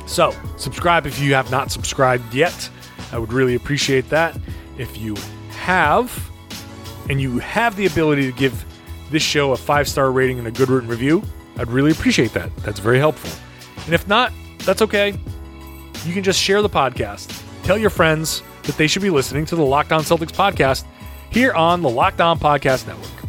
So, 0.06 0.36
subscribe 0.58 1.08
if 1.08 1.20
you 1.20 1.34
have 1.34 1.50
not 1.50 1.72
subscribed 1.72 2.36
yet. 2.36 2.70
I 3.12 3.18
would 3.18 3.34
really 3.34 3.56
appreciate 3.56 4.08
that. 4.10 4.38
If 4.78 4.96
you 5.00 5.16
have, 5.50 6.30
and 7.10 7.20
you 7.20 7.40
have 7.40 7.76
the 7.78 7.88
ability 7.88 8.32
to 8.32 8.38
give 8.38 8.64
this 9.10 9.24
show 9.24 9.54
a 9.54 9.58
five 9.58 9.88
star 9.88 10.12
rating 10.12 10.38
and 10.38 10.48
a 10.48 10.52
good 10.52 10.70
written 10.70 10.88
review, 10.88 11.24
I'd 11.58 11.70
really 11.70 11.92
appreciate 11.92 12.32
that. 12.34 12.56
That's 12.58 12.80
very 12.80 13.00
helpful. 13.00 13.32
And 13.86 13.96
if 13.96 14.08
not, 14.08 14.32
that's 14.60 14.84
okay. 14.84 15.18
You 16.06 16.14
can 16.14 16.24
just 16.24 16.40
share 16.40 16.62
the 16.62 16.70
podcast. 16.70 17.44
Tell 17.64 17.78
your 17.78 17.90
friends 17.90 18.44
that 18.64 18.78
they 18.78 18.86
should 18.86 19.02
be 19.02 19.10
listening 19.10 19.46
to 19.48 19.56
the 19.56 19.66
Locked 19.66 19.92
On 19.92 20.04
Celtics 20.04 20.32
podcast 20.32 20.86
here 21.32 21.54
on 21.54 21.82
the 21.82 21.90
Locked 21.90 22.22
On 22.22 22.38
Podcast 22.38 22.86
Network. 22.86 23.21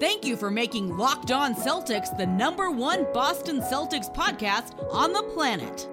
Thank 0.00 0.24
you 0.24 0.34
for 0.34 0.50
making 0.50 0.96
Locked 0.96 1.30
On 1.30 1.54
Celtics 1.54 2.16
the 2.16 2.26
number 2.26 2.70
one 2.70 3.06
Boston 3.12 3.60
Celtics 3.60 4.10
podcast 4.14 4.72
on 4.90 5.12
the 5.12 5.22
planet. 5.34 5.90